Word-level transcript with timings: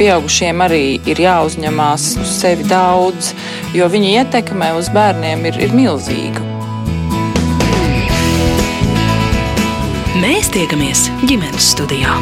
pieaugušiem 0.00 0.62
arī 0.64 0.84
ir 1.10 1.18
jāuzņemās 1.20 2.04
uz 2.22 2.30
sevi 2.40 2.64
daudz, 2.70 3.34
jo 3.76 3.84
viņa 3.92 4.12
ietekme 4.22 4.70
uz 4.78 4.88
bērniem 4.94 5.42
ir, 5.50 5.58
ir 5.60 5.74
milzīga. 5.76 6.40
Mēs 10.20 10.48
tiekamies 10.54 11.06
ģimenes 11.28 11.66
studijā. 11.74 12.14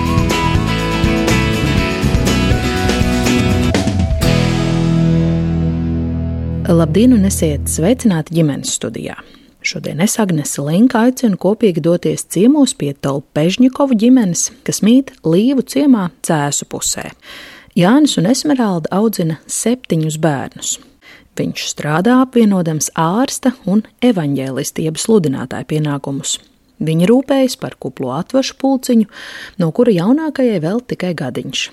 Labdien, 6.68 7.14
un 7.14 7.28
esiet 7.30 7.70
sveicināti 7.70 8.34
ģimenes 8.36 8.74
studijā. 8.76 9.14
Šodien 9.64 10.02
es 10.02 10.18
Agnese 10.22 10.62
Linka 10.66 11.04
aicinu 11.06 11.38
kopīgi 11.40 11.82
doties 11.84 12.26
ciemos 12.30 12.74
pie 12.78 12.90
Tolpežņikovu 13.06 13.98
ģimenes, 14.02 14.48
kas 14.66 14.82
mīt 14.86 15.14
Līvu 15.26 15.64
ciemā 15.66 16.08
cēsu 16.26 16.68
pusē. 16.70 17.06
Jānis 17.78 18.16
un 18.18 18.26
Esmeralda 18.26 18.90
audzina 18.90 19.36
septiņus 19.46 20.16
bērnus. 20.18 20.70
Viņš 21.38 21.66
strādā 21.70 22.16
apvienodams 22.24 22.88
ārsta 22.98 23.52
un 23.70 23.84
evaņģēlistieba 24.02 24.98
sludinātāja 24.98 25.68
pienākumus. 25.70 26.40
Viņa 26.82 27.06
rūpējas 27.06 27.54
par 27.62 27.76
kuplo 27.78 28.10
atvašu 28.16 28.56
pulciņu, 28.58 29.06
no 29.62 29.70
kura 29.70 29.94
jaunākajai 29.94 30.58
vēl 30.66 30.82
tikai 30.90 31.12
gadiņš. 31.22 31.68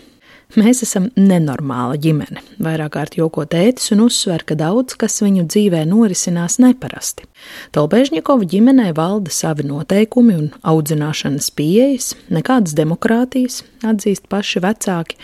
Mēs 0.53 0.83
esam 0.85 1.09
nenormāla 1.17 1.97
ģimene. 1.97 2.45
Vairāk 2.61 2.93
kārt 2.93 3.17
joko 3.17 3.47
tētis 3.49 3.89
un 3.95 4.05
uzsver, 4.05 4.45
ka 4.45 4.53
daudz 4.59 4.93
kas 5.01 5.17
viņu 5.25 5.47
dzīvē 5.49 5.81
norisinās 5.89 6.59
neparasti. 6.61 7.25
Tolbežņikovu 7.73 8.45
ģimenē 8.53 8.91
valda 8.95 9.33
savi 9.33 9.65
noteikumi 9.65 10.37
un 10.37 10.51
audzināšanas 10.61 11.49
pieejas, 11.57 12.13
nekādas 12.29 12.77
demokrātijas, 12.77 13.63
atzīst 13.89 14.29
paši 14.29 14.61
vecāki, 14.69 15.17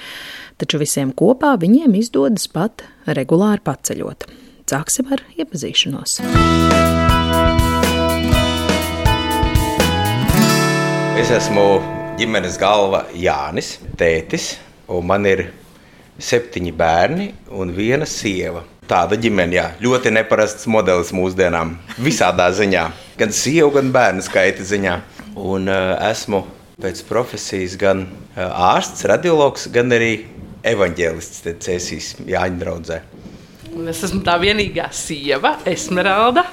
taču 0.62 0.80
visiem 0.82 1.12
kopā 1.18 1.56
viņiem 1.62 1.98
izdodas 1.98 2.46
pat 2.52 2.86
regulāri 3.10 3.64
paceļot. 3.66 4.30
Sāksim 4.72 5.10
ar 5.12 5.20
iepazīšanos. 5.36 6.22
Es 11.20 11.32
esmu 11.36 11.66
ģimenes 12.22 12.56
galva 12.62 13.02
Jānis, 13.18 13.74
tētis, 14.00 14.54
un 14.88 15.10
man 15.10 15.28
ir 15.28 15.50
septiņi 16.22 16.72
bērni 16.78 17.28
un 17.58 17.74
viena 17.76 18.08
sieva. 18.08 18.64
Tāda 18.88 19.20
ģimene, 19.20 19.56
jā, 19.56 19.68
ļoti 19.84 20.12
neparasts 20.16 20.68
modelis 20.72 21.12
mūsdienām, 21.16 21.76
visādā 22.00 22.48
ziņā. 22.56 22.88
Gan 23.20 23.36
sieva, 23.36 23.70
gan 23.78 23.92
bērnu 23.94 24.24
skaita 24.26 24.66
ziņā. 24.68 24.98
Un 25.36 25.68
uh, 25.72 25.96
esmu 26.10 26.46
pēc 26.82 27.04
profesijas 27.08 27.78
gan 27.80 28.06
uh, 28.08 28.72
ārsts, 28.72 29.06
radiologs, 29.12 29.68
gan 29.72 29.92
arī 29.96 30.14
evaņģēlists, 30.68 31.44
Cēsīs 31.64 32.14
Jāņa 32.30 32.62
draudzē. 32.62 33.02
Un 33.72 33.88
es 33.88 34.02
esmu 34.04 34.22
tā 34.26 34.36
vienīgā 34.42 34.90
sieva, 34.96 35.56
Esmeralda. 35.70 36.44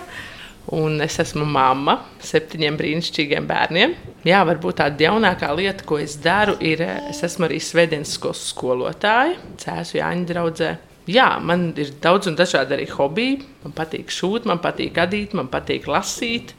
Un 0.77 1.01
es 1.01 1.15
esmu 1.23 1.47
mamma 1.49 1.95
septiņiem 2.21 2.77
brīnišķīgiem 2.77 3.47
bērniem. 3.49 3.95
Jā, 4.29 4.43
varbūt 4.45 4.83
tāda 4.83 5.07
jaunākā 5.07 5.49
lieta, 5.57 5.87
ko 5.89 5.97
es 6.03 6.19
daru, 6.21 6.59
ir, 6.61 6.83
es 7.09 7.23
esmu 7.25 7.47
arī 7.49 7.57
svētdienas 7.65 8.13
skolas 8.19 8.43
skolotāja, 8.51 9.39
Cēzu 9.63 9.97
Jāņa 10.03 10.29
draudzē. 10.29 10.71
Jā, 11.09 11.29
man 11.41 11.71
ir 11.81 11.95
daudz 12.05 12.29
un 12.29 12.37
dažādi 12.37 12.77
arī 12.77 12.85
hobiji. 12.93 13.39
Man 13.63 13.73
patīk 13.77 14.13
šūt, 14.13 14.45
man 14.49 14.61
patīk 14.61 15.01
adīt, 15.01 15.33
man 15.37 15.49
patīk 15.49 15.89
lasīt. 15.89 16.53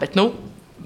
Bet, 0.00 0.18
nu, 0.18 0.32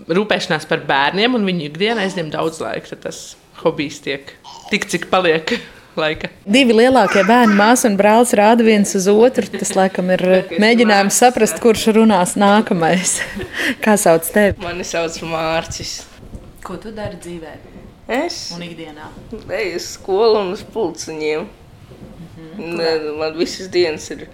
rūpēšanās 0.05 0.69
par 0.69 0.85
bērniem 0.85 1.39
un 1.39 1.49
viņu 1.49 1.71
ikdienā 1.71 2.05
aizņem 2.05 2.29
daudz 2.35 2.61
laika. 2.61 2.99
Tas 3.01 3.23
hobijs 3.63 4.01
tiek 4.05 4.33
tik, 4.71 4.87
cik 4.91 5.07
paliek 5.13 5.53
laika. 6.01 6.29
Divi 6.47 6.75
lielākie 6.75 7.23
bērni, 7.29 7.55
māsa 7.59 7.87
un 7.91 7.99
brālis, 8.01 8.33
rāda 8.39 8.65
viens 8.67 8.95
uz 8.99 9.07
otru. 9.13 9.47
Tas, 9.53 9.75
laikam, 9.79 10.11
ir 10.17 10.25
mēģinājums 10.61 11.21
saprast, 11.23 11.61
kurš 11.63 11.87
runās 11.97 12.35
nākamais. 12.41 13.19
Kā 13.85 13.95
sauc 14.01 14.27
tevi? 14.35 14.57
Mani 14.65 14.87
sauc 14.89 15.21
Mārcis. 15.31 16.01
Ko 16.65 16.79
tu 16.81 16.91
dari 16.97 17.19
dzīvē? 17.21 17.55
Es 18.09 18.51
Un 18.53 18.61
ikdienā. 18.67 19.07
eju 19.33 19.77
uz 19.79 19.87
skolu 19.95 20.41
un 20.43 20.51
uz 20.53 20.65
pulciņiem. 20.75 21.47
Mhm. 22.55 22.75
Ne, 22.77 22.91
man 23.21 23.37
visas 23.39 23.71
dienas 23.73 24.11
ir 24.13 24.27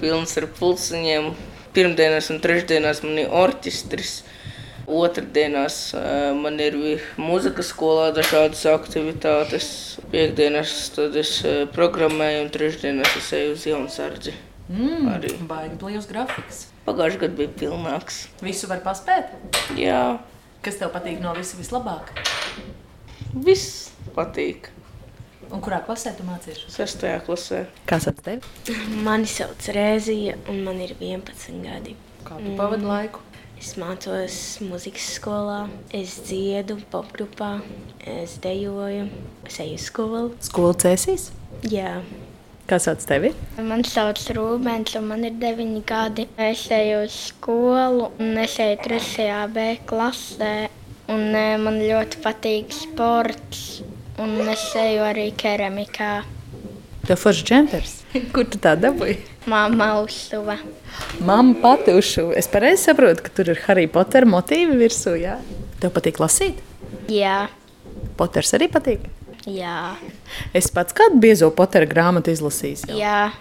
pilnas 0.00 0.32
ar 0.40 0.48
pulciņiem. 0.58 1.28
Pirmdienās 1.74 2.30
un 2.30 2.40
trešdienās 2.42 3.02
man 3.04 3.18
ir 3.22 3.30
orķestris. 3.34 4.22
Otradienās 4.90 5.76
eh, 5.96 6.32
man 6.36 6.58
ir 6.60 6.76
mūzikas 7.20 7.70
skolā 7.72 8.10
dažādas 8.16 8.64
aktivitātes. 8.68 9.68
Piektdienās 10.12 10.74
tad 10.96 11.16
es 11.20 11.38
eh, 11.46 11.64
programmēju 11.72 12.44
un 12.44 12.52
trešdienās 12.54 13.16
es 13.20 13.32
eju 13.38 13.54
uz 13.56 13.64
Jaunzardzi. 13.70 14.34
Mm, 14.68 15.08
Arī. 15.12 15.32
Baigi 15.48 15.78
blīvs 15.80 16.06
grafiks. 16.08 16.66
Pagājušajā 16.86 17.20
gadā 17.24 17.36
bija 17.40 17.52
pilnāks. 17.64 18.22
Visu 18.44 18.68
var 18.70 18.80
paspēt. 18.84 19.32
Jā, 19.80 20.18
Kas 20.64 20.78
tev 20.80 20.94
patīk 20.94 21.18
no 21.20 21.34
visa 21.36 21.58
vislabāk? 21.60 22.08
viss 23.34 23.90
patīk. 24.16 24.70
Un 25.52 25.60
kurā 25.60 25.80
klasē 25.84 26.14
tu 26.16 26.24
mācījies? 26.24 26.62
Sestajā 26.72 27.18
klasē. 27.26 27.64
Kā 27.88 27.98
sauc 28.00 28.22
tevi? 28.24 28.40
Mani 29.04 29.28
sauc 29.28 29.60
Rēzija, 29.76 30.38
un 30.48 30.62
man 30.64 30.80
ir 30.80 30.94
11 30.96 31.60
gadi. 31.66 31.92
Kā 32.24 32.38
tu 32.40 32.54
pavadi 32.56 32.88
laiku? 32.88 33.20
Es 33.60 33.76
mācos 33.80 34.36
muzikas 34.66 35.06
skolā, 35.16 35.64
es 35.94 36.18
dziedu 36.26 36.76
popgrupā, 36.92 37.56
es 38.04 38.36
dejoju, 38.44 39.08
es 39.46 39.58
eju 39.62 39.78
uz 39.78 39.88
skolu. 39.88 40.28
Skola 40.44 40.76
cēsīs? 40.84 41.30
Jā, 41.70 41.96
Kā 42.64 42.78
sauc 42.80 43.02
tevi? 43.04 43.28
Mani 43.60 43.84
sauc 43.84 44.16
Rūbens, 44.32 44.94
un 44.96 45.10
man 45.10 45.26
ir 45.28 45.34
9 45.36 45.82
gadi. 45.84 46.24
Es 46.40 46.62
eju 46.72 47.02
uz 47.04 47.16
skolu, 47.26 48.06
un 48.16 48.38
es 48.40 48.54
eju 48.56 48.78
3. 48.86 49.34
B 49.52 49.66
klasē. 49.84 50.54
Un, 51.12 51.26
e, 51.36 51.58
man 51.60 51.76
ļoti 51.82 52.22
patīk 52.24 52.72
sports, 52.72 53.82
un 54.16 54.48
es 54.48 54.64
eju 54.80 55.04
arī 55.04 55.26
keramikā. 55.36 56.14
Tev 57.04 57.20
foršs 57.20 57.44
džempers. 57.44 57.98
Kur 58.34 58.46
tu 58.46 58.58
tā 58.62 58.76
dabūji? 58.78 59.16
Māma 59.50 59.88
uzsuva. 60.04 60.54
Mamma 61.26 61.56
pati 61.60 61.94
uzšuva. 61.98 62.36
Es 62.38 62.46
pareizi 62.50 62.84
saprotu, 62.86 63.24
ka 63.26 63.32
tur 63.34 63.50
ir 63.52 63.58
Harry 63.66 63.88
Potter 63.90 64.24
motīvi 64.30 64.76
virsū. 64.78 65.16
Jā? 65.20 65.38
Tev 65.82 65.90
patīk 65.96 66.20
lasīt? 66.22 66.60
Jā, 67.10 67.48
Potters 68.16 68.52
arī 68.54 68.68
patīk. 68.70 69.08
jā, 69.50 69.96
Es 70.54 70.70
pats 70.72 70.94
kādu 70.96 71.18
biezo 71.20 71.50
Pottera 71.50 71.84
grāmatu 71.90 72.30
izlasīju. 72.32 72.86
jau. 72.88 72.96
jā. 73.02 73.32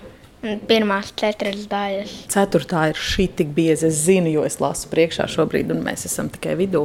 Un 0.43 0.57
Pirmās 0.67 1.13
četras 1.15 1.61
daļas. 1.71 2.09
Ceturtā 2.27 2.89
ir 2.91 2.97
šī 2.99 3.29
tik 3.31 3.53
bieza. 3.55 3.87
Es 3.87 4.01
zinu, 4.09 4.27
jo 4.27 4.41
es 4.43 4.57
lasu 4.59 4.89
priekšā 4.91 5.23
šobrīd, 5.31 5.69
un 5.71 5.79
mēs 5.85 6.03
esam 6.09 6.27
tikai 6.33 6.57
vidū. 6.59 6.81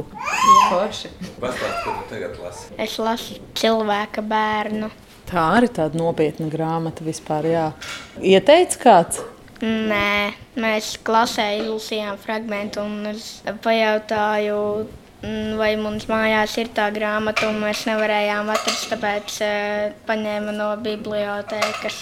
Forši. 0.69 1.09
Pastāstiet, 1.41 1.81
ko 1.83 1.91
tu 1.97 2.05
tagad 2.13 2.37
lasi. 2.39 2.69
Es 2.79 2.95
lasu 3.03 3.35
cilvēka 3.59 4.23
bērnu. 4.23 4.87
Tā 5.29 5.43
arī 5.59 5.69
tāda 5.69 5.99
nopietna 5.99 6.47
grāmata 6.49 7.05
vispār. 7.05 7.49
Jā. 7.51 7.65
Ieteicis 8.25 8.79
kāds? 8.81 9.21
Nē, 9.61 10.31
mēs 10.57 10.93
klasē 11.05 11.49
izlasījām 11.59 12.17
fragment, 12.21 12.79
un 12.79 13.09
es 13.11 13.41
pajautāju, 13.65 14.59
vai 15.59 15.73
mums 15.81 16.07
mājās 16.09 16.55
ir 16.61 16.71
tā 16.73 16.87
grāmata, 16.95 17.49
un 17.51 17.59
mēs 17.61 17.83
nevarējām 17.89 18.53
atrast, 18.53 18.87
tāpēc 18.93 19.41
e, 19.43 19.51
paņēma 20.07 20.55
no 20.55 20.69
bibliotēkas, 20.85 21.99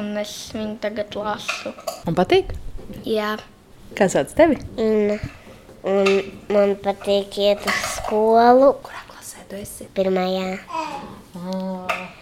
un 0.00 0.16
es 0.22 0.32
viņu 0.56 0.78
tagad 0.86 1.18
lasu. 1.20 1.76
Man 2.08 2.16
patīk. 2.16 2.56
Jā, 3.04 3.34
Kā 3.96 4.08
sauc 4.12 4.32
tevi? 4.36 4.58
Inna. 4.82 5.16
Un 5.86 6.08
man 6.52 6.74
patīk 6.82 7.38
iet 7.40 7.62
uz 7.64 7.78
skolu. 7.94 8.72
Kurā 8.84 9.04
klasē 9.12 9.46
tu 9.48 9.56
esi? 9.60 9.86
Pirmajā 9.96 10.58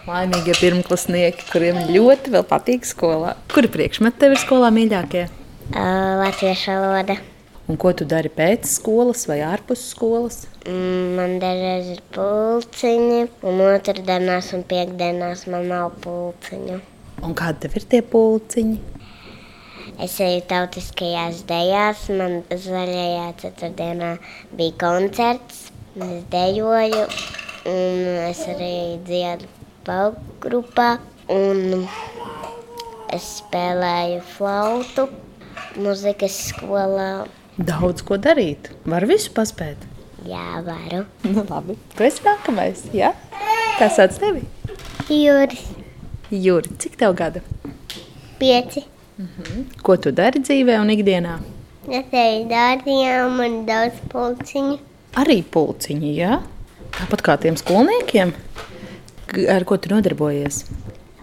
laimīgie 0.09 0.55
pirmklasnieki, 0.59 1.47
kuriem 1.51 1.81
ļoti 1.91 2.43
patīk 2.49 2.85
skolā. 2.87 3.35
Kuri 3.53 3.71
priekšmeti 3.71 4.21
tev 4.21 4.35
ir 4.35 4.41
skolā 4.43 4.71
mīļākie? 4.75 5.27
uh, 5.73 6.21
latviešu 6.21 6.71
valoda. 6.71 7.17
Un 7.65 7.79
ko 7.81 7.89
tu 7.97 8.05
dari 8.05 8.29
pēc 8.29 8.67
skolas 8.69 9.23
vai 9.25 9.39
ārpus 9.41 9.87
skolas? 9.95 10.43
Mm, 10.69 11.15
Man 11.17 11.37
dažreiz 11.41 11.87
ir 11.95 12.01
pulciņi, 12.13 13.21
un 13.49 13.63
otrdienās 13.65 14.51
un 14.53 14.61
piekdienās 14.69 15.47
man 15.49 15.65
nav 15.71 15.95
pulciņu. 16.03 16.77
Un 17.25 17.33
kādi 17.33 17.65
tev 17.65 17.79
ir 17.79 17.87
tie 17.89 18.01
pulciņi? 18.05 18.77
Es 20.01 20.19
eju 20.21 20.43
tautiskajās 20.49 21.41
dejās, 21.49 22.05
man 22.13 22.43
zaļajā 22.51 23.25
ceturtdienā 23.41 24.11
bija 24.59 24.75
koncerts, 24.81 25.69
un 25.95 26.17
es 26.19 26.25
dejoju, 26.33 27.05
un 27.65 28.01
es 28.29 28.41
arī 28.51 28.97
dziedu 29.05 29.49
pauggrupā, 29.85 30.95
un 31.33 31.85
es 33.13 33.27
spēlēju 33.39 34.21
flautu 34.35 35.07
muzikas 35.81 36.37
skolā. 36.51 37.25
Daudz 37.55 38.03
ko 38.05 38.17
darīt. 38.19 38.71
Var 38.85 39.05
visu 39.07 39.31
paspēt. 39.35 39.85
Jā, 40.25 40.61
varu. 40.65 41.05
Nu, 41.23 41.45
labi. 41.47 41.77
Tu 41.95 42.07
esi 42.07 42.23
nākamais. 42.25 42.81
Jā? 42.95 43.13
Kas 43.79 43.99
sauc 43.99 44.17
tevi? 44.19 44.43
Jūras. 45.11 45.61
Juri, 46.33 46.71
cik 46.81 46.97
tev 46.97 47.13
gada? 47.15 47.43
Pieci. 48.39 48.81
Ko 49.85 49.95
tu 50.01 50.11
dari 50.11 50.41
dzīvē 50.41 50.79
un 50.81 50.89
ikdienā? 50.91 51.37
Es 51.85 52.09
eju 52.09 52.47
dārziņā, 52.49 53.13
man 53.37 53.59
ir 53.61 53.67
daudz 53.69 54.01
pulciņu. 54.11 54.79
Arī 55.21 55.37
pulciņi, 55.53 56.11
jā? 56.17 56.39
Tāpat 56.95 57.21
kā 57.25 57.33
tiem 57.43 57.57
skolniekiem. 57.59 58.31
Ar 59.51 59.65
ko 59.67 59.75
tu 59.81 59.91
nodarbojies? 59.91 60.61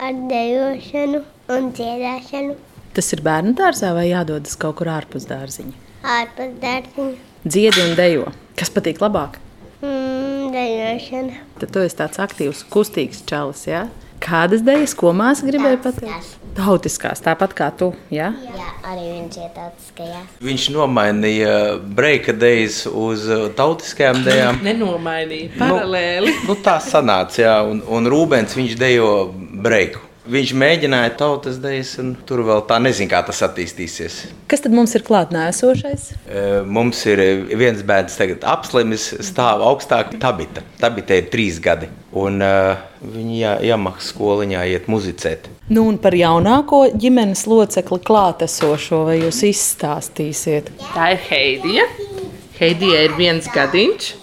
Ar 0.03 0.13
dejošanu 0.29 1.23
un 1.55 1.71
dziedāšanu. 1.77 2.57
Tas 2.93 3.09
ir 3.17 3.23
bērnu 3.25 3.55
dārzā 3.57 3.95
vai 3.97 4.11
jādodas 4.11 4.59
kaut 4.61 4.77
kur 4.81 4.91
ārpus 4.93 5.25
dārziņa? 5.31 5.73
Ārpus 6.19 6.53
dārziņa. 6.61 7.15
Dziedi 7.47 7.87
un 7.87 7.97
dejo. 7.97 8.27
Kas 8.59 8.69
patīk 8.75 9.01
labāk? 9.01 9.39
Mm, 9.81 10.53
dejošana. 10.53 11.41
Tad 11.63 11.73
tu 11.73 11.87
esi 11.87 11.99
tāds 12.03 12.21
aktīvs, 12.21 12.67
kustīgs 12.73 13.25
čalis. 13.29 13.65
Ja? 13.71 13.87
Kādas 14.23 14.63
idejas, 14.63 14.95
ko 14.99 15.11
māsa 15.17 15.47
gribēja 15.49 15.81
pateikt? 15.83 16.39
Tautiskās, 16.53 17.23
tāpat 17.25 17.55
kā 17.57 17.71
tu. 17.81 17.89
Ja? 18.13 18.29
Jā, 18.45 18.69
arī 18.91 19.07
viņš 19.09 19.39
ir 19.41 19.51
tāds, 19.57 19.89
ka 19.97 20.05
jā. 20.05 20.21
Viņš 20.45 20.67
nomainīja 20.75 21.57
breika 21.97 22.35
dēļas 22.37 22.83
uz 22.93 23.25
uh, 23.31 23.47
tautiskajām 23.57 24.21
dēļām. 24.27 24.61
Nenomainīja 24.69 25.57
paralēli. 25.57 26.37
Nu, 26.47 26.59
tā 26.61 26.77
sanāca, 26.85 27.41
jā, 27.47 27.59
un, 27.67 27.81
un 27.89 28.11
Rūbens 28.13 28.57
viņš 28.59 28.77
dejo 28.81 29.13
breiku. 29.65 30.05
Viņš 30.23 30.53
mēģināja 30.55 31.17
tautas 31.19 31.57
dēļas, 31.59 31.97
un 31.99 32.13
tur 32.27 32.45
vēl 32.47 32.61
tā 32.69 32.77
nezina, 32.79 33.11
kā 33.11 33.23
tas 33.27 33.41
attīstīsies. 33.43 34.19
Kas 34.47 34.63
tad 34.63 34.75
mums 34.77 34.95
ir 34.95 35.03
klātnēsošais? 35.03 36.05
E, 36.31 36.45
Mums 36.63 37.01
ir 37.11 37.23
viens 37.59 37.83
bērns, 37.83 38.15
tagad 38.21 38.47
apslimis, 38.47 39.09
stāv 39.27 39.65
augstāk. 39.67 40.15
Tabita. 40.23 40.63
Tabita 40.79 41.19
ir 41.19 41.27
trīs 41.33 41.59
gadi. 41.63 41.91
Un 42.15 42.39
uh, 42.45 42.79
viņa 43.03 43.35
jā, 43.41 43.57
jāmaksā 43.73 44.13
skoliņā, 44.13 44.63
iet 44.71 44.87
muzicēt. 44.93 45.51
Nu, 45.73 45.89
un 45.91 45.99
par 45.99 46.15
jaunāko 46.15 46.85
ģimenes 46.95 47.43
locekli 47.51 47.99
klātesošo, 48.07 49.03
vai 49.11 49.19
jūs 49.25 49.43
izstāstīsiet? 49.51 50.71
Tā 50.93 51.15
ir 51.17 51.23
Heidija. 51.33 51.89
Heidija 52.61 53.07
ir 53.09 53.19
viens 53.19 53.51
gadiņš. 53.51 54.22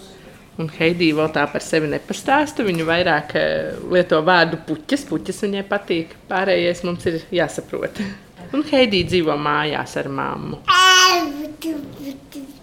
Un 0.60 0.68
Heidija 0.76 1.16
vēl 1.16 1.30
tā 1.36 1.46
par 1.48 1.64
sevi 1.64 1.88
nepastāsta. 1.92 2.66
Viņa 2.68 2.88
vairāk 2.88 3.36
eh, 3.40 3.78
lieto 3.92 4.20
vārdu 4.28 4.60
puķis. 4.68 5.06
Puķis 5.08 5.46
viņai 5.46 5.64
patīk. 5.70 6.18
Pārējais 6.32 6.84
mums 6.88 7.06
ir 7.08 7.22
jāsaprot. 7.32 8.02
Un 8.56 8.66
Heidija 8.72 9.08
dzīvo 9.12 9.36
mājās 9.40 9.96
ar 10.02 10.10
mammu. 10.10 10.64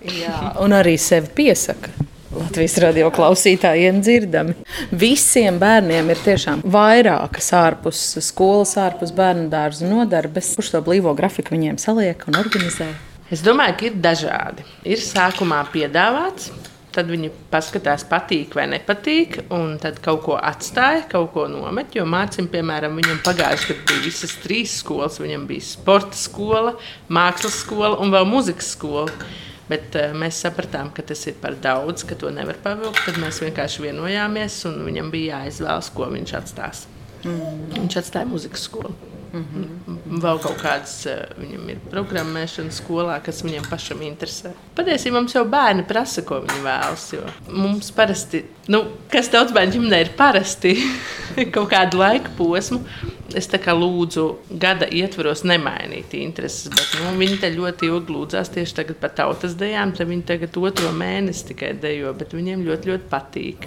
Jā, 0.06 0.38
un 0.62 0.75
arī 0.75 0.94
sevi 0.98 1.31
piesaka. 1.34 1.93
Latvijas 2.37 2.75
radio 2.82 3.08
klausītājiem 3.14 4.00
dzirdami. 4.02 4.54
Visiem 4.99 5.60
bērniem 5.62 6.10
ir 6.12 6.20
tiešām 6.25 6.64
vairākas 6.75 7.49
ārpus 7.56 8.02
skolas, 8.25 8.75
ārpus 8.82 9.14
bērnu 9.16 9.46
dārza 9.52 9.88
nodarbes. 9.88 10.52
Kurš 10.58 10.75
to 10.75 10.82
blīvo 10.84 11.14
grafiku 11.16 11.54
viņiem 11.54 11.78
saliek 11.81 12.26
un 12.28 12.38
organizē? 12.42 12.90
Es 13.32 13.42
domāju, 13.46 13.78
ka 13.78 13.88
ir 13.88 14.00
dažādi. 14.02 14.66
Ir 14.87 15.02
sākumā 15.02 15.62
piedāvāts, 15.72 16.50
tad 16.96 17.10
viņi 17.12 17.31
paskatās, 17.52 18.06
patīk 18.08 18.56
vai 18.56 18.66
nepatīk, 18.72 19.43
un 19.54 19.76
tad 19.82 20.00
kaut 20.04 20.25
ko 20.26 20.37
atstāja, 20.40 21.04
kaut 21.10 21.32
ko 21.34 21.46
nomet. 21.50 21.94
Jo 21.96 22.06
mācīm, 22.08 22.48
piemēram, 22.52 22.96
viņam 22.98 23.22
pagājušajā 23.26 23.76
gadā 23.76 23.88
bija 23.90 24.04
visas 24.04 24.37
trīs 24.43 24.78
skolas. 24.81 25.20
Viņam 25.20 25.46
bija 25.48 25.64
sporta 25.64 26.16
skola, 26.16 26.76
mākslas 27.08 27.60
skola 27.64 28.00
un 28.00 28.14
vēl 28.14 28.26
muzikas 28.28 28.72
skola. 28.76 29.10
Bet 29.66 29.96
uh, 29.98 30.12
mēs 30.14 30.38
sapratām, 30.44 30.93
ka 30.94 31.02
tas 31.02 31.25
ir 31.26 31.34
par 31.43 31.56
daudz, 31.58 32.04
ka 32.06 32.14
to 32.14 32.31
nevar 32.31 32.58
pavilkt. 32.62 33.02
Tad 33.06 33.19
mēs 33.19 33.42
vienkārši 33.42 33.88
vienojāmies, 33.88 34.60
un 34.70 34.84
viņam 34.87 35.10
bija 35.10 35.42
jāizvēlas, 35.42 35.90
ko 35.90 36.06
viņš 36.12 36.37
atstās. 36.38 36.87
Mm. 37.25 37.66
Viņš 37.75 38.00
atstāja 38.04 38.31
muzikas 38.31 38.69
skolu. 38.69 38.94
Mm 39.36 39.44
-hmm. 39.86 40.20
Vēl 40.22 40.38
kaut 40.42 40.56
kādas 40.62 40.94
uh, 41.10 41.24
viņam 41.40 41.68
ir 41.70 41.80
programmēšana 41.90 42.72
skolā, 42.72 43.18
kas 43.24 43.42
viņam 43.44 43.66
pašam 43.70 44.00
interesē. 44.02 44.52
Patiesībā 44.76 45.20
mums 45.20 45.34
jau 45.34 45.44
bērni 45.44 45.84
prasa, 45.88 46.22
ko 46.22 46.40
viņi 46.40 46.62
vēlas. 46.64 47.14
Mums 47.48 47.90
parasti, 47.90 48.44
nu, 48.68 48.84
kas 49.12 49.28
daudz 49.28 49.52
bērnu 49.52 49.72
ģimenē 49.72 50.00
ir 50.00 50.10
parasti 50.16 50.76
kaut 51.54 51.70
kādu 51.70 51.98
laika 51.98 52.30
posmu. 52.38 52.80
Es 53.34 53.48
tā 53.50 53.58
kā 53.58 53.74
lūdzu, 53.74 54.36
gada 54.50 54.86
ietvaros 54.86 55.42
nemainīt 55.44 56.14
intereses, 56.14 56.70
bet 56.70 57.00
nu, 57.02 57.18
viņi 57.18 57.40
te 57.42 57.50
ļoti 57.50 57.86
ilgi 57.90 58.12
lūdzās 58.14 58.52
tieši 58.54 58.74
tagad 58.74 58.96
par 58.96 59.10
tautas 59.10 59.54
dejām. 59.54 59.92
Tad 59.92 60.08
viņi 60.08 60.22
tagad 60.22 60.56
otro 60.56 60.92
mēnesi 60.92 61.48
tikai 61.48 61.74
dejo, 61.82 62.14
bet 62.14 62.32
viņiem 62.32 62.62
ļoti, 62.68 62.88
ļoti 62.92 63.10
patīk 63.10 63.66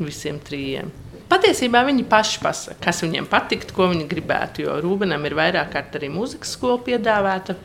visiem 0.00 0.40
trījiem. 0.40 0.90
Patiesībā 1.28 1.82
viņi 1.84 2.06
paši 2.08 2.38
pasaka, 2.40 2.78
kas 2.86 3.02
viņiem 3.04 3.26
patiktu, 3.28 3.74
ko 3.76 3.90
viņi 3.90 4.06
gribētu. 4.08 4.64
Jo 4.64 4.78
Rūbenam 4.80 5.26
ir 5.28 5.36
vairāk 5.36 5.74
kārt 5.74 5.98
arī 5.98 6.08
mūzikas 6.12 6.54
skola 6.56 6.80
piedāvāta, 6.86 7.58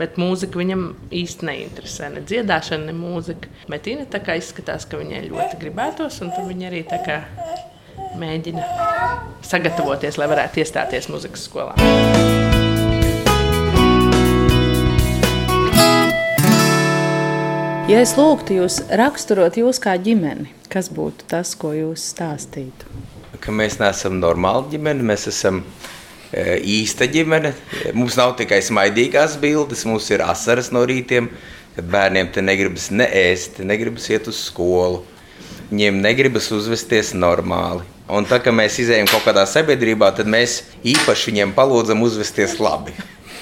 bet 0.00 0.16
mūzika 0.20 0.56
viņam 0.56 0.86
īsti 1.12 1.48
neinteresē. 1.50 2.08
Ne 2.14 2.24
dziedāšana, 2.24 2.88
ne 2.88 2.96
mūzika. 2.96 3.52
Bet 3.68 3.90
Ina 3.92 4.08
tā 4.08 4.22
kā 4.24 4.38
izskatās, 4.40 4.88
ka 4.88 5.00
viņai 5.02 5.26
ļoti 5.28 5.60
gribētos, 5.60 6.22
un 6.24 6.32
viņa 6.48 6.70
arī 6.70 6.84
tā 6.88 7.02
kā 7.04 7.18
mēģina 8.20 8.64
sagatavoties, 9.44 10.16
lai 10.16 10.30
varētu 10.32 10.64
iestāties 10.64 11.12
muzikas 11.12 11.44
skolā. 11.50 12.49
Ja 17.90 17.98
es 18.04 18.12
lūgtu 18.14 18.54
jūs 18.54 18.76
raksturot 18.94 19.56
jūs 19.58 19.80
kā 19.82 19.96
ģimeni, 19.98 20.52
kas 20.70 20.86
būtu 20.94 21.24
tas, 21.26 21.56
ko 21.58 21.72
jūs 21.74 22.04
stāstītu? 22.12 22.86
Ka 23.42 23.50
mēs 23.50 23.80
neesam 23.80 24.20
normāli 24.20 24.76
ģimene, 24.76 25.02
mēs 25.08 25.26
esam 25.26 25.58
e, 26.30 26.60
īsta 26.62 27.08
ģimene. 27.10 27.50
Mums 27.98 28.14
nav 28.20 28.36
tikai 28.38 28.60
smaidīgās 28.62 29.34
bildes, 29.42 29.82
mums 29.90 30.06
ir 30.14 30.22
asaras 30.22 30.70
no 30.70 30.84
rītiem, 30.86 31.32
kad 31.74 31.90
bērniem 31.90 32.30
te 32.30 32.46
negribas 32.46 32.92
ne 32.94 33.10
ēst, 33.24 33.58
negribas 33.66 34.06
iet 34.14 34.30
uz 34.30 34.38
skolu. 34.44 35.02
Viņiem 35.72 35.98
negribas 36.06 36.46
uzvesties 36.54 37.10
normāli. 37.18 37.82
Un 38.06 38.22
tā 38.30 38.38
kā 38.44 38.54
mēs 38.54 38.78
izējām 38.84 39.10
kaut 39.10 39.26
kādā 39.26 39.42
sabiedrībā, 39.50 40.14
tad 40.14 40.30
mēs 40.30 40.60
īpaši 40.86 41.32
viņiem 41.32 41.58
palūdzam 41.58 42.06
uzvesties 42.06 42.60
labi. 42.62 42.94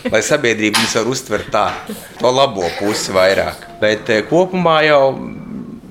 Lai 0.06 0.20
sabiedrība 0.22 0.78
viņus 0.78 0.94
var 1.00 1.10
uztvert 1.10 1.50
tā, 1.52 1.64
to 2.20 2.30
labo 2.30 2.68
pusi 2.78 3.14
vairāk. 3.14 3.66
Bet 3.82 4.10
eh, 4.14 4.22
kopumā 4.28 4.78
jau 4.86 5.02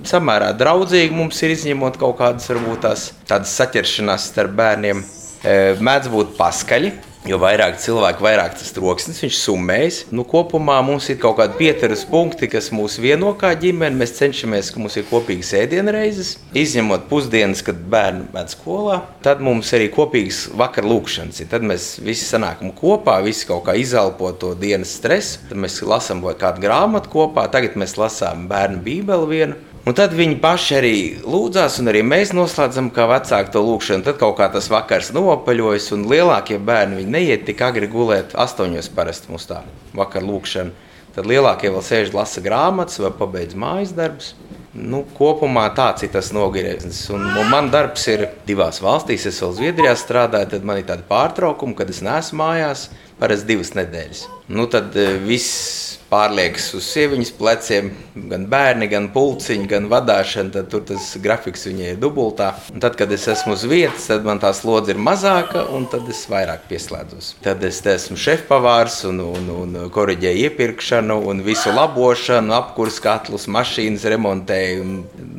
samērā 0.08 0.54
draudzīgi 0.58 1.16
mums 1.16 1.42
ir 1.44 1.54
izņemot 1.56 2.00
kaut 2.00 2.18
kādas 2.22 2.48
varbūt 2.52 2.84
tās 2.86 3.10
tādas 3.28 3.56
saķeršanās 3.60 4.30
starp 4.32 4.56
bērniem. 4.58 5.04
Eh, 5.44 5.76
Mēdz 5.84 6.12
būt 6.14 6.38
paskaļi, 6.40 6.94
jo 7.28 7.40
vairāk 7.42 7.78
cilvēku, 7.82 8.24
vairāk 8.24 8.56
tas 8.60 8.74
troksnis, 8.76 9.20
viņš 9.24 9.40
summējas. 9.42 10.00
Nu, 10.16 10.26
kopumā 10.28 10.78
mums 10.86 11.10
ir 11.12 11.20
kaut 11.22 11.38
kādi 11.40 11.58
pieturas 11.60 12.06
punkti, 12.08 12.50
kas 12.52 12.70
mūs 12.76 12.98
vieno 13.04 13.34
kā 13.40 13.54
ģimeni. 13.60 14.00
Mēs 14.00 14.16
cenšamies, 14.20 14.72
ka 14.74 14.82
mums 14.82 14.98
ir 15.00 15.08
kopīgas 15.10 15.54
ēdienreizes, 15.60 16.36
izņemot 16.58 17.08
pusdienas, 17.12 17.64
kad 17.66 17.80
bērni 17.92 18.28
met 18.34 18.54
skolā. 18.54 19.02
Tad 19.26 19.44
mums 19.44 19.72
arī 19.78 19.90
kopīgas 19.94 20.46
vakar 20.58 20.88
lūkšanas. 20.88 21.44
Tad 21.52 21.66
mēs 21.68 21.90
visi 22.04 22.28
sanākam 22.28 22.74
kopā, 22.78 23.20
visi 23.26 23.48
kaut 23.50 23.66
kā 23.68 23.78
izelpo 23.80 24.32
to 24.40 24.54
dienas 24.58 24.96
stresu. 25.00 25.44
Tad 25.50 25.60
mēs 25.64 25.82
lasām 25.86 26.24
kādu 26.38 26.64
grāmatu 26.64 27.12
kopā. 27.14 27.48
Tagad 27.52 27.80
mēs 27.80 27.98
lasām 28.00 28.48
bērnu 28.52 28.84
bībeli 28.86 29.34
vienu. 29.34 29.64
Un 29.88 29.96
tad 29.96 30.12
viņi 30.12 30.42
paši 30.44 30.74
arī 30.76 30.96
lūdzās, 31.24 31.78
un 31.80 31.88
arī 31.88 32.02
mēs 32.04 32.34
noslēdzam, 32.36 32.90
kā 32.92 33.06
vecāki 33.08 33.54
to 33.54 33.62
lūgšanu. 33.64 34.04
Tad 34.04 34.18
kaut 34.20 34.36
kā 34.36 34.50
tas 34.52 34.68
vakars 34.68 35.14
nopaļojas, 35.16 35.94
un 35.96 36.04
lielākie 36.12 36.58
bērni 36.60 37.06
neiet 37.08 37.46
tik 37.48 37.64
agri 37.64 37.88
gulēt. 37.88 38.36
Astoņos 38.36 38.92
parasti 38.98 39.32
mums 39.32 39.48
tā 39.48 39.62
vakar 39.96 40.28
lūgšana. 40.28 40.76
Tad 41.16 41.30
lielākie 41.32 41.72
vēl 41.72 41.86
sēž, 41.88 42.12
lasa 42.18 42.44
grāmatas 42.44 43.00
vai 43.00 43.14
pabeidz 43.16 43.56
mājas 43.56 43.96
darbus. 43.96 44.34
Nu, 44.76 45.06
kopumā 45.16 45.70
tāds 45.74 46.04
ir 46.04 46.12
tas 46.14 46.34
nogrieznis. 46.36 47.06
Un, 47.16 47.24
un 47.40 47.48
man 47.48 47.72
darbs 47.72 48.04
ir 48.12 48.28
divās 48.46 48.84
valstīs. 48.84 49.30
Es 49.32 49.40
vēl 49.42 49.56
Zviedrijā 49.56 49.96
strādāju, 49.98 50.52
tad 50.52 50.68
man 50.68 50.82
ir 50.82 50.90
tāda 50.92 51.08
pārtraukuma, 51.08 51.80
kad 51.80 51.96
es 51.96 52.04
neesmu 52.04 52.44
mājās. 52.44 52.90
Parasti 53.18 53.50
divas 53.50 53.72
nedēļas. 53.74 54.28
Nu, 54.54 54.68
tad 54.70 54.94
eh, 55.00 55.16
viss 55.18 55.98
pārliekas 56.08 56.70
uz 56.78 56.86
sievietes 56.88 57.34
pleciem, 57.36 57.90
gan 58.30 58.46
bērni, 58.50 58.88
gan 58.92 59.10
pulciņi, 59.14 59.68
gan 59.72 59.88
vadīšana. 59.92 60.54
Tad 60.54 60.70
tur 60.72 60.84
tas 60.88 61.10
grafiks 61.24 61.68
viņai 61.68 61.92
ir 61.94 62.00
dubultā. 62.02 62.52
Un 62.74 62.84
tad, 62.84 62.96
kad 63.00 63.12
es 63.12 63.28
esmu 63.32 63.56
uz 63.58 63.66
vietas, 63.68 64.08
tad 64.12 64.28
man 64.28 64.42
tā 64.44 64.54
slodze 64.56 64.94
ir 64.94 65.02
mazāka, 65.02 65.66
un 65.76 65.88
tad 65.92 66.08
es 66.14 66.24
vairāk 66.32 66.68
pieslēdzos. 66.70 67.34
Tad 67.44 67.66
es 67.68 67.82
esmu 67.82 68.20
šefpavārs 68.22 69.02
un, 69.10 69.24
un, 69.26 69.50
un 69.56 69.80
korģēju 69.94 70.48
iepirkšanu, 70.48 71.20
un 71.32 71.44
visu 71.46 71.74
labošanu, 71.76 72.56
apkursu 72.58 73.04
katlus, 73.04 73.50
mašīnas 73.52 74.08
remontēju. 74.14 74.86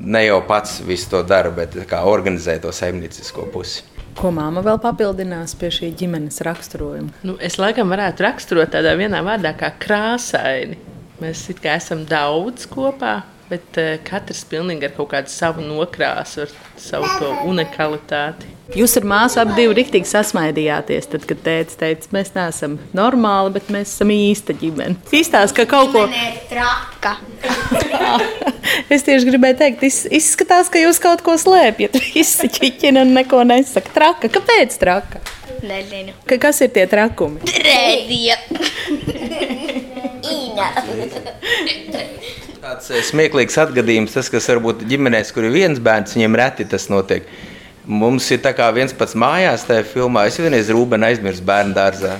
Ne 0.08 0.26
jau 0.26 0.42
pats 0.48 0.80
visu 0.88 1.14
to 1.14 1.22
daru, 1.26 1.54
bet 1.56 1.78
kā 1.88 2.02
organizēju 2.10 2.66
to 2.66 2.74
saimniecisko 2.74 3.48
pusi. 3.54 3.86
Ko 4.18 4.32
māma 4.34 4.64
vēl 4.66 4.80
papildinās 4.82 5.52
pie 5.54 5.68
šī 5.70 5.92
ģimenes 5.98 6.40
raksturojuma? 6.42 7.20
Nu, 7.22 7.36
es 7.38 7.54
laikam 7.60 7.92
varētu 7.92 8.24
raksturot 8.24 8.72
tādā 8.74 8.96
vienā 8.98 9.20
vārdā, 9.22 9.52
kā 9.54 9.70
krāsaini. 9.78 10.74
Mēs 11.22 11.44
kā 11.62 11.76
esam 11.78 12.02
daudz 12.08 12.66
kopā, 12.70 13.20
bet 13.48 13.80
uh, 13.80 13.96
katrs 14.06 14.44
pilnīgi 14.48 14.88
ar 14.88 14.94
kaut 14.96 15.12
kādu 15.14 15.32
savu 15.32 15.64
nokrāsu, 15.64 16.46
ar 16.46 16.54
savu 16.80 17.10
to 17.18 17.32
unikalitāti. 17.48 18.54
Jūs 18.76 18.98
ar 19.00 19.06
māsu 19.08 19.38
abi 19.40 19.54
divi 19.56 19.78
rīktīgi 19.78 20.10
sasmaidījāties, 20.10 21.06
tad, 21.08 21.22
kad 21.28 21.38
teica, 21.40 21.72
teica, 21.80 22.10
mēs 22.12 22.34
neesam 22.34 22.74
normāli, 22.96 23.54
bet 23.54 23.70
mēs 23.72 23.94
esam 23.94 24.12
īsta 24.12 24.52
ģimene. 24.60 24.98
Izstāsta, 25.08 25.62
ka 25.62 25.64
kaut 25.70 25.94
ko 25.94 26.02
traka. 26.50 27.14
es 28.92 29.06
tieši 29.06 29.30
gribēju 29.30 29.56
teikt, 29.62 29.86
iz, 29.88 30.02
izskatās, 30.20 30.68
ka 30.68 30.82
jūs 30.82 31.00
kaut 31.00 31.24
ko 31.24 31.38
slēpjat. 31.40 31.96
Visi 32.12 32.52
ķiķina 32.58 33.06
un 33.06 33.16
neko 33.16 33.40
nesaka. 33.48 33.94
Traka, 33.96 34.28
kāpēc 34.36 34.76
traka? 34.84 35.24
Nezinu. 35.64 36.12
Ka, 36.28 36.36
kas 36.36 36.60
ir 36.62 36.74
tie 36.76 36.84
trakumi? 36.90 37.40
Trēdija. 37.48 38.36
Ina. 40.38 40.68
Tāds 42.68 42.90
eh, 42.92 43.00
smieklīgs 43.00 43.54
atgadījums, 43.62 44.12
tas, 44.12 44.28
kas 44.28 44.44
varbūt 44.50 44.82
ģimenēs, 44.90 45.30
kur 45.32 45.46
ir 45.48 45.54
viens 45.54 45.78
bērns, 45.80 46.12
viņiem 46.12 46.34
reti 46.36 46.66
tas 46.68 46.84
notiek. 46.92 47.24
Mums 47.88 48.26
ir 48.34 48.42
tā 48.44 48.52
kā 48.52 48.66
viens 48.76 48.92
pats 48.92 49.16
mājās, 49.16 49.64
tajā 49.64 49.86
filmā. 49.88 50.26
Es 50.28 50.36
vienreiz 50.36 50.68
Rūbenu 50.68 51.08
aizmirsu 51.08 51.46
bērnu 51.48 51.72
dārzā. 51.78 52.18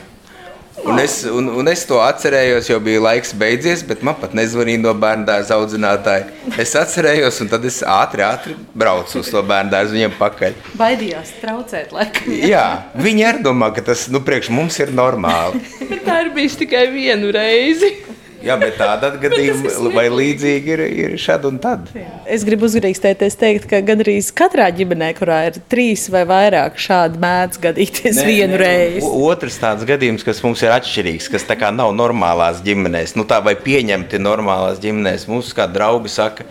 Un 0.88 1.02
es, 1.02 1.18
un, 1.28 1.50
un 1.60 1.68
es 1.68 1.82
to 1.84 1.98
atcerējos, 2.00 2.70
jo 2.70 2.80
bija 2.80 3.02
laiks 3.02 3.34
beidzies, 3.36 3.82
bet 3.84 4.00
man 4.06 4.16
pat 4.16 4.32
nezvanīja 4.38 4.80
no 4.86 4.96
bērnu 4.96 5.28
dārza 5.28 5.58
audzinātāja. 5.58 6.30
Es 6.56 6.72
atcerējos, 6.80 7.42
un 7.44 7.52
tad 7.52 7.68
es 7.68 7.82
ātri, 7.84 8.24
ātri 8.24 8.56
braucu 8.72 9.20
uz 9.20 9.28
to 9.28 9.44
bērnu 9.52 9.74
dārzu 9.74 9.98
viņiem 9.98 10.16
pakaļ. 10.16 10.56
Baidījās 10.80 11.36
traucēt, 11.42 11.92
laikam. 11.92 12.32
Jā, 12.40 12.68
viņi 12.96 13.28
arī 13.34 13.44
domā, 13.50 13.68
ka 13.76 13.84
tas 13.90 14.08
nu, 14.08 14.24
priekš 14.24 14.48
mums 14.54 14.80
ir 14.80 14.96
normāli. 14.96 15.60
Bet 15.90 16.06
tā 16.08 16.22
ir 16.24 16.32
bijis 16.38 16.56
tikai 16.62 16.86
vienu 16.94 17.36
reizi. 17.36 17.98
Jā, 18.44 18.54
bet 18.60 18.76
tāda 18.78 19.10
gadījuma 19.22 19.90
vai 19.94 20.06
līdzīga 20.12 20.74
ir, 20.74 20.82
ir 20.86 21.14
šad 21.20 21.46
un 21.48 21.58
tad. 21.62 21.88
Es 22.28 22.44
gribu 22.46 22.68
uzgrīztēties 22.68 23.38
teikt, 23.40 23.66
ka 23.70 23.80
gandrīz 23.84 24.30
katrā 24.36 24.68
ģimenē, 24.74 25.10
kurā 25.18 25.40
ir 25.48 25.58
trīs 25.70 26.06
vai 26.12 26.24
vairāk 26.28 26.78
šādi 26.80 27.20
mēdz 27.22 27.62
gadīties 27.66 28.20
Nē, 28.20 28.26
vienu 28.28 28.54
nē, 28.54 28.62
reizi. 28.62 29.12
Otrs 29.28 29.58
tāds 29.62 29.86
gadījums, 29.88 30.26
kas 30.26 30.42
mums 30.46 30.62
ir 30.64 30.74
atšķirīgs, 30.76 31.30
kas 31.34 31.46
tā 31.48 31.58
kā 31.58 31.72
nav 31.74 31.94
normālās 31.98 32.62
ģimenēs, 32.66 33.16
nu 33.18 33.26
tā 33.28 33.40
vai 33.44 33.56
pieņemti 33.58 34.22
normālās 34.22 34.82
ģimenēs. 34.82 35.28
Mums 35.30 35.54
kā 35.56 35.66
draugi 35.70 36.12
saka, 36.12 36.46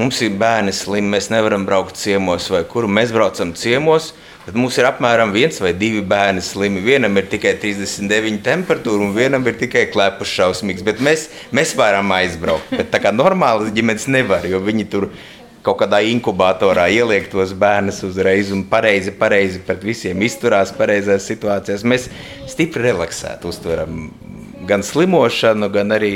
mums 0.00 0.22
ir 0.24 0.34
bērni 0.38 0.74
slimi, 0.74 1.14
mēs 1.16 1.30
nevaram 1.34 1.66
braukt 1.68 1.98
ciemos 2.00 2.50
vai 2.54 2.64
kur 2.68 2.90
mēs 2.90 3.14
braucam 3.14 3.54
ciemos. 3.58 4.12
Tad 4.48 4.56
mums 4.56 4.78
ir 4.80 4.86
apmēram 4.88 5.28
viens 5.28 5.58
vai 5.60 5.74
divi 5.76 6.00
bērni 6.08 6.40
slimi. 6.40 6.80
Vienam 6.80 7.18
ir 7.20 7.26
tikai 7.28 7.50
39 7.60 8.38
temperatūra, 8.46 9.04
un 9.04 9.10
vienam 9.12 9.44
ir 9.44 9.58
tikai 9.60 9.82
klepus 9.92 10.30
šausmīgs. 10.32 10.80
Bet 10.86 11.02
mēs, 11.04 11.26
mēs 11.52 11.74
varam 11.76 12.08
aizbraukt. 12.16 12.70
Bet 12.72 12.88
tā 12.94 13.02
kā 13.04 13.12
normālas 13.12 13.68
ģimenes 13.76 14.08
nevar, 14.08 14.46
jo 14.48 14.62
viņi 14.64 14.86
tur 14.88 15.10
kaut 15.66 15.82
kādā 15.82 16.00
inkubatorā 16.14 16.86
ieliek 16.96 17.28
tos 17.28 17.52
bērnus 17.52 18.00
uzreiz 18.08 18.48
un 18.56 18.64
pareizi, 18.70 19.12
pareizi 19.12 19.60
pret 19.68 19.84
visiem 19.84 20.24
izturās 20.24 20.72
pareizās 20.72 21.28
situācijās. 21.28 21.84
Mēs 21.84 22.08
stipri 22.48 22.88
relaksēti 22.88 23.52
uztveram 23.52 24.06
gan 24.64 24.80
slimošanu, 24.80 25.68
gan 25.76 25.92
arī 25.92 26.14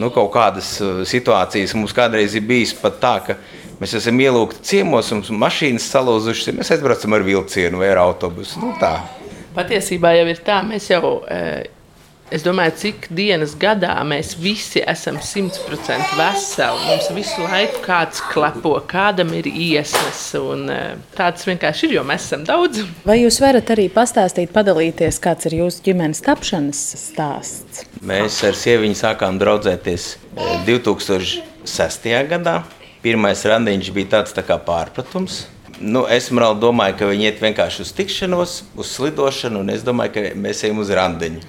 nu, 0.00 0.08
kaut 0.08 0.32
kādas 0.32 0.78
uh, 0.80 1.04
situācijas. 1.04 1.76
Mums 1.76 1.92
kādreiz 1.92 2.32
ir 2.32 2.48
bijis 2.48 2.72
pat 2.80 2.96
tā, 3.02 3.16
ka 3.28 3.36
mēs 3.36 3.61
esam 3.98 4.20
ielūgti 4.22 4.62
ciemos, 4.68 5.08
un 5.10 5.18
mums 5.18 5.30
mašīnas 5.42 5.90
salūzušas, 5.90 6.54
mēs 6.54 6.70
aizbraucam 6.76 7.16
ar 7.16 7.26
vilcienu 7.26 7.80
vai 7.82 7.88
ar 7.90 8.04
autobusu. 8.04 8.60
Nu, 8.62 8.76
tā. 8.78 9.00
Patiesībā 9.56 10.14
jau 10.16 10.26
ir 10.30 10.38
tā, 10.46 10.60
mēs 10.64 10.86
jau, 10.92 11.08
eh, 11.26 11.66
es 12.30 12.44
domāju, 12.46 12.76
cik 12.78 13.08
dienas 13.10 13.56
gadā 13.58 13.96
mēs 14.06 14.36
visi 14.38 14.84
esam 14.86 15.18
100% 15.18 16.14
veseli. 16.16 16.84
Mums 16.86 17.08
visu 17.16 17.42
laiku 17.42 17.82
kāds 17.84 18.22
klepo, 18.30 18.76
kādam 18.86 19.34
ir 19.34 19.48
iesnas, 19.50 20.20
un 20.38 20.70
eh, 20.70 20.94
tāds 21.18 21.48
vienkārši 21.50 21.88
ir, 21.90 21.96
jo 21.98 22.04
mēs 22.06 22.28
esam 22.28 22.44
daudz. 22.46 22.84
Vai 23.04 23.18
jūs 23.18 23.40
varat 23.42 23.72
arī 23.74 23.88
pastāstīt, 23.90 24.54
padalīties, 24.54 25.18
kāds 25.18 25.50
ir 25.50 25.58
jūsu 25.58 25.82
ģimenes 25.90 26.22
tapšanas 26.22 26.84
stāsts? 27.08 27.82
Mēs 27.98 28.38
ar 28.46 28.54
sieviņu 28.54 29.00
sākām 29.02 29.42
draudzēties 29.42 30.06
eh, 30.14 30.54
2006. 30.70 32.08
gadā. 32.30 32.62
Pirmais 33.02 33.40
randiņš 33.42 33.90
bija 33.94 34.12
tāds 34.18 34.34
tā 34.36 34.44
kā 34.46 34.58
pārpratums. 34.62 35.46
Nu, 35.82 36.04
es 36.06 36.28
domāju, 36.30 36.94
ka 37.00 37.08
viņi 37.10 37.26
iet 37.26 37.40
vienkārši 37.42 37.82
uz 37.82 37.90
tikšanos, 37.96 38.52
uz 38.78 38.92
slidošanu, 38.94 39.64
un 39.64 39.72
es 39.74 39.82
domāju, 39.82 40.12
ka 40.14 40.22
mēs 40.38 40.62
ejam 40.62 40.78
uz 40.78 40.92
randiņu. 40.94 41.42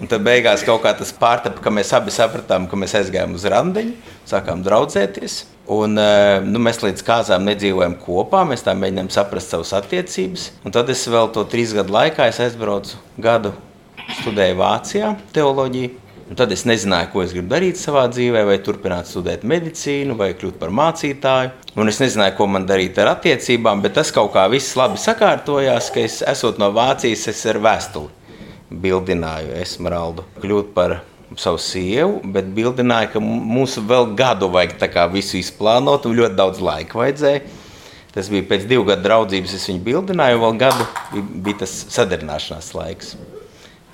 Un 0.00 0.10
tad 0.10 0.24
beigās 0.26 0.64
kaut 0.66 0.82
kā 0.82 0.90
tas 0.98 1.12
pārtapa, 1.14 1.62
ka 1.62 1.70
mēs 1.70 1.92
abi 1.94 2.10
sapratām, 2.10 2.66
ka 2.66 2.76
mēs 2.76 2.96
aizgājām 2.98 3.36
uz 3.38 3.46
randiņu, 3.46 3.94
sākām 4.26 4.64
draudzēties. 4.66 5.44
Un, 5.68 5.98
eh, 5.98 6.40
nu, 6.42 6.58
mēs 6.64 6.82
līdz 6.82 7.04
kāzām 7.06 7.46
nedzīvojam 7.46 7.94
kopā, 8.02 8.42
mēs 8.48 8.64
tā 8.66 8.74
mēģinām 8.74 9.10
saprast 9.14 9.54
savas 9.54 9.74
attiecības. 9.78 10.50
Un 10.64 10.74
tad 10.74 10.90
es 10.90 11.06
vēl 11.06 11.30
to 11.32 11.44
trīs 11.44 11.74
gadu 11.76 11.94
laikā 11.94 12.26
aizbraucu 12.32 12.98
gadu, 13.20 13.52
studēju 14.22 14.58
Vācijā 14.58 15.14
teoloģiju. 15.36 16.07
Un 16.28 16.36
tad 16.36 16.52
es 16.52 16.66
nezināju, 16.68 17.08
ko 17.12 17.22
es 17.24 17.32
gribu 17.32 17.48
darīt 17.48 17.78
savā 17.80 18.02
dzīvē, 18.12 18.42
vai 18.44 18.58
turpināt 18.60 19.08
studēt 19.08 19.46
medicīnu, 19.48 20.12
vai 20.18 20.34
kļūt 20.36 20.58
par 20.60 20.72
mācītāju. 20.76 21.54
Un 21.80 21.88
es 21.88 22.00
nezināju, 22.02 22.34
ko 22.36 22.48
man 22.52 22.66
darīt 22.68 23.00
ar 23.00 23.14
attiecībām, 23.14 23.80
bet 23.84 23.96
tas 23.96 24.12
kaut 24.12 24.34
kā 24.34 24.44
viss 24.52 24.76
labi 24.76 25.00
sakārtojās, 25.00 25.88
ka 25.94 26.04
es 26.04 26.20
esot 26.34 26.60
no 26.60 26.68
Vācijas, 26.76 27.24
es 27.32 27.40
ar 27.48 27.60
vēstuli 27.64 28.12
bildināju 28.68 29.56
Esmeraldu 29.62 30.26
kļūt 30.42 30.74
par 30.76 30.98
savu 31.40 31.60
sievu, 31.60 32.20
bet 32.34 32.52
bildināju, 32.56 33.12
ka 33.14 33.24
mums 33.24 33.78
vēl 33.88 34.12
gadu 34.18 34.50
vajag 34.52 34.98
visu 35.12 35.40
izplānot, 35.40 36.04
un 36.04 36.20
ļoti 36.20 36.36
daudz 36.36 36.60
laika 36.60 37.00
vajadzēja. 37.00 37.40
Tas 38.12 38.28
bija 38.32 38.44
pēc 38.48 38.68
divu 38.68 38.84
gadu 38.88 39.04
draudzības, 39.04 39.56
es 39.56 39.68
viņu 39.68 39.84
bildināju, 39.84 40.38
un 40.40 40.44
vēl 40.44 40.60
gadu 40.60 40.88
bija 41.44 41.64
tas 41.64 41.74
sadarināšanās 41.92 42.72
laiks. 42.76 43.16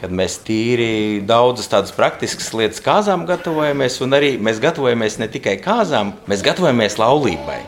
Kad 0.01 0.13
mēs 0.13 0.41
tīri 0.45 1.23
daudzas 1.25 1.71
tādas 1.71 1.95
praktiskas 1.95 2.51
lietas 2.57 2.83
kāzām 2.85 3.23
gatavojamies, 3.29 4.01
un 4.05 4.17
arī 4.19 4.33
mēs 4.43 4.59
gatavojamies 4.63 5.21
ne 5.23 5.29
tikai 5.31 5.55
kāzām, 5.63 6.13
mēs 6.31 6.43
gatavojamies 6.45 6.99
laulībai. 7.01 7.61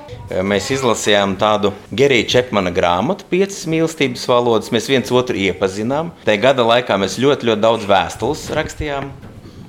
Mēs 0.43 0.73
izlasījām 0.75 1.37
tādu 1.39 1.71
Gerija 1.95 2.27
Čepmana 2.35 2.73
grāmatu, 2.75 3.29
piecas 3.31 3.63
mīlestības 3.71 4.27
valodas. 4.27 4.73
Mēs 4.75 4.91
viens 4.91 5.15
otru 5.15 5.39
iepazinām. 5.39 6.11
Tajā 6.27 6.43
gada 6.49 6.67
laikā 6.67 6.99
mēs 6.99 7.21
ļoti, 7.23 7.53
ļoti 7.53 7.63
daudz 7.63 7.87
vēstules 7.89 8.49
rakstījām 8.59 9.13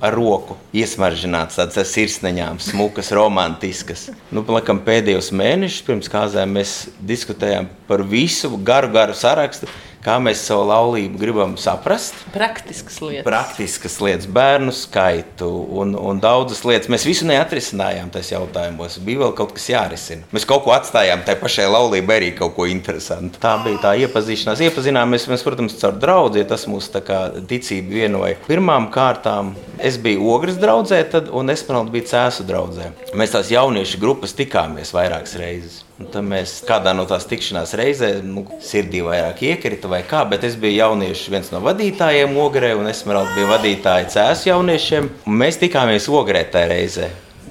ar 0.02 0.14
roku 0.14 0.58
iesmaržināts, 0.76 1.58
tādas 1.58 1.80
ar 1.80 1.88
sirsniņām, 1.88 2.60
smukas, 2.62 3.12
romantiskas. 3.16 4.08
Nu, 4.34 4.44
laikam, 4.52 4.82
pēdējos 4.84 5.32
mēnešus 5.36 5.84
pirms 5.86 6.12
kāzām 6.12 6.56
mēs 6.58 6.78
diskutējām 7.08 7.70
par 7.88 8.04
visu 8.04 8.52
garu, 8.60 8.90
garu 8.92 9.16
sarakstu, 9.16 9.70
kā 10.04 10.16
mēs 10.22 10.42
savu 10.46 10.66
laulību 10.68 11.18
gribam 11.20 11.54
saprast. 11.60 12.16
Praktiskas 12.32 12.98
lietas. 13.02 13.24
Praktiskas 13.26 13.98
lietas, 14.02 14.28
bērnu 14.30 14.72
skaitu 14.74 15.48
un, 15.80 15.94
un 15.98 16.20
daudzas 16.22 16.62
lietas. 16.66 16.90
Mēs 16.92 17.06
visu 17.08 17.26
neatrisinājām 17.28 18.12
tajos 18.14 18.32
jautājumos. 18.32 18.98
Bija 19.04 19.24
vēl 19.24 19.34
kaut 19.38 19.54
kas 19.56 19.68
jārisina. 19.72 20.28
Mēs 20.34 20.46
kaut 20.48 20.64
ko 20.66 20.74
atstājām 20.76 21.24
tai 21.26 21.36
pašai 21.40 21.68
laulībai, 21.70 22.20
arī 22.20 22.30
kaut 22.38 22.54
ko 22.56 22.68
interesantu. 22.70 23.40
Tā 23.42 23.56
bija 23.64 23.82
tā 23.82 23.94
iepazīšanās. 24.04 24.62
Iepazināmies, 24.68 25.28
mēs, 25.30 25.44
protams, 25.46 25.76
caur 25.80 25.98
draugu, 25.98 26.44
tas 26.48 26.66
mūs 26.70 26.90
tā 26.94 27.02
kā 27.04 27.20
ticība 27.50 28.00
vienoja. 28.02 28.38
Pirmām 28.48 28.90
kārtām 28.94 29.54
es 29.82 29.98
biju 30.00 30.28
ogres 30.30 30.58
draudzē, 30.68 31.00
tad, 31.08 31.28
un 31.32 31.48
es 31.48 31.64
bija 31.64 32.04
cēsu 32.12 32.44
draudzē. 32.44 32.90
Mēs 33.16 33.32
tās 33.32 33.48
jauniešu 33.48 34.00
grupas 34.00 34.34
tikāmies 34.36 34.92
vairākas 34.92 35.36
reizes. 35.40 35.84
Un 35.98 36.10
tad 36.12 36.26
mēs 36.28 36.58
kādā 36.68 36.92
no 36.94 37.06
tās 37.08 37.24
tikšanās 37.26 37.72
reizēm, 37.78 38.26
nu, 38.34 38.44
sirdī 38.62 39.00
vairāk 39.02 39.40
iekrita 39.48 39.88
vai 39.88 40.02
kā, 40.06 40.26
bet 40.28 40.44
es 40.44 40.58
biju 40.60 40.76
jauniešu 40.76 41.32
viens 41.32 41.48
no 41.54 41.62
vadītājiem 41.64 42.36
Ogrē, 42.38 42.74
un 42.76 42.90
es 42.90 43.00
biju 43.06 43.48
vadītāja 43.48 44.10
cēsu 44.12 44.50
jauniešiem. 44.52 45.08
Un 45.26 45.40
mēs 45.40 45.58
tikāmies 45.62 46.10
Ogrē 46.12 46.44
tajā 46.52 46.68
reizē. 46.74 47.08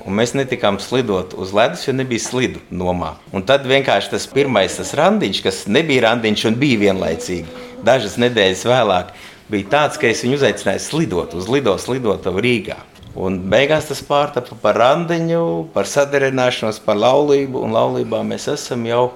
Un 0.08 0.16
mēs 0.16 0.32
netikām 0.38 0.78
slidot 0.80 1.34
uz 1.36 1.52
ledus, 1.52 1.88
jo 1.88 1.96
nebija 1.98 2.24
slidu 2.24 2.62
nomā. 2.72 3.18
Un 3.36 3.44
tad 3.44 3.66
vienkārši 3.68 4.14
tas 4.14 4.30
pirmais 4.32 4.78
tas 4.78 4.94
randiņš, 4.96 5.42
kas 5.44 5.64
nebija 5.68 6.06
randiņš 6.06 6.46
un 6.48 6.62
bija 6.62 6.86
vienlaicīgi, 6.86 7.66
dažas 7.84 8.16
nedēļas 8.22 8.64
vēlāk, 8.70 9.12
bija 9.52 9.74
tāds, 9.74 10.00
ka 10.00 10.08
es 10.08 10.24
viņu 10.24 10.40
uzaicināju 10.40 10.86
slidot 10.86 11.36
uz 11.36 11.50
Lido 11.52 11.76
slidotavu 11.82 12.46
Rīgā. 12.46 12.78
Un 13.18 13.40
beigās 13.50 13.88
tas 13.90 14.04
pārtapa 14.06 14.58
par 14.62 14.78
randiņu, 14.78 15.42
par 15.74 15.90
sadarināšanos, 15.90 16.78
par 16.86 17.00
laulību. 17.02 17.64
Un 17.66 17.74
laulībā 17.74 18.22
mēs 18.28 18.46
esam 18.54 18.86
jau 18.86 19.08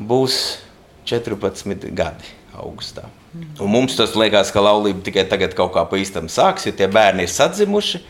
būs 0.00 0.40
14 1.08 1.90
gadi 1.96 2.34
augustā. 2.56 3.06
Un 3.60 3.68
mums 3.68 3.96
tas 3.98 4.14
liekas, 4.16 4.50
ka 4.54 4.62
laulība 4.64 5.04
tikai 5.04 5.26
tagad 5.28 5.56
kaut 5.56 5.74
kā 5.74 5.84
pa 5.88 5.98
īstam 6.00 6.30
sāks, 6.32 6.64
jo 6.66 6.72
tie 6.76 6.88
bērni 6.88 7.26
ir 7.26 7.32
sadzimuši. 7.32 8.00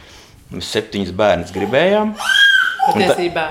Mēs 0.55 0.69
septiņus 0.77 1.15
bērnus 1.19 1.55
gribējām. 1.55 2.13
Patiesībā 2.87 3.47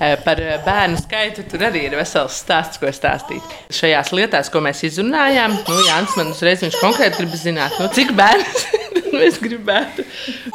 eh, 0.00 0.14
par 0.24 0.40
bērnu 0.64 1.00
skaitu 1.02 1.44
tur 1.50 1.66
arī 1.68 1.84
ir 1.90 1.96
vesels 1.98 2.38
stāsts, 2.40 2.80
ko 2.80 2.88
stāstīt. 2.96 3.56
Šajās 3.76 4.14
lietās, 4.16 4.48
ko 4.52 4.62
mēs 4.64 4.80
izrunājām, 4.88 5.58
nu, 5.68 5.80
Jānis 5.84 6.16
man 6.16 6.32
uzreiz 6.32 6.64
konkrēti 6.80 7.20
grib 7.20 7.36
zināt, 7.36 7.76
nu, 7.76 7.90
cik 7.92 8.14
bērnu 8.16 8.80
mēs 9.20 9.40
gribētu. 9.42 10.06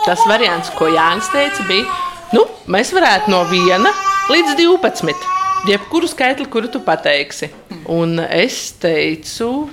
Tas 0.05 0.21
variants, 0.29 0.69
ko 0.77 0.85
Jānis 0.93 1.31
teica, 1.33 1.63
bija 1.65 1.87
Nu, 2.33 2.41
mēs 2.71 2.89
varētu 2.95 3.29
no 3.29 3.43
1 3.45 3.85
līdz 4.33 4.55
12. 4.57 5.25
Jebkuru 5.69 6.07
skaitli, 6.09 6.47
kuru 6.49 6.69
tu 6.73 6.81
pateiksi. 6.83 7.51
Un 7.91 8.17
es 8.23 8.71
teicu, 8.81 9.69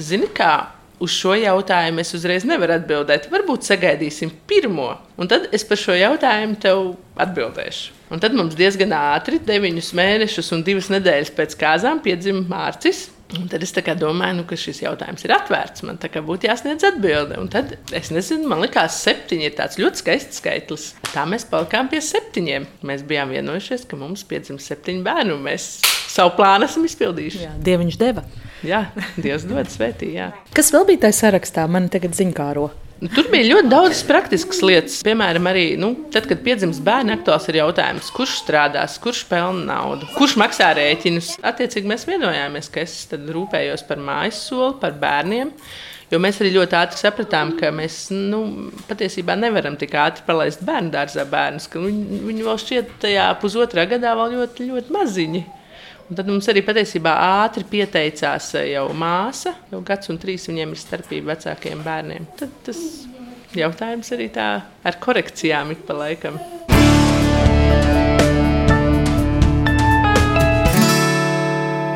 zini, 0.00 0.30
kā 0.32 0.54
uz 1.00 1.12
šo 1.12 1.36
jautājumu 1.36 2.00
es 2.00 2.12
uzreiz 2.16 2.46
nevaru 2.48 2.78
atbildēt. 2.78 3.28
Varbūt 3.32 3.68
sagaidīsim 3.68 4.32
pirmo, 4.48 4.94
un 5.20 5.30
tad 5.30 5.48
es 5.54 5.64
par 5.68 5.80
šo 5.80 5.96
jautājumu 5.96 6.58
tev 6.60 6.82
atbildēšu. 7.20 7.96
Un 8.10 8.22
tad 8.22 8.34
mums 8.34 8.56
diezgan 8.58 8.96
ātri, 8.96 9.38
deviņus 9.44 9.92
mēnešus 10.00 10.50
un 10.56 10.64
divas 10.66 10.90
nedēļas 10.90 11.34
pēc 11.36 11.56
kāzām, 11.60 12.00
piedzima 12.04 12.42
Mārcis. 12.48 13.06
Un 13.38 13.46
tad 13.50 13.62
es 13.62 13.72
domāju, 14.00 14.40
nu, 14.40 14.44
ka 14.48 14.58
šis 14.58 14.82
jautājums 14.82 15.22
ir 15.26 15.34
atvērts. 15.36 15.84
Man 15.86 16.00
būtu 16.00 16.48
jāsniedz 16.48 16.86
atbilde. 16.88 17.38
Un 17.38 17.48
tad 17.52 17.76
es 17.94 18.10
nezinu, 18.10 18.48
man 18.50 18.64
liekas, 18.64 18.98
septiņi 19.04 19.46
ir 19.46 19.56
tāds 19.58 19.78
ļoti 19.80 20.02
skaists 20.02 20.42
skaitlis. 20.42 20.88
Tā 21.12 21.24
mēs 21.30 21.46
palikām 21.50 21.90
pie 21.92 22.02
septiņiem. 22.02 22.66
Mēs 22.86 23.06
bijām 23.06 23.30
vienojušies, 23.34 23.86
ka 23.90 23.98
mums 24.00 24.26
piedzims 24.26 24.66
septiņi 24.70 25.06
bērni, 25.06 25.36
un 25.36 25.46
mēs 25.46 25.70
savu 26.10 26.34
plānu 26.40 26.66
esam 26.66 26.86
izpildījuši. 26.88 27.42
Jā, 27.46 27.54
Dieviņš 27.70 28.00
deva. 28.00 28.26
Jā, 28.66 28.84
Dievs 29.16 29.46
dod 29.48 29.70
svētī. 29.72 30.14
Jā. 30.18 30.32
Kas 30.56 30.74
vēl 30.74 30.88
bija 30.90 31.06
tajā 31.06 31.20
sarakstā? 31.24 31.70
Man 31.70 31.88
tagad 31.92 32.18
ziņkāro. 32.18 32.70
Nu, 33.00 33.08
tur 33.08 33.30
bija 33.32 33.46
ļoti 33.48 33.70
daudz 33.72 34.02
praktiskas 34.04 34.58
lietas. 34.60 34.98
Piemēram, 35.06 35.46
arī 35.48 35.64
nu, 35.80 35.94
tad, 36.12 36.26
kad 36.28 36.42
piedzimst 36.44 36.82
bērns, 36.84 37.14
aktuāls 37.14 37.46
ir 37.48 37.56
jautājums, 37.62 38.10
kurš 38.12 38.34
strādās, 38.42 38.98
kurš 39.00 39.22
pelna 39.30 39.62
naudu, 39.70 40.08
kurš 40.18 40.34
maksā 40.40 40.68
rēķinus. 40.76 41.38
Attiecīgi 41.48 41.88
mēs 41.88 42.04
vienojāmies, 42.08 42.68
ka 42.72 42.82
es 42.84 42.98
rūpējos 43.08 43.86
par 43.88 44.02
mājas 44.04 44.42
soli, 44.50 44.74
par 44.82 44.98
bērniem. 45.00 45.54
Jo 46.12 46.20
mēs 46.20 46.42
arī 46.42 46.50
ļoti 46.58 46.76
ātri 46.76 47.00
sapratām, 47.00 47.54
ka 47.56 47.70
mēs 47.72 47.96
nu, 48.12 48.42
patiesībā 48.90 49.38
nevaram 49.38 49.78
tik 49.80 49.94
ātri 49.96 50.26
palaist 50.26 50.60
bērnu 50.66 50.92
dārzā 50.92 51.24
bērnus, 51.30 51.70
viņi, 51.72 52.20
viņi 52.26 52.46
vēl 52.50 52.60
šķiet 52.60 52.92
tajā 53.06 53.30
pusotrā 53.40 53.86
gadā 53.88 54.12
vēl 54.18 54.36
ļoti, 54.36 54.68
ļoti 54.74 54.96
maziņi. 54.98 55.42
Un 56.10 56.18
tad 56.18 56.26
mums 56.26 56.48
arī 56.50 56.64
patiesībā 56.66 57.10
ātri 57.22 57.62
pieteicās 57.70 58.48
jau 58.66 58.88
māsa, 58.98 59.52
jau 59.70 59.78
gads 59.86 60.10
un 60.10 60.16
trīs 60.18 60.48
viņiem 60.50 60.72
ir 60.74 60.80
starpība 60.80 61.36
vecākiem 61.36 61.84
bērniem. 61.86 62.26
Tad 62.40 62.56
tas 62.66 62.80
jautājums 63.54 64.10
arī 64.16 64.26
tā 64.34 64.48
ar 64.58 64.98
korekcijām 64.98 65.70
ik 65.70 65.84
pa 65.86 65.94
laikam. 66.00 66.40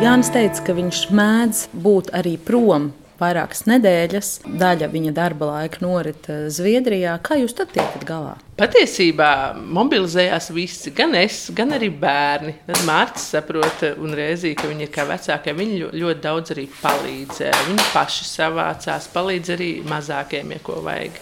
Jānis 0.04 0.30
teica, 0.30 0.62
ka 0.62 0.78
viņš 0.78 1.06
mēdz 1.10 1.68
būt 1.74 2.14
arī 2.14 2.36
prom 2.38 2.92
vairākas 3.20 3.64
nedēļas. 3.70 4.30
Daļa 4.60 4.88
viņa 4.92 5.12
darba 5.16 5.50
laika 5.50 5.82
norit 5.84 6.28
eh, 6.32 6.46
Zviedrijā. 6.52 7.16
Kā 7.24 7.38
jūs 7.40 7.56
tad 7.56 7.72
tiekat 7.74 8.06
galā? 8.08 8.34
Patiesībā 8.58 9.30
mobilizējās 9.58 10.52
visi, 10.54 10.92
gan 10.94 11.16
es, 11.18 11.48
gan 11.56 11.74
arī 11.74 11.90
bērni. 11.90 12.54
Tad 12.68 12.84
Mārcis 12.86 13.32
saprot, 13.34 13.82
un 13.98 14.14
reizī, 14.14 14.54
ka 14.58 14.70
viņi 14.70 14.86
ir 14.86 14.92
kā 14.94 15.06
vecākie, 15.08 15.56
viņi 15.58 15.80
ļoti 15.90 16.22
daudz 16.22 16.54
arī 16.54 16.68
palīdz. 16.78 17.44
Viņi 17.70 17.88
paši 17.90 18.28
savācās, 18.30 19.10
palīdz 19.14 19.54
arī 19.56 19.70
mazākiem, 19.90 20.54
ja 20.54 20.62
ko 20.62 20.78
vajag. 20.86 21.18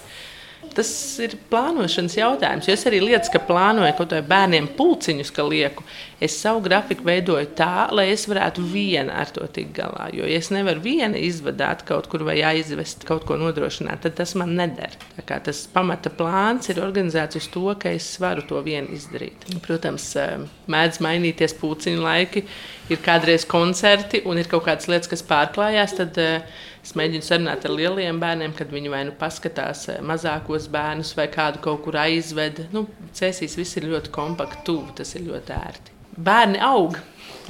Tas 0.72 0.88
ir 1.20 1.34
plānošanas 1.52 2.14
jautājums. 2.16 2.68
Jo 2.68 2.76
es 2.76 2.86
arī 2.88 3.02
lietas, 3.02 3.28
ka 3.32 3.42
plānoju 3.44 3.92
kaut 3.98 4.08
kādiem 4.08 4.28
bērniem 4.30 4.68
pulciņus, 4.78 5.32
ka 5.34 5.44
lieku. 5.44 5.84
Es 6.22 6.36
savu 6.38 6.62
grafiku 6.64 7.04
veidoju 7.04 7.50
tā, 7.58 7.88
lai 7.92 8.06
es 8.12 8.24
varētu 8.30 8.62
viena 8.72 9.18
ar 9.20 9.32
to 9.34 9.44
tikt 9.52 9.74
galā. 9.76 10.06
Jo, 10.14 10.24
ja 10.28 10.38
es 10.38 10.52
nevaru 10.54 10.80
viena 10.84 11.18
izvadīt 11.18 11.84
kaut 11.88 12.08
kur 12.08 12.24
vai 12.24 12.38
aizvest 12.46 13.04
kaut 13.08 13.26
ko 13.28 13.36
nodrošināt, 13.40 14.04
tad 14.06 14.16
tas 14.20 14.36
man 14.38 14.54
neder. 14.56 14.94
Tas 15.28 15.64
pamata 15.72 16.12
plāns 16.14 16.70
ir 16.72 16.80
organizēts 16.84 17.40
uz 17.42 17.50
to, 17.52 17.66
ka 17.78 17.92
es 17.92 18.08
varu 18.22 18.46
to 18.48 18.62
vienu 18.64 18.94
izdarīt. 18.96 19.48
Protams, 19.66 20.08
eh, 20.16 20.46
mēdz 20.72 21.02
mainīties 21.04 21.58
pulciņu 21.60 22.00
laiki, 22.06 22.46
ir 22.92 23.02
kādreiz 23.04 23.44
koncerti 23.48 24.22
un 24.24 24.38
ir 24.38 24.48
kaut 24.50 24.64
kādas 24.68 24.88
lietas, 24.88 25.10
kas 25.10 25.26
pārklājās. 25.26 25.96
Tad, 25.98 26.18
uh, 26.18 26.62
Es 26.82 26.96
mēģinu 26.98 27.22
sarunāt 27.22 27.62
ar 27.66 27.74
lieliem 27.78 28.18
bērniem, 28.22 28.54
kad 28.58 28.72
viņi 28.74 28.90
vai 28.90 29.04
nu 29.06 29.14
paskatās 29.18 29.84
eh, 29.92 30.00
mazākos 30.02 30.66
bērnus, 30.72 31.14
vai 31.18 31.28
kādu 31.30 31.62
kaut 31.62 31.84
kur 31.84 31.98
aizved. 32.02 32.64
Nu, 32.74 32.88
cēsīs 33.14 33.54
viss 33.58 33.78
ir 33.78 33.86
ļoti 33.92 34.10
kompakti, 34.14 34.64
tuvu, 34.66 34.90
tas 34.98 35.14
ir 35.14 35.28
ļoti 35.28 35.54
ērti. 35.54 35.94
Bērni 36.18 36.58
aug. 36.66 36.98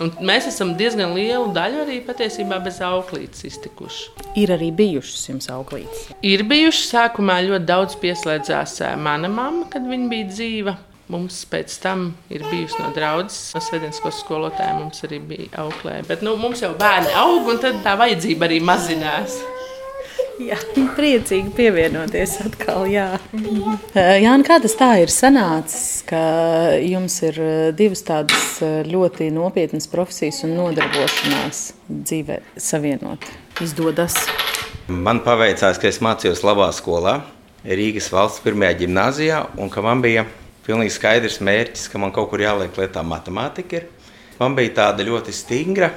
Un 0.01 0.13
mēs 0.25 0.47
esam 0.49 0.75
diezgan 0.77 1.17
lielu 1.17 1.51
daļu 1.53 1.83
arī 1.83 1.99
patiesībā 2.05 2.61
bez 2.65 2.79
auklītes 2.85 3.45
iztikuši. 3.49 4.29
Ir 4.41 4.53
arī 4.55 4.71
bijušas 4.77 5.27
jums 5.29 5.49
auklītes. 5.53 6.07
Ir 6.25 6.45
bijušas. 6.49 6.93
Sākumā 6.93 7.41
ļoti 7.47 7.69
daudz 7.73 7.97
pieslēdzās 8.05 8.79
eh, 8.85 8.97
mana 9.01 9.33
mamma, 9.33 9.69
kad 9.73 9.89
viņa 9.89 10.09
bija 10.13 10.29
dzīva. 10.29 10.77
Mums 11.13 11.43
pēc 11.45 11.75
tam 11.83 12.07
ir 12.33 12.41
bijusi 12.49 12.79
no 12.81 12.89
draudzes, 12.97 13.51
no 13.53 13.61
Svedenskas 13.61 14.23
skolotāja 14.23 14.79
mums 14.79 15.03
arī 15.05 15.19
bija 15.21 15.51
auklē. 15.61 15.99
Bet 16.09 16.23
nu, 16.25 16.39
mums 16.41 16.63
jau 16.65 16.71
bērni 16.79 17.13
aug, 17.21 17.51
un 17.53 17.59
tad 17.61 17.83
tā 17.85 17.99
vajadzība 18.01 18.49
arī 18.49 18.63
mazinās. 18.65 19.35
Jā, 20.41 20.57
priecīgi 20.97 21.53
pievienoties 21.53 22.39
atkal. 22.47 22.87
Jā, 22.89 23.11
jā 23.93 24.33
kā 24.47 24.57
tas 24.65 24.79
tā 24.81 24.89
ir 25.03 25.13
sanācis, 25.13 26.01
ka 26.09 26.23
jums 26.81 27.19
ir 27.29 27.43
divas 27.77 28.07
tādas 28.09 28.49
ļoti 28.89 29.29
nopietnas 29.37 29.91
profesijas 29.93 30.41
un 30.49 30.57
nodarbošanās 30.57 31.65
dzīvē 31.93 32.41
savienot? 32.57 33.29
Izdodas. 33.61 34.17
Man 34.89 35.21
paveicās, 35.27 35.77
ka 35.77 35.93
es 35.93 36.01
mācījos 36.01 36.41
labā 36.47 36.73
skolā, 36.73 37.21
Rīgas 37.63 38.09
valsts 38.11 38.41
pirmajā 38.43 38.81
gimnājā, 38.81 39.45
un 39.61 39.69
ka 39.71 39.85
man 39.85 40.01
bija 40.03 40.25
pilnīgi 40.67 40.95
skaidrs 40.95 41.41
mērķis, 41.45 41.89
ka 41.93 42.01
man 42.03 42.15
kaut 42.15 42.31
kur 42.31 42.43
jāliek 42.43 42.79
lietā 42.79 43.05
matemātika. 43.07 43.83
Ir. 43.83 43.91
Man 44.41 44.57
bija 44.59 44.73
tāda 44.75 45.05
ļoti 45.07 45.31
stingra, 45.35 45.93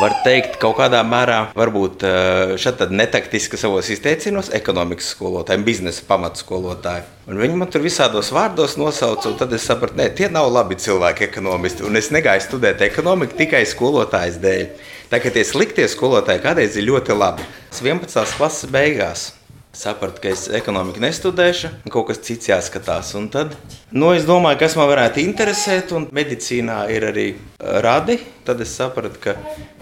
var 0.00 0.14
teikt, 0.24 0.58
kaut 0.60 0.76
kādā 0.78 1.00
mērā, 1.06 1.38
varbūt 1.56 2.04
eh, 2.04 2.52
šāda 2.60 2.88
netaktiska 2.92 3.56
savos 3.60 3.88
izteicienos, 3.92 4.50
ekonomikas 4.56 5.12
skolotāja, 5.14 5.62
biznesa 5.64 6.04
pamatskolotāja. 6.08 7.06
Un 7.30 7.40
viņi 7.40 7.58
man 7.60 7.70
tur 7.72 7.84
visādos 7.84 8.32
vārdos 8.34 8.76
nosauca, 8.80 9.30
un 9.30 9.38
tad 9.40 9.52
es 9.56 9.64
sapratu, 9.68 9.96
ka 10.00 10.08
tie 10.18 10.28
nav 10.32 10.50
labi 10.52 10.76
cilvēki, 10.82 11.28
ekonomisti. 11.30 11.86
Un 11.88 12.00
es 12.00 12.10
negāju 12.12 12.44
studēt 12.48 12.84
ekonomiku 12.84 13.38
tikai 13.40 13.64
skolotājas 13.68 14.40
dēļ. 14.42 14.64
Tā 15.12 15.22
kā 15.22 15.32
tie 15.34 15.46
sliktie 15.46 15.88
skolotāji 15.90 16.44
kādreiz 16.44 16.76
ir 16.76 16.88
ļoti 16.90 17.16
labi. 17.16 17.46
11. 17.80 18.36
klases 18.36 18.70
beigās 18.72 19.30
sapratu, 19.76 20.20
ka 20.22 20.32
es 20.32 20.46
ekonomiku 20.56 21.02
nestudēšu, 21.02 21.70
kaut 21.92 22.08
kas 22.10 22.22
cits 22.26 22.50
jāskatās. 22.50 23.12
Un 23.18 23.28
tad 23.32 23.54
nu, 23.92 24.10
es 24.14 24.26
domāju, 24.28 24.60
kas 24.64 24.76
man 24.78 24.90
varētu 24.90 25.22
interesēt, 25.22 25.94
un 25.96 26.08
medicīnā 26.14 26.82
ir 26.94 27.06
arī 27.10 27.26
radi. 27.58 28.18
Tad 28.46 28.62
es 28.64 28.74
sapratu, 28.78 29.20
ka 29.22 29.36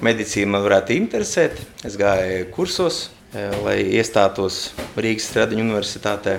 medicīna 0.04 0.56
man 0.56 0.66
varētu 0.66 0.96
interesēt. 0.98 1.60
Es 1.88 1.98
gāju 2.00 2.48
kursos, 2.54 3.08
lai 3.64 3.80
iestātos 3.98 4.70
Rīgas 4.96 5.28
Stradiņu 5.32 5.66
universitātē. 5.66 6.38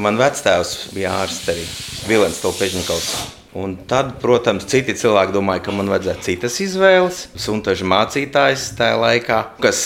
Man 0.00 0.18
vectēvs 0.18 0.90
bija 0.94 1.12
ārsts 1.22 1.50
arī 1.52 1.64
Vilens 2.08 2.40
Tolpežņikovs. 2.42 3.14
Un 3.54 3.76
tad, 3.86 4.16
protams, 4.18 4.66
citi 4.66 4.96
cilvēki 4.98 5.34
domāja, 5.36 5.62
ka 5.62 5.74
man 5.76 5.86
vajadzētu 5.92 6.26
citas 6.26 6.56
izvēles. 6.64 7.20
Suntažu 7.38 7.86
mācītājs 7.86 8.72
tajā 8.74 8.96
laikā, 8.98 9.38
kas 9.62 9.84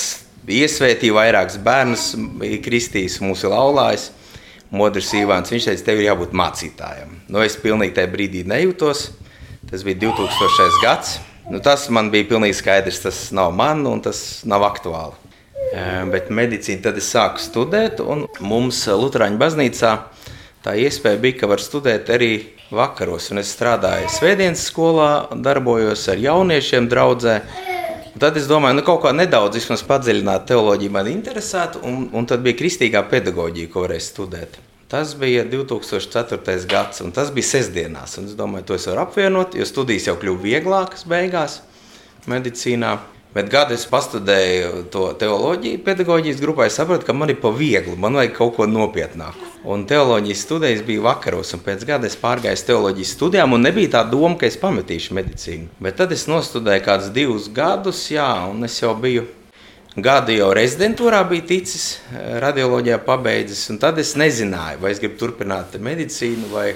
iesvētīja 0.48 1.16
vairākus 1.16 1.58
bērnus, 1.64 2.10
kristīs 2.64 3.20
mūsu 3.24 3.52
laulājs. 3.52 4.10
Modrs 4.68 5.14
Ivāns, 5.16 5.48
viņš 5.48 5.70
teica, 5.70 5.84
tev 5.86 6.02
ir 6.02 6.10
jābūt 6.10 6.34
mācītājam. 6.36 7.14
Nu, 7.32 7.40
es 7.40 7.56
pilnīgi 7.56 7.94
tajā 7.96 8.10
brīdī 8.12 8.42
nejūtos. 8.48 9.06
Tas 9.70 9.84
bija 9.84 10.02
2000. 10.02 10.82
gads. 10.82 11.14
Nu, 11.48 11.62
tas 11.64 11.86
man 11.88 12.10
bija 12.12 12.28
pilnīgi 12.28 12.58
skaidrs, 12.58 13.00
tas 13.06 13.22
nav 13.32 13.54
man 13.56 13.86
un 13.88 14.02
tas 14.04 14.42
nav 14.48 14.66
aktuāli. 14.68 15.16
Bet 16.12 16.28
medicīnu 16.32 16.84
tad 16.84 17.00
es 17.00 17.08
sāku 17.12 17.40
studēt, 17.40 18.02
un 18.04 18.26
mums 18.44 18.82
Lutāņu 18.88 19.40
baznīcā 19.40 19.94
tā 20.64 20.76
iespēja 20.76 21.20
bija, 21.20 21.38
ka 21.40 21.50
var 21.50 21.64
studēt 21.64 22.12
arī 22.12 22.32
vakaros. 22.68 23.30
Un 23.32 23.40
es 23.40 23.52
strādāju 23.56 24.08
Svētdienas 24.12 24.66
skolā, 24.68 25.10
darbojos 25.32 26.04
ar 26.12 26.20
jauniešiem, 26.20 26.88
draudzē. 28.18 28.26
Tad 28.26 28.36
es 28.36 28.48
domāju, 28.50 28.78
nu, 28.78 28.82
kaut 28.86 29.02
kā 29.04 29.12
nedaudz 29.14 29.58
padziļināt 29.88 30.46
teoloģiju 30.50 30.90
man 30.90 31.06
interesētu, 31.06 31.82
un, 31.82 32.08
un 32.12 32.26
tad 32.26 32.42
bija 32.42 32.58
kristīgā 32.58 33.02
pedagoģija, 33.08 33.70
ko 33.70 33.86
varēja 33.86 34.04
studēt. 34.04 34.58
Tas 34.88 35.14
bija 35.14 35.44
2004. 35.44 36.66
gads, 36.66 37.02
un 37.04 37.12
tas 37.12 37.30
bija 37.30 37.44
sestdienās. 37.44 38.18
Es 38.18 38.34
domāju, 38.34 38.64
to 38.70 38.74
es 38.74 38.86
varu 38.88 39.04
apvienot, 39.04 39.54
jo 39.54 39.66
studijas 39.68 40.08
jau 40.08 40.16
kļuva 40.16 40.40
vieglākas 40.42 41.04
beigās 41.08 41.60
medicīnā. 42.26 42.96
Bet 43.34 43.50
gadu 43.52 43.74
es 43.76 43.84
pastudēju 43.84 44.86
to 44.92 45.02
teoloģiju, 45.20 45.82
pedagoģijas 45.84 46.40
grupā. 46.40 46.64
Es 46.66 46.78
sapratu, 46.80 47.04
ka 47.04 47.12
man 47.12 47.28
ir 47.28 47.36
pa 47.42 47.50
viegli, 47.52 47.92
man 48.00 48.16
vajag 48.16 48.32
kaut 48.38 48.54
ko 48.56 48.66
nopietnāku. 48.66 49.50
Un 49.68 49.84
teoloģijas 49.90 50.44
studijas 50.46 50.80
bija 50.86 51.04
vakaros, 51.04 51.52
un 51.52 51.60
pēc 51.66 51.84
gada 51.88 52.08
es 52.08 52.16
pārgāju 52.16 52.56
uz 52.56 52.64
teoloģijas 52.70 53.12
studijām, 53.18 53.52
un 53.52 53.66
nebija 53.68 53.98
tā 53.98 54.04
doma, 54.08 54.38
ka 54.40 54.48
es 54.48 54.56
pametīšu 54.60 55.16
medicīnu. 55.18 55.68
Bet 55.84 56.00
tad 56.00 56.14
es 56.16 56.24
nostudēju 56.30 56.86
kādus 56.88 57.12
divus 57.12 57.50
gadus, 57.52 58.06
jā, 58.14 58.30
un 58.48 58.64
es 58.64 58.80
jau 58.80 58.94
biju 58.96 59.26
gadu 60.02 60.32
jau 60.32 60.48
rezidentūrā 60.56 61.20
biju 61.28 61.44
ticis, 61.48 61.88
radioloģijā 62.42 63.00
pabeidzis, 63.04 63.66
un 63.72 63.80
tad 63.82 63.98
es 64.00 64.14
nezināju, 64.16 64.80
vai 64.82 64.94
es 64.94 65.02
gribu 65.02 65.18
turpināt 65.20 65.76
medicīnu 65.82 66.48
vai 66.52 66.70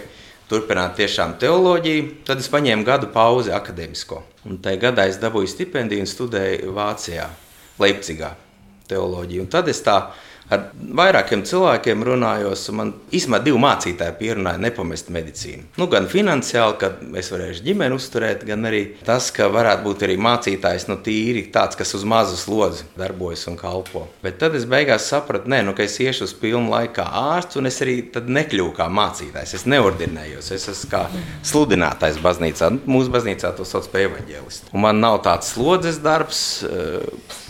turpināt 0.53 0.99
tiešām 1.01 1.39
teoloģiju. 1.41 2.09
Tad 2.29 2.43
es 2.43 2.51
paņēmu 2.53 2.85
gadu 2.87 3.09
pauzi 3.15 3.55
akadēmisko. 3.57 4.21
Un 4.49 4.59
tajā 4.63 4.81
gadā 4.89 5.07
es 5.09 5.21
dabūju 5.23 5.49
stipendiju 5.49 6.05
un 6.05 6.11
studēju 6.11 6.75
Vācijā, 6.77 7.29
Leipzigā 7.81 8.35
teoloģiju. 8.91 9.47
Un 9.47 9.53
tad 9.53 9.71
es 9.73 9.81
tā 9.85 9.97
ar 10.53 10.65
vairākiem 11.03 11.45
cilvēkiem 11.49 12.05
runājos, 12.07 12.65
un 12.71 12.79
man 12.79 12.93
īstenībā 13.15 13.41
divi 13.45 13.61
mācītāji 13.63 14.17
pierunāja 14.19 14.61
nepamest 14.63 15.11
medicīnu. 15.15 15.65
Nu, 15.81 15.89
gan 15.93 16.09
finansiāli, 16.11 16.77
ka 16.81 16.93
es 17.21 17.31
varēšu 17.33 17.65
ģimeni 17.67 17.97
uzturēt, 17.97 18.45
gan 18.49 18.69
arī 18.69 18.83
tas, 19.07 19.31
ka 19.35 19.49
varētu 19.53 19.87
būt 19.87 20.07
arī 20.07 20.19
mācītājs, 20.23 20.89
nu, 20.91 20.99
tīri 21.05 21.47
tāds, 21.55 21.79
kas 21.79 21.95
uz 21.99 22.05
mazu 22.09 22.39
slodzi 22.41 22.87
darbojas 22.99 23.47
un 23.51 23.59
kalpo. 23.61 24.07
Bet 24.25 24.39
tad 24.43 24.57
es 24.59 24.67
beigās 24.69 25.09
sapratu, 25.13 25.51
nē, 25.53 25.63
nu, 25.67 25.77
ka 25.77 25.87
es 25.87 25.99
iešu 26.03 26.29
uz 26.29 26.37
pilnu 26.39 26.73
laiku 26.73 27.05
ārsts, 27.05 27.59
un 27.61 27.71
es 27.71 27.81
arī 27.85 27.99
nekļuvu 28.13 28.75
kā 28.77 28.89
mācītājs. 28.93 29.57
Es 29.61 29.69
neordinējos, 29.71 30.53
es 30.57 30.69
esmu 30.73 30.91
kā 30.93 31.05
sludinātājs 31.49 32.21
baznīcā. 32.23 32.73
Mūsu 32.87 33.13
baznīcā 33.15 33.55
to 33.57 33.67
sauc 33.69 33.89
par 33.93 34.07
evaņģēlistu. 34.09 34.75
Man 34.85 35.01
nav 35.03 35.23
tāds 35.27 35.55
slodzes 35.55 36.01
darbs. 36.03 36.43
Uh, 36.67 37.41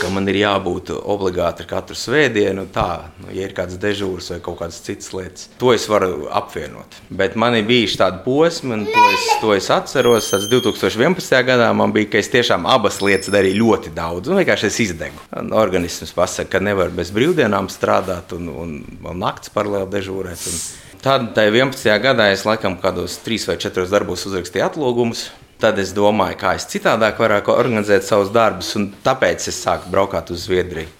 ka 0.00 0.08
man 0.12 0.28
ir 0.30 0.38
jābūt 0.40 0.92
obligāti 0.96 1.66
katru 1.68 1.96
svētdienu. 1.98 2.64
Tā, 2.72 3.12
nu, 3.22 3.30
ja 3.34 3.46
ir 3.48 3.54
kāds 3.56 3.78
dežūrs 3.80 4.30
vai 4.34 4.38
kaut 4.44 4.58
kādas 4.60 4.80
citas 4.84 5.12
lietas, 5.16 5.48
to 5.60 5.72
es 5.74 5.86
varu 5.90 6.28
apvienot. 6.32 6.98
Bet 7.10 7.36
man 7.40 7.56
ir 7.58 7.66
bijuši 7.68 8.00
tādi 8.00 8.22
posmi, 8.24 8.74
un 8.76 8.86
to 8.88 9.06
es, 9.10 9.26
to 9.42 9.54
es 9.56 9.70
atceros. 9.74 10.30
Tas 10.32 10.48
2011. 10.50 11.36
gadā 11.48 11.68
man 11.76 11.94
bija, 11.94 12.12
ka 12.12 12.22
es 12.22 12.30
tiešām 12.32 12.68
abas 12.70 13.00
lietas 13.04 13.32
darīju 13.34 13.60
ļoti 13.62 13.94
daudz. 13.96 14.30
Un 14.30 14.40
vienkārši 14.40 14.70
es 14.70 14.80
izdegu. 14.86 15.26
Un 15.40 15.52
organisms 15.56 16.14
pasaka, 16.16 16.56
ka 16.56 16.64
nevar 16.64 16.94
bez 16.94 17.12
brīvdienām 17.14 17.70
strādāt 17.72 18.36
un, 18.36 18.48
un, 18.52 18.78
un 19.02 19.22
naktas 19.22 19.52
paralēli 19.54 19.90
dežūrēt. 19.96 20.48
Un 20.48 20.98
tad, 21.04 21.30
11. 21.36 21.84
gadā, 22.02 22.30
es 22.32 22.46
laikam 22.48 22.78
kādos 22.82 23.20
trīs 23.24 23.48
vai 23.50 23.58
četros 23.60 23.92
darbos 23.92 24.26
uzrakstīju 24.30 24.68
atlūgumus 24.70 25.30
Tad 25.62 25.78
es 25.78 25.92
domāju, 25.94 26.34
kā 26.40 26.56
es 26.58 26.66
citādāk 26.66 27.20
varētu 27.22 27.54
organizēt 27.54 28.02
savus 28.02 28.32
darbus, 28.34 28.72
un 28.74 28.88
tāpēc 29.04 29.46
es 29.46 29.60
sāku 29.62 29.92
braukt 29.92 30.32
uz 30.34 30.48
Zviedriju. 30.48 30.90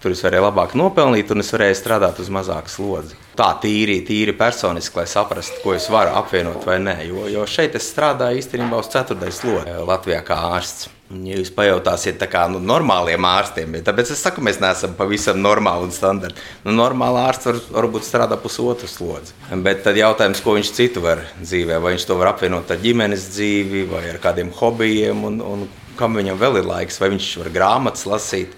Tur 0.00 0.14
es 0.14 0.22
varēju 0.24 0.46
labāk 0.46 0.72
nopelnīt, 0.80 1.28
un 1.34 1.42
es 1.42 1.50
varēju 1.52 1.76
strādāt 1.76 2.22
uz 2.22 2.30
mazāku 2.32 2.72
slodzi. 2.72 3.18
Tā 3.36 3.50
tīri, 3.60 3.98
tīri 4.08 4.32
personiski, 4.36 4.96
lai 4.96 5.04
saprastu, 5.04 5.58
ko 5.60 5.74
es 5.76 5.90
varu 5.92 6.14
apvienot 6.16 6.64
vai 6.64 6.78
nē. 6.80 6.94
Jo, 7.10 7.26
jo 7.28 7.44
šeit 7.44 7.76
es 7.76 7.90
strādāju 7.92 8.40
īstenībā 8.40 8.80
uz 8.80 8.88
ceturtais 8.94 9.42
slodzi 9.42 9.76
Latvijā 9.84 10.22
kā 10.24 10.40
ārsts. 10.54 10.88
Ja 11.10 11.40
jūs 11.40 11.50
pajautāsiet, 11.50 12.20
kā 12.30 12.44
nu, 12.52 12.60
normāliem 12.62 13.24
ārstiem, 13.26 13.72
ja, 13.74 13.82
tāpēc 13.88 14.12
es 14.14 14.20
saku, 14.22 14.44
mēs 14.46 14.60
neesam 14.62 14.92
pavisam 14.94 15.40
normāli 15.42 15.88
un 15.88 15.94
standarti. 15.94 16.38
Nu, 16.62 16.70
normāli 16.76 17.18
ārsts 17.24 17.48
var, 17.48 17.58
varbūt 17.80 18.06
strādā 18.06 18.38
pusotru 18.38 18.86
slodzi. 18.86 19.34
Bet 19.66 19.82
tad 19.82 19.98
jautājums, 19.98 20.42
ko 20.44 20.54
viņš 20.54 20.70
citu 20.76 21.02
var 21.02 21.24
dzīvē, 21.40 21.80
vai 21.82 21.96
viņš 21.96 22.06
to 22.06 22.18
var 22.20 22.30
apvienot 22.30 22.70
ar 22.70 22.78
ģimenes 22.84 23.26
dzīvi 23.34 23.88
vai 23.90 24.04
ar 24.12 24.20
kādiem 24.22 24.54
hobijiem, 24.54 25.26
un, 25.26 25.42
un 25.42 25.66
kam 25.98 26.14
viņam 26.14 26.38
vēl 26.38 26.60
ir 26.62 26.70
laiks, 26.70 27.02
vai 27.02 27.10
viņš 27.16 27.32
var 27.42 27.52
grāmatas 27.58 28.06
lasīt. 28.06 28.54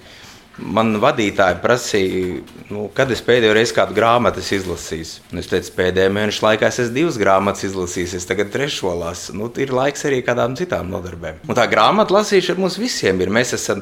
Man 0.60 0.98
vadītāji 1.00 1.56
prasīja, 1.62 2.40
nu, 2.68 2.84
kad 2.92 3.10
es 3.14 3.22
pēdējo 3.24 3.54
reizi 3.56 3.72
kādu 3.76 3.96
grāmatu 3.96 4.42
izlasīju. 4.44 5.06
Es 5.40 5.48
teicu, 5.48 5.72
pēdējā 5.78 6.10
mēneša 6.12 6.44
laikā 6.44 6.68
es 6.68 6.80
esmu 6.82 6.96
divas 6.98 7.16
grāmatas 7.20 7.64
izlasījis, 7.70 8.18
es 8.18 8.28
tagad 8.28 8.52
trešo 8.52 8.92
lasu. 9.00 9.32
Nu, 9.38 9.48
ir 9.56 9.72
laiks 9.72 10.04
arī 10.08 10.20
kādām 10.26 10.58
citām 10.58 10.92
nodarbēm. 10.92 11.40
Un 11.48 11.56
tā 11.56 11.64
grāmatu 11.72 12.18
lasīšana 12.18 12.60
mums 12.60 12.76
visiem 12.80 13.24
ir. 13.24 13.32
Mēs 13.32 13.56
esam 13.56 13.80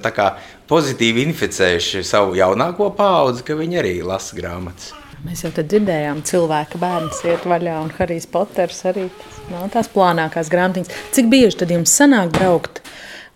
pozitīvi 0.71 1.27
inficējuši 1.27 2.07
savu 2.07 2.39
jaunāko 2.39 2.93
paudzi, 2.95 3.45
ka 3.51 3.59
viņi 3.59 3.83
arī 3.83 3.95
lasa 4.07 4.39
grāmatas. 4.39 4.93
Mēs 5.27 5.43
jau 5.45 5.51
dzirdējām, 5.53 6.23
ka 6.23 6.31
cilvēka 6.31 6.79
bērns 6.81 7.25
iet 7.27 7.43
vaļā, 7.51 7.81
un 7.83 7.91
Harijs 7.99 8.31
Poters 8.31 8.85
arī 8.89 9.11
nav 9.51 9.67
tās 9.75 9.91
plānākās 9.93 10.49
grāmatiņas. 10.49 11.01
Cik 11.19 11.29
bieži 11.35 11.65
tad 11.65 11.75
jums 11.75 11.93
sanāk 11.99 12.31
braukt 12.39 12.81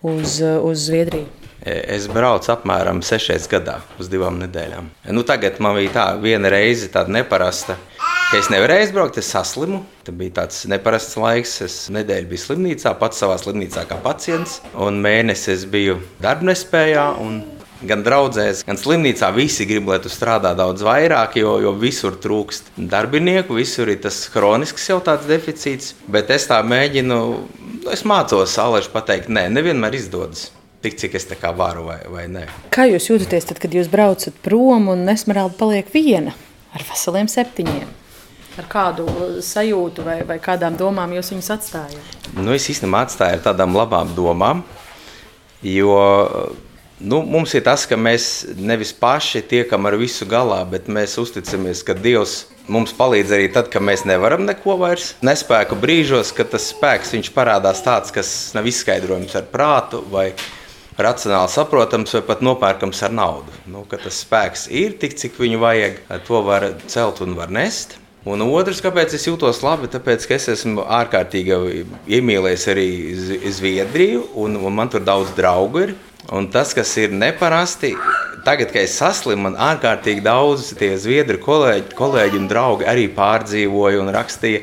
uz, 0.01 0.39
uz 0.41 0.87
Zviedriju? 0.87 1.44
Es 1.65 2.05
braucu 2.13 2.51
apmēram 2.53 2.99
sešreiz 3.01 3.47
gadā, 3.49 3.79
uz 3.97 4.11
divām 4.13 4.37
nedēļām. 4.43 4.91
Nu, 5.17 5.23
tagad 5.25 5.57
man 5.65 5.79
bija 5.79 5.93
tā 5.95 6.03
viena 6.21 6.51
reize, 6.53 6.91
tāda 6.93 7.15
neparasta, 7.15 7.79
es 8.37 8.51
nevarēju 8.53 8.85
aizbraukt, 8.85 9.17
es 9.23 9.31
saslimu. 9.33 9.81
Tas 10.05 10.17
bija 10.19 10.35
tāds 10.43 10.59
neparasts 10.69 11.17
laiks. 11.17 11.55
Es 11.65 11.77
nedēļu 11.95 12.29
biju 12.29 12.43
slimnīcā, 12.43 12.93
pats 13.01 13.23
savā 13.23 13.39
slimnīcā 13.41 13.87
kā 13.89 13.97
pacients, 14.05 14.59
un 14.77 15.01
mēnesi 15.05 15.55
es 15.55 15.65
biju 15.71 16.03
darbnespējā. 16.25 17.05
Gan 17.85 18.05
draudzēs, 18.05 18.61
gan 18.65 18.79
slimnīcā 18.81 19.31
visi 19.37 19.65
grib, 19.69 19.89
lai 19.89 19.99
tu 20.05 20.13
strādā 20.13 20.53
daudz 20.57 20.85
vairāk, 20.85 21.39
jo, 21.41 21.55
jo 21.65 21.73
visur 21.81 22.17
trūkst 22.21 22.75
darbinieku, 22.93 23.57
visur 23.57 23.89
ir 23.93 24.03
tas 24.05 24.23
kronisks 24.33 24.89
jau 24.89 25.01
tāds 25.05 25.29
deficīts. 25.29 25.95
Bet 26.09 26.33
es 26.33 26.49
tā 26.49 26.61
mēģinu, 26.65 27.23
es 27.93 28.05
mācos, 28.09 28.57
Alēž 28.61 28.93
pateikt, 28.93 29.33
nē, 29.33 29.49
nevienmēr 29.53 30.01
izdodas 30.01 30.51
tik, 30.85 30.99
cik 31.01 31.17
es 31.19 31.29
varu 31.57 31.87
vai, 31.89 31.99
vai 32.11 32.25
nē. 32.29 32.47
Kā 32.75 32.87
jūs 32.91 33.09
jūtaties, 33.11 33.49
tad, 33.51 33.61
kad 33.63 33.75
jūs 33.75 33.91
braucat 33.93 34.37
prom 34.45 34.91
un 34.93 35.09
Esmeralda 35.09 35.57
paliek 35.59 35.89
viena 35.93 36.35
ar 36.75 36.85
veseliem 36.85 37.31
septiņiem? 37.31 37.89
Ar 38.55 38.69
kādu 38.71 39.09
sajūtu 39.43 40.05
vai, 40.07 40.21
vai 40.29 40.39
kādām 40.39 40.77
domām 40.79 41.17
jūs 41.17 41.33
viņus 41.33 41.51
atstājat? 41.57 42.21
Nu, 42.37 42.53
es 42.55 42.69
īstenībā 42.71 43.03
atstāju 43.07 43.41
ar 43.41 43.43
tādām 43.43 43.75
labām 43.75 44.13
domām, 44.15 44.63
jo 45.67 45.97
nu, 47.01 47.23
mums 47.27 47.55
ir 47.59 47.65
tas, 47.67 47.87
ka 47.91 47.99
mēs 47.99 48.47
nevis 48.55 48.93
paši 48.95 49.43
tiekam 49.51 49.89
ar 49.91 49.97
visu 49.99 50.27
galā, 50.31 50.61
bet 50.71 50.87
mēs 50.87 51.17
uzticamies, 51.19 51.83
ka 51.87 51.97
Dievs 51.99 52.45
mums 52.71 52.95
palīdz 52.97 53.35
arī 53.35 53.49
tad, 53.53 53.71
kad 53.73 53.83
mēs 53.85 54.07
nevaram 54.09 54.47
neko 54.47 54.79
vairs. 54.81 55.13
Nespēku 55.25 55.77
brīžos, 55.81 56.31
kad 56.37 56.53
tas 56.55 56.71
spēks 56.71 57.17
parādās 57.35 57.83
tāds, 57.85 58.15
kas 58.15 58.29
nav 58.55 58.69
izskaidrojams 58.71 59.35
ar 59.35 59.49
prātu 59.51 60.05
vai 60.13 60.31
racionāli 60.99 61.51
saprotams 61.51 62.15
vai 62.17 62.23
pat 62.29 62.43
nopērkams 62.45 63.03
ar 63.07 63.13
naudu. 63.15 63.55
Nu, 63.71 63.85
tas 63.91 64.23
spēks 64.23 64.69
ir 64.71 64.97
tik, 65.01 65.17
cik 65.19 65.39
viņu 65.41 65.61
vajag, 65.63 66.01
to 66.29 66.41
var 66.47 66.71
celt 66.87 67.23
un 67.25 67.37
var 67.39 67.53
nest. 67.55 67.99
Un 68.25 68.41
otrs, 68.41 68.81
kāpēc 68.81 69.13
es 69.19 69.27
jūtos 69.29 69.61
labi, 69.61 69.91
tāpēc, 69.93 70.25
ka 70.25 70.39
es 70.39 70.49
esmu 70.49 70.87
ārkārtīgi 70.89 71.59
iemīlējis 72.17 72.67
arī 72.73 72.89
Zviedriju, 73.53 74.23
un, 74.41 74.57
un 74.57 74.73
man 74.73 74.89
tur 74.89 75.05
daudz 75.05 75.35
draugu 75.37 75.83
ir. 75.85 75.93
Un 76.33 76.47
tas, 76.49 76.71
kas 76.73 76.89
ir 76.97 77.13
neparasti, 77.13 77.91
tagad, 78.47 78.71
kad 78.73 78.87
es 78.87 78.95
saslimu, 78.97 79.51
man 79.51 79.59
ārkārtīgi 79.61 80.25
daudz 80.25 80.71
tie 80.79 80.95
zviedru 80.97 81.37
kolēģi, 81.45 81.93
kolēģi 81.99 82.41
un 82.41 82.49
draugi 82.49 82.89
arī 82.89 83.11
pārdzīvoja 83.13 84.01
un 84.01 84.09
rakstīja 84.15 84.63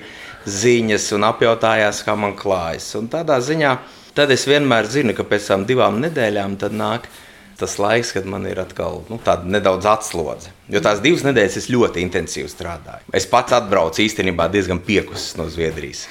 ziņas 0.49 1.11
un 1.13 1.27
apjautājās, 1.29 2.01
kā 2.01 2.15
man 2.17 2.33
klājas. 2.39 2.87
Un 2.97 3.11
tādā 3.13 3.37
ziņā 3.45 3.75
Tad 4.17 4.31
es 4.33 4.43
vienmēr 4.49 4.89
zinu, 4.91 5.15
ka 5.15 5.23
pēc 5.27 5.45
tam 5.53 5.67
divām 5.67 6.01
nedēļām 6.03 6.57
nāk 6.75 7.07
tas 7.61 7.77
laiks, 7.79 8.11
kad 8.15 8.25
man 8.25 8.47
ir 8.49 8.59
atkal 8.59 9.03
nu, 9.09 9.19
tāda 9.21 9.45
nedaudz 9.45 9.85
atslodze. 9.85 10.49
Jo 10.71 10.79
tās 10.79 11.01
divas 11.03 11.25
nedēļas 11.25 11.57
es 11.59 11.65
ļoti 11.67 11.99
intensīvi 11.99 12.47
strādāju. 12.47 13.03
Es 13.17 13.25
pats 13.27 13.51
atbraucu 13.57 13.99
īstenībā 14.05 14.45
diezgan 14.53 14.79
piekusis 14.85 15.33
no 15.35 15.49
Zviedrijas. 15.51 16.05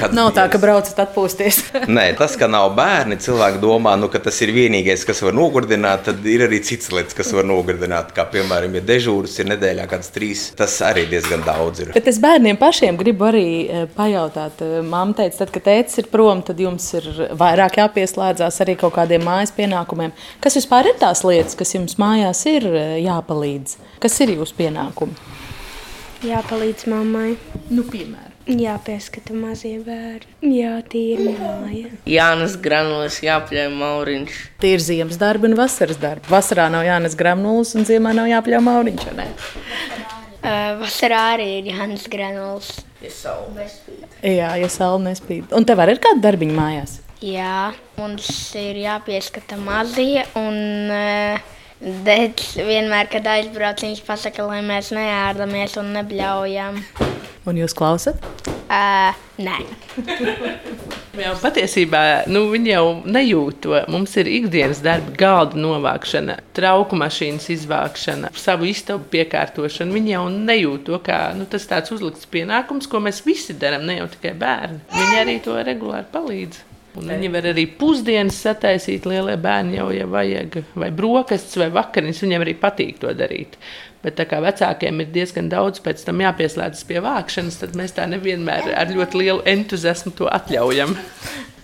Kad 0.00 0.16
nav 0.16 0.32
tā, 0.34 0.48
ka 0.50 0.58
braucat 0.58 0.98
atpūsties. 1.04 1.60
Nē, 1.96 2.08
tas, 2.18 2.34
ka 2.38 2.48
nav 2.50 2.72
bērni, 2.74 3.20
cilvēki 3.22 3.60
domā, 3.62 3.92
nu, 4.00 4.08
ka 4.10 4.18
tas 4.24 4.40
ir 4.42 4.50
vienīgais, 4.56 5.04
kas 5.06 5.22
var 5.22 5.36
nogurdināt, 5.38 6.02
tad 6.08 6.26
ir 6.26 6.42
arī 6.48 6.58
citas 6.66 6.90
lietas, 6.90 7.14
kas 7.14 7.30
var 7.36 7.46
nogurdināt. 7.46 8.10
Kā 8.16 8.24
piemēram, 8.32 8.74
ja 8.80 8.82
dežūras 8.88 9.36
ir 9.38 9.52
nedēļā 9.52 9.86
kāds 9.92 10.10
trīs, 10.10 10.42
tas 10.58 10.74
arī 10.88 11.06
diezgan 11.12 11.46
daudz 11.46 11.84
ir. 11.84 11.94
Bet 11.94 12.10
es 12.10 12.18
bērniem 12.22 12.58
pašiem 12.58 12.98
gribu 12.98 13.28
arī 13.30 13.46
e, 13.46 13.84
pajautāt. 13.94 14.58
E, 14.66 14.82
Māma 14.90 15.14
teica, 15.20 15.44
tad, 15.44 15.54
kad 15.54 15.68
tēvs 15.68 16.02
ir 16.02 16.10
prom, 16.10 16.42
tad 16.46 16.58
jums 16.58 16.88
ir 16.98 17.06
vairāk 17.38 17.78
jāpieslēdzās 17.78 18.58
arī 18.66 18.74
kaut 18.82 18.96
kādiem 18.98 19.22
mājas 19.22 19.54
pienākumiem. 19.54 20.16
Kas 20.42 20.58
vispār 20.58 20.90
ir 20.90 20.98
tās 20.98 21.22
lietas, 21.22 21.54
kas 21.62 21.76
jums 21.78 21.94
mājās 22.02 22.42
ir 22.50 22.66
e, 22.66 22.84
jāpalīdz? 23.06 23.78
Kas 24.00 24.14
ir 24.24 24.30
jūsu 24.32 24.54
pienākumi? 24.56 25.12
Jāpalīdz 26.24 26.86
mammai. 26.88 27.34
Nu, 27.68 27.82
piemēram. 27.84 28.30
Jāpieskata 28.50 29.34
mazie 29.36 29.74
bērni, 29.84 30.54
jātīra 30.56 31.34
māja. 31.36 31.90
Jānes 32.08 32.56
granulas, 32.64 33.18
jāpļauj 33.22 33.68
mauriņš. 33.76 34.38
Tie 34.64 34.72
ir 34.74 34.82
ziemas 34.82 35.20
darbi 35.20 35.50
un 35.50 35.58
vasaras 35.58 36.00
darbi. 36.00 36.26
Vasarā 36.32 36.70
nav 36.72 36.86
jānes 36.88 37.14
granulas 37.20 37.74
un 37.76 37.84
ziemā 37.86 38.14
nav 38.16 38.30
jāpļauj 38.32 38.64
mauriņš. 38.70 39.06
Uh, 40.40 40.80
vasarā 40.80 41.20
arī 41.36 41.50
ir 41.58 41.70
Jānis 41.74 42.08
Granuls. 42.08 42.72
Ja 43.04 43.12
saule 43.12 43.52
nespīd. 43.60 44.18
Jā, 44.24 44.54
ja 44.56 44.72
saule 44.72 45.04
nespīd. 45.10 45.52
Un 45.52 45.68
tev 45.68 45.84
arī 45.84 45.98
ir 45.98 46.04
kāda 46.08 46.24
darbiņa 46.30 46.56
mājās? 46.56 46.98
Jā, 47.20 47.70
mums 48.00 48.32
ir 48.56 48.80
jāpieskata 48.80 49.60
mazie 49.60 50.24
un 50.40 50.56
uh, 50.88 51.58
Bet 51.80 52.42
vienmēr, 52.60 53.08
kad 53.08 53.24
aizbrauc, 53.24 53.80
viņš 53.86 54.02
pasaka, 54.04 54.44
lai 54.44 54.60
mēs 54.64 54.92
neārdamies 54.92 55.78
un 55.80 55.94
nebļaujam. 55.96 56.82
Un 57.48 57.56
jūs 57.56 57.72
klausat? 57.76 58.20
Uh, 58.70 59.16
nē. 59.40 59.62
Jau 61.20 61.32
patiesībā 61.42 62.00
nu, 62.30 62.44
viņi 62.52 62.70
jau 62.70 62.84
nejūt 63.02 63.56
to. 63.64 63.74
Mums 63.90 64.14
ir 64.20 64.28
ikdienas 64.30 64.78
darba, 64.84 65.10
galda 65.18 65.58
novākšana, 65.58 66.36
trauku 66.56 66.96
mašīnas 67.00 67.48
izvākšana, 67.56 68.30
savu 68.38 68.68
istabu 68.70 69.08
piekārtošana. 69.10 69.92
Viņi 69.96 70.14
jau 70.14 70.24
nejūt 70.30 70.86
to, 70.86 71.00
kā 71.04 71.18
nu, 71.36 71.48
tas 71.50 71.66
tāds 71.68 71.92
uzlikts 71.96 72.30
pienākums, 72.30 72.88
ko 72.88 73.02
mēs 73.02 73.24
visi 73.26 73.58
darām, 73.58 73.88
ne 73.90 73.98
jau 73.98 74.08
tikai 74.14 74.36
bērni. 74.38 74.80
Viņi 74.94 75.22
arī 75.24 75.38
to 75.44 75.58
regulāri 75.66 76.08
palīdz. 76.14 76.64
Viņi 76.90 77.28
var 77.30 77.46
arī 77.52 77.66
pusdienas 77.78 78.40
sataisīt 78.42 79.04
lielie 79.06 79.36
bērni, 79.40 79.76
jau, 79.78 79.90
ja 79.94 80.08
vajag, 80.10 80.58
vai 80.74 80.90
brokastis, 80.94 81.58
vai 81.60 81.68
vakariņas. 81.74 82.22
Viņiem 82.24 82.44
arī 82.46 82.56
patīk 82.58 82.98
to 83.02 83.12
darīt. 83.14 83.54
Bet 84.02 84.16
tā 84.18 84.24
kā 84.26 84.40
vecākiem 84.42 85.02
ir 85.04 85.10
diezgan 85.14 85.50
daudz 85.52 85.82
pēc 85.84 86.02
tam 86.06 86.22
jāpieslēdzas 86.24 86.86
pie 86.88 87.02
vākšanas, 87.04 87.60
tad 87.60 87.76
mēs 87.78 87.94
tā 87.98 88.08
nevienmēr 88.10 88.72
ar 88.74 88.90
ļoti 88.96 89.22
lielu 89.22 89.44
entuziasmu 89.54 90.14
to 90.18 90.30
atļaujam. 90.32 90.96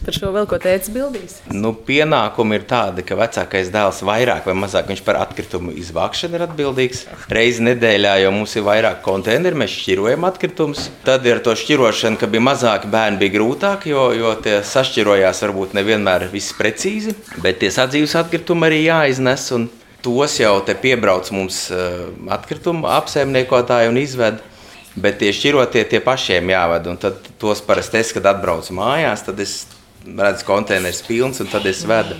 Par 0.06 0.14
šo 0.14 0.28
vēl 0.30 0.44
ko 0.46 0.54
teicis 0.62 0.92
bildīs? 0.94 1.32
Nu, 1.50 1.72
pienākumi 1.74 2.60
ir 2.60 2.64
tādi, 2.70 3.02
ka 3.02 3.16
vecākais 3.18 3.72
dēls 3.74 4.04
vairāk 4.06 4.44
vai 4.46 4.54
mazāk 4.54 4.92
par 5.02 5.18
atkritumu 5.18 5.72
izvākšanu 5.74 6.38
ir 6.38 6.44
atbildīgs. 6.46 7.00
Reizi 7.26 7.64
nedēļā 7.66 8.12
jau 8.22 8.30
mums 8.36 8.54
ir 8.54 8.62
vairāk 8.68 9.00
konteineru, 9.02 9.58
mēs 9.58 9.74
šķirojam 9.74 10.28
atkritumus. 10.28 10.84
Tad 11.02 11.26
ir 11.26 11.42
to 11.42 11.56
šķirošana, 11.58 12.20
ka 12.20 12.30
bija 12.30 12.44
mazāki 12.52 12.92
bērni, 12.92 13.18
bija 13.24 13.34
grūtāk, 13.34 13.88
jo, 13.90 14.06
jo 14.14 14.36
tie 14.46 14.60
sašķirojās 14.62 15.42
varbūt 15.42 15.74
nevienmēr 15.74 16.28
viss 16.30 16.54
precīzi, 16.54 17.18
bet 17.42 17.58
tie 17.64 17.74
sadzīves 17.74 18.14
atkritumi 18.22 18.70
arī 18.70 18.82
jāiznes. 18.86 19.50
Un, 19.58 19.66
tos 20.06 20.38
jau 20.38 20.60
te 20.62 20.78
piebrauc 20.78 21.34
mums 21.34 21.64
eh, 21.74 22.04
atkritumu 22.30 22.86
apsaimniekotāji 22.94 23.90
un 23.90 23.98
izved. 24.06 24.44
Bet 24.96 25.18
tie 25.20 25.28
šķirotie 25.34 25.82
tie 25.90 25.98
pašiem 26.00 26.54
jāved. 26.54 26.86
Un 26.88 26.96
tad 27.02 27.26
tos 27.42 27.58
parasti 27.60 27.98
es, 28.00 28.14
kad 28.16 28.30
atbraucu 28.30 28.72
mājās, 28.78 29.26
tad 29.26 29.42
es 29.44 29.64
redzu, 30.06 30.46
ir 30.46 31.04
pilns 31.06 31.40
un 31.42 31.50
tad 31.50 31.66
es 31.66 31.84
vedu. 31.86 32.16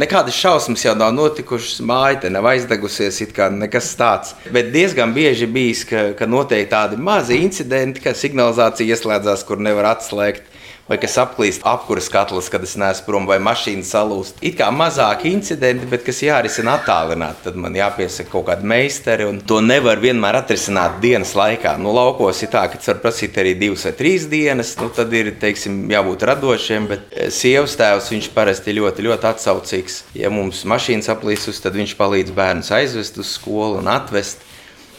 Nekādas 0.00 0.32
šausmas 0.32 0.80
jau 0.80 0.94
nav 0.96 1.10
notikušas, 1.12 1.82
māja 1.84 2.22
te 2.22 2.30
nav 2.32 2.46
aizdegusies, 2.48 3.18
it 3.20 3.34
kā 3.36 3.50
nekas 3.52 3.90
tāds. 4.00 4.32
Bet 4.54 4.70
diezgan 4.72 5.12
bieži 5.12 5.48
bijis, 5.50 5.82
ka, 5.84 6.14
ka 6.16 6.28
notiek 6.30 6.70
tādi 6.70 6.96
mazi 6.96 7.36
incidenti, 7.44 8.00
ka 8.00 8.14
signalizācija 8.16 8.94
ieslēdzās, 8.94 9.44
kur 9.44 9.60
nevar 9.60 9.90
atslēgt 9.90 10.49
vai 10.90 10.98
kas 10.98 11.14
apklīst 11.22 11.62
apkuras 11.70 12.08
katls, 12.10 12.48
kad 12.50 12.64
es 12.66 12.74
neesmu 12.80 13.06
prom, 13.06 13.26
vai 13.30 13.38
mašīna 13.42 13.86
salūst. 13.86 14.40
It 14.42 14.56
kā 14.58 14.72
mazāki 14.74 15.30
incidenti, 15.30 15.86
bet 15.90 16.02
kas 16.06 16.18
jārisina 16.24 16.74
attālināti. 16.80 17.44
Tad 17.46 17.58
man 17.62 17.78
jāpiesaka 17.78 18.32
kaut 18.32 18.48
kāda 18.48 18.66
meistara, 18.66 19.28
un 19.30 19.38
to 19.46 19.60
nevar 19.62 20.02
vienmēr 20.02 20.40
atrisināt 20.40 20.98
dienas 21.04 21.36
laikā. 21.38 21.76
Nu, 21.78 21.94
laukos 21.94 22.42
ir 22.42 22.50
tā, 22.50 22.66
ka 22.66 22.80
tas 22.80 22.90
var 22.90 23.02
prasīt 23.06 23.38
arī 23.38 23.54
divas 23.60 23.86
vai 23.86 23.94
trīs 24.00 24.26
dienas, 24.30 24.74
nu, 24.82 24.90
tad 24.96 25.14
ir 25.14 25.30
teiksim, 25.40 25.84
jābūt 25.94 26.26
radošiem. 26.32 26.90
Bet 26.90 27.06
eh, 27.14 27.30
sievas 27.34 27.78
tēvs 27.78 28.10
viņš 28.16 28.30
parasti 28.34 28.74
ļoti, 28.80 29.06
ļoti 29.06 29.30
atsaucīgs. 29.30 30.04
Ja 30.18 30.34
mums 30.34 30.66
mašīnas 30.66 31.12
aplīsus, 31.14 31.62
tad 31.62 31.78
viņš 31.78 31.94
palīdz 32.00 32.34
bērnus 32.34 32.74
aizvest 32.74 33.22
uz 33.22 33.36
skolu 33.38 33.78
un 33.78 33.94
atvest. 33.94 34.42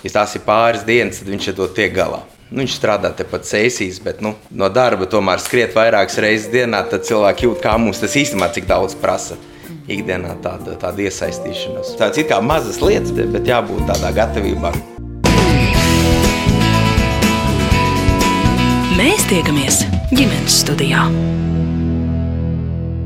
Ja 0.05 0.21
tās 0.21 0.39
ir 0.39 0.47
pāris 0.47 0.87
dienas, 0.87 1.19
tad 1.19 1.35
viņš 1.35 1.51
ar 1.51 1.59
to 1.59 1.73
tiek 1.75 1.91
galā. 1.99 2.23
Nu, 2.51 2.59
viņš 2.59 2.73
strādā 2.75 3.13
tepat 3.15 3.45
sēsīs, 3.47 4.01
bet 4.03 4.19
nu, 4.19 4.33
no 4.51 4.67
darba 4.67 5.05
tomēr 5.07 5.39
skriet 5.39 5.71
vairākas 5.71 6.17
reizes 6.19 6.49
dienā. 6.51 6.81
Tad 6.91 7.05
cilvēki 7.07 7.47
jūt, 7.47 7.61
kā 7.63 7.77
mums 7.79 8.01
tas 8.03 8.17
īstenībā 8.19 8.49
cik 8.51 8.67
daudz 8.67 8.97
prasa. 8.99 9.37
Ikdienā 9.87 10.35
tāda, 10.43 10.75
tāda 10.81 11.05
iesaistīšanās. 11.07 11.93
Tāds 11.99 12.19
ir 12.19 12.27
kā 12.27 12.41
mazas 12.43 12.81
lietas, 12.83 13.15
bet 13.15 13.47
jābūt 13.47 13.87
tādā 13.87 14.11
gatavībā. 14.19 14.73
Mēs 18.99 19.23
tiekamies 19.31 19.81
ģimenes 20.11 20.61
studijā. 20.65 21.07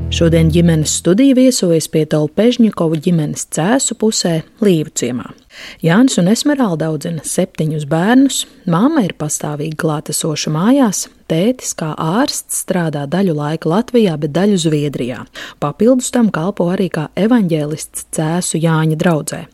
Šodien 0.10 0.50
ģimenes 0.50 0.98
studija 1.04 1.38
viesojas 1.38 1.86
pie 1.94 2.08
Tolpežņikovu 2.10 2.98
ģimenes 2.98 3.46
cēsu 3.54 3.94
pusē 4.02 4.40
Līvu 4.66 4.90
ciemā. 4.98 5.36
Jānis 5.84 6.18
un 6.22 6.30
Esmeralda 6.32 6.90
audzina 6.92 7.24
septiņus 7.26 7.86
bērnus, 7.92 8.40
māma 8.70 9.06
ir 9.06 9.16
pastāvīgi 9.20 9.78
klātesoša 9.82 10.54
mājās, 10.56 11.06
tētis 11.32 11.76
kā 11.78 11.94
ārsts 11.98 12.64
strādā 12.66 13.06
daļu 13.10 13.36
laika 13.38 13.72
Latvijā, 13.72 14.16
bet 14.22 14.34
daļu 14.36 14.62
Zviedrijā. 14.66 15.26
Papildus 15.64 16.12
tam 16.16 16.32
kalpo 16.34 16.70
arī 16.74 16.90
kā 16.94 17.10
evaņģēlists 17.28 18.10
cēsu 18.16 18.62
Jāņa 18.64 19.00
draudzē. 19.02 19.46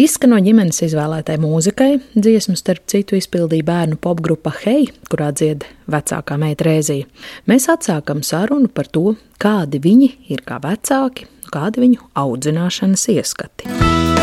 Izskano 0.00 0.38
ģimenes 0.40 0.78
izvēlētai 0.86 1.34
mūzikai, 1.42 1.90
dziesmu 2.16 2.54
starp 2.56 2.86
citu 2.88 3.18
izpildīja 3.18 3.66
bērnu 3.68 3.98
popgrupa 4.00 4.52
Hei, 4.62 4.86
kurā 5.12 5.28
dzied 5.36 5.66
vecākā 5.92 6.38
meita 6.40 6.64
Rēzija. 6.64 7.04
Mēs 7.50 7.68
atsākam 7.68 8.24
sarunu 8.24 8.70
par 8.72 8.88
to, 8.88 9.18
kādi 9.42 9.82
viņi 9.84 10.10
ir 10.32 10.46
kā 10.46 10.56
vecāki, 10.64 11.28
kādi 11.52 11.84
viņu 11.84 12.08
audzināšanas 12.16 13.08
ieskati. 13.12 14.19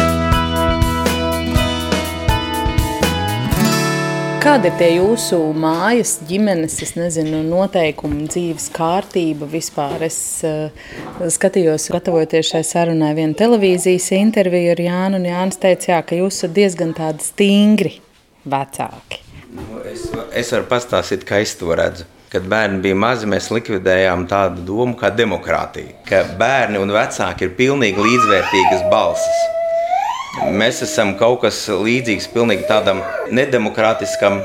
Kāda 4.47 4.69
ir 4.69 4.75
tie 4.79 4.87
jūsu 4.93 5.37
mājas, 5.59 6.13
ģimenes, 6.23 6.77
es 6.79 6.93
nezinu, 6.95 7.41
noteikumi, 7.43 8.29
dzīves 8.31 8.69
kārtība 8.71 9.43
vispār? 9.51 10.05
Es 10.07 10.19
uh, 10.47 10.69
skatījos, 11.35 11.89
gatavojoties 11.91 12.53
šai 12.53 12.61
sarunai, 12.63 13.09
vienu 13.17 13.35
televīzijas 13.35 14.07
interviju 14.15 14.71
ar 14.71 14.81
Jānu, 14.85 15.19
un 15.19 15.27
Jānis 15.27 15.59
teica, 15.59 15.89
jā, 15.91 15.99
ka 15.99 16.21
jūs 16.21 16.39
esat 16.39 16.55
diezgan 16.55 16.95
tādi 16.95 17.27
stingri 17.27 17.91
vecāki. 18.47 19.19
Nu, 19.51 19.81
es, 19.83 20.07
es 20.31 20.55
varu 20.55 20.69
pastāstīt, 20.71 21.27
kā 21.27 21.41
es 21.43 21.57
to 21.59 21.75
redzu. 21.75 22.07
Kad 22.31 22.47
bērni 22.47 22.79
bija 22.87 23.01
mazi, 23.03 23.27
mēs 23.27 23.51
likvidējām 23.51 24.29
tādu 24.31 24.63
domu 24.71 24.95
kā 24.95 25.11
demokrātija, 25.11 25.99
ka 26.07 26.23
bērni 26.39 26.79
un 26.79 26.95
vecāki 26.95 27.49
ir 27.49 27.55
pilnīgi 27.59 27.99
līdzvērtīgas 27.99 28.87
balsis. 28.95 29.56
Mēs 30.37 30.83
esam 30.85 31.15
kaut 31.17 31.41
kas 31.41 31.63
līdzīgs 31.69 32.27
pilnīgi 32.29 32.67
tādam 32.69 32.99
nedemokrātiskam 33.33 34.37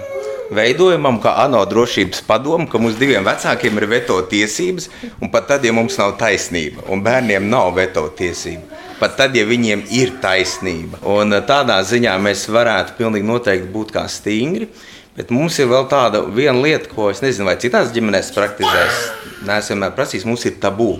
veidojumam, 0.53 1.19
kā 1.21 1.35
ANO 1.45 1.61
drošības 1.69 2.23
padomu, 2.29 2.65
ka 2.69 2.81
mums 2.81 2.97
diviem 3.01 3.25
vecākiem 3.27 3.77
ir 3.77 3.87
veto 3.91 4.17
tiesības, 4.29 4.89
un 5.21 5.31
pat 5.33 5.51
tad, 5.51 5.67
ja 5.69 5.75
mums 5.77 5.99
nav 6.01 6.17
taisnība, 6.21 6.87
un 6.93 7.05
bērniem 7.05 7.45
nav 7.53 7.75
veto 7.77 8.07
tiesība, 8.17 8.81
pat 9.01 9.19
tad, 9.21 9.37
ja 9.37 9.45
viņiem 9.49 9.85
ir 9.93 10.17
taisnība. 10.25 11.03
Un 11.13 11.37
eh, 11.37 11.45
tādā 11.49 11.79
ziņā 11.85 12.17
mēs 12.25 12.49
varētu 12.53 12.97
pilnīgi 12.99 13.29
noteikti 13.29 13.73
būt 13.73 13.95
kā 13.97 14.09
stingri. 14.09 14.71
Bet 15.13 15.29
mums 15.29 15.59
ir 15.61 15.67
vēl 15.69 15.91
tāda 15.93 16.23
lieta, 16.33 16.89
ko 16.89 17.11
es 17.13 17.21
nezinu, 17.21 17.45
vai 17.51 17.59
citās 17.61 17.93
ģimenēs 17.93 18.33
praktizēs. 18.33 19.03
Nē, 19.45 19.59
es 19.61 19.69
vienmēr 19.69 19.93
prasīju, 19.93 20.25
mums 20.31 20.47
ir 20.49 20.57
tabū 20.57 20.95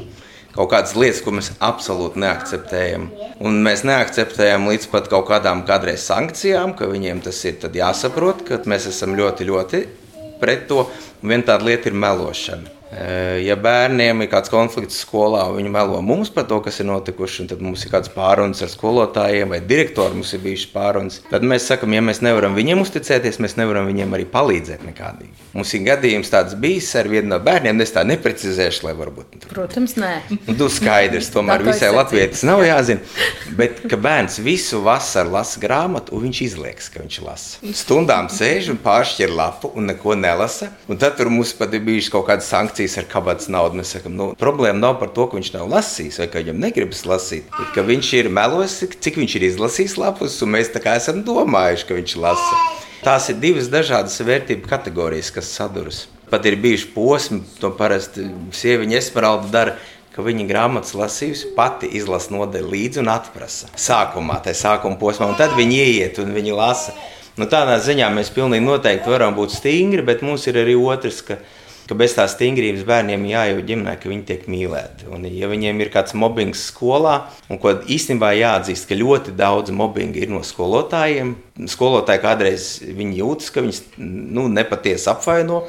kaut 0.57 0.71
kādas 0.73 0.95
lietas, 0.99 1.23
ko 1.25 1.35
mēs 1.37 1.53
absolūti 1.63 2.21
neakceptējam. 2.23 3.09
Un 3.45 3.63
mēs 3.65 3.85
neakceptējam 3.89 4.69
līdz 4.71 4.91
pat 4.93 5.09
kaut 5.13 5.29
kādām 5.31 5.65
kādreiz 5.69 6.05
sankcijām, 6.09 6.77
ka 6.79 6.91
viņiem 6.91 7.25
tas 7.25 7.41
ir 7.49 7.63
jāsaprot, 7.81 8.45
ka 8.49 8.61
mēs 8.69 8.91
esam 8.93 9.17
ļoti, 9.19 9.49
ļoti 9.49 9.83
pret 10.43 10.69
to. 10.71 10.87
Un 11.23 11.35
viena 11.35 11.53
tāda 11.53 11.71
lieta 11.71 11.91
ir 11.91 11.99
melošana. 11.99 12.82
Eh, 12.93 13.39
ja 13.47 13.55
bērniem 13.57 14.21
ir 14.21 14.29
kāds 14.29 14.51
konflikts 14.53 14.99
skolā, 15.01 15.47
viņi 15.57 15.71
melo 15.73 16.01
mums 16.05 16.29
par 16.33 16.45
to, 16.51 16.59
kas 16.61 16.83
ir 16.83 16.91
notikuši, 16.91 17.39
un 17.45 17.49
tad 17.49 17.63
mums 17.65 17.87
ir 17.87 17.93
kāds 17.95 18.11
pārunas 18.13 18.61
ar 18.61 18.69
skolotājiem 18.69 19.55
vai 19.55 19.63
direktoriem, 19.65 20.19
mums 20.21 20.33
ir 20.37 20.43
bijušas 20.43 20.73
pārunas, 20.75 21.17
tad 21.31 21.47
mēs 21.49 21.71
sakām, 21.71 21.95
ja 21.97 22.03
mēs 22.05 22.21
nevaram 22.21 22.53
viņiem 22.59 22.83
uzticēties, 22.85 23.41
mēs 23.41 23.57
nevaram 23.57 23.89
viņiem 23.89 24.13
arī 24.13 24.27
palīdzēt 24.29 24.85
nekādīgi. 24.85 25.49
Mums 25.57 25.73
ir 25.73 25.87
gadījums 25.87 26.33
tāds 26.33 26.57
bijis 26.61 26.91
ar 27.01 27.09
vienu 27.09 27.31
no 27.33 27.39
bērniem, 27.41 27.81
es 27.81 27.95
tā 27.97 28.05
neprecizēšu, 28.09 28.85
lai 28.85 28.95
varbūt. 28.99 29.49
Protams, 29.49 29.97
nē. 29.97 30.13
Nu, 30.51 30.69
skaidrs, 30.73 31.33
tomēr 31.33 31.65
visai 31.65 31.95
Latvijai 31.97 32.29
tas 32.35 32.45
nav 32.45 32.61
jāzina. 32.67 33.01
Bet, 33.57 33.83
ka 33.89 33.97
bērns 34.01 34.37
visu 34.45 34.83
vasaru 34.85 35.33
lasa 35.39 35.61
grāmatu, 35.65 36.13
un 36.17 36.27
viņš 36.27 36.43
izliekas, 36.45 36.93
ka 36.93 37.01
viņš 37.01 37.19
lasa. 37.25 37.73
Stundām 37.77 38.29
sēž 38.33 38.69
un 38.75 38.81
pāršķir 38.85 39.33
lapu 39.33 39.73
un 39.77 39.89
neko 39.89 40.17
nelasa. 40.19 40.73
Un 40.93 41.01
tad 41.01 41.17
tur 41.17 41.33
mums 41.33 41.53
pat 41.57 41.73
ir 41.73 41.85
bijušas 41.85 42.13
kaut 42.13 42.29
kādas 42.29 42.49
sankcijas 42.53 42.82
lasījis 42.83 42.99
ar 42.99 43.07
kabatas 43.11 43.49
naudu. 43.49 43.79
Mēs 43.79 43.95
sakām, 43.95 44.15
nu, 44.17 44.33
problēma 44.39 44.79
nav 44.79 44.99
par 44.99 45.13
to, 45.15 45.27
ka 45.29 45.39
viņš 45.39 45.53
nav 45.55 45.69
lasījis 45.71 46.19
vai 46.19 46.29
ka 46.29 46.43
viņam 46.43 46.63
negribas 46.63 47.05
lasīt, 47.07 47.47
bet 47.55 47.75
ka 47.75 47.83
viņš 47.87 48.13
ir 48.19 48.29
melos, 48.29 48.83
cik 48.83 49.19
viņš 49.21 49.37
ir 49.39 49.47
izlasījis 49.51 49.99
lapus, 49.99 50.41
un 50.43 50.53
mēs 50.57 50.73
tā 50.75 50.83
kā 50.83 50.97
esam 50.99 51.23
domājuši, 51.23 51.87
ka 51.87 51.95
viņš 51.95 52.17
lasa. 52.19 52.59
Tās 53.03 53.29
ir 53.31 53.39
divas 53.43 53.71
dažādas 53.71 54.19
vērtību 54.23 54.69
kategorijas, 54.69 55.31
kas 55.35 55.51
saduras. 55.51 56.07
Pat 56.31 56.47
ir 56.47 56.57
bijuši 56.57 56.91
posmi, 56.95 57.43
to 57.61 57.73
parasti 57.77 58.29
sieviņa 58.57 58.99
Esmeralda 58.99 59.51
dara, 59.53 59.79
ka 60.13 60.23
viņa 60.25 60.47
grāmatas 60.49 60.95
lasījusi, 60.97 61.55
pati 61.57 61.89
izlasa 61.99 62.33
nodeļu 62.35 62.71
līdzi 62.73 63.03
un 63.03 63.11
atprasa. 63.13 63.71
Sākumā, 63.77 64.39
tā 64.45 64.55
sākuma 64.57 64.99
posmā, 65.01 65.31
un 65.31 65.39
tad 65.39 65.55
viņi 65.59 65.83
ieiet 65.83 66.23
un 66.23 66.35
viņi 66.35 66.55
lasa. 66.57 66.95
Nu, 67.41 67.49
tādā 67.49 67.79
ziņā 67.81 68.11
mēs 68.13 68.31
pilnīgi 68.33 68.65
noteikti 68.65 69.09
varam 69.09 69.35
būt 69.37 69.55
stingri, 69.57 70.05
bet 70.05 70.21
mums 70.25 70.45
ir 70.51 70.59
arī 70.61 70.77
otrs, 70.77 71.23
ka 71.25 71.39
ka 71.89 71.97
bez 71.99 72.17
tās 72.17 72.35
stingrības 72.37 72.85
bērniem 72.89 73.25
jājūt 73.31 73.69
ģimenē, 73.71 73.97
ka 74.01 74.11
viņi 74.11 74.27
tiek 74.29 74.45
mīlēti. 74.51 75.09
Un, 75.13 75.27
ja 75.31 75.49
viņiem 75.51 75.81
ir 75.83 75.93
kāds 75.95 76.17
mobbings 76.19 76.67
skolā, 76.73 77.17
un 77.53 77.61
ko 77.63 77.75
īstenībā 77.83 78.35
jāatzīst, 78.39 78.89
ka 78.91 78.99
ļoti 78.99 79.35
daudz 79.39 79.75
mobbinga 79.75 80.23
ir 80.23 80.33
no 80.33 80.45
skolotājiem, 80.47 81.35
skolotāji 81.71 82.23
kādreiz 82.23 82.71
jūtas, 82.83 83.51
ka 83.53 83.65
viņus 83.65 83.83
nu, 83.99 84.47
nepatiesi 84.53 85.11
apvaino. 85.13 85.65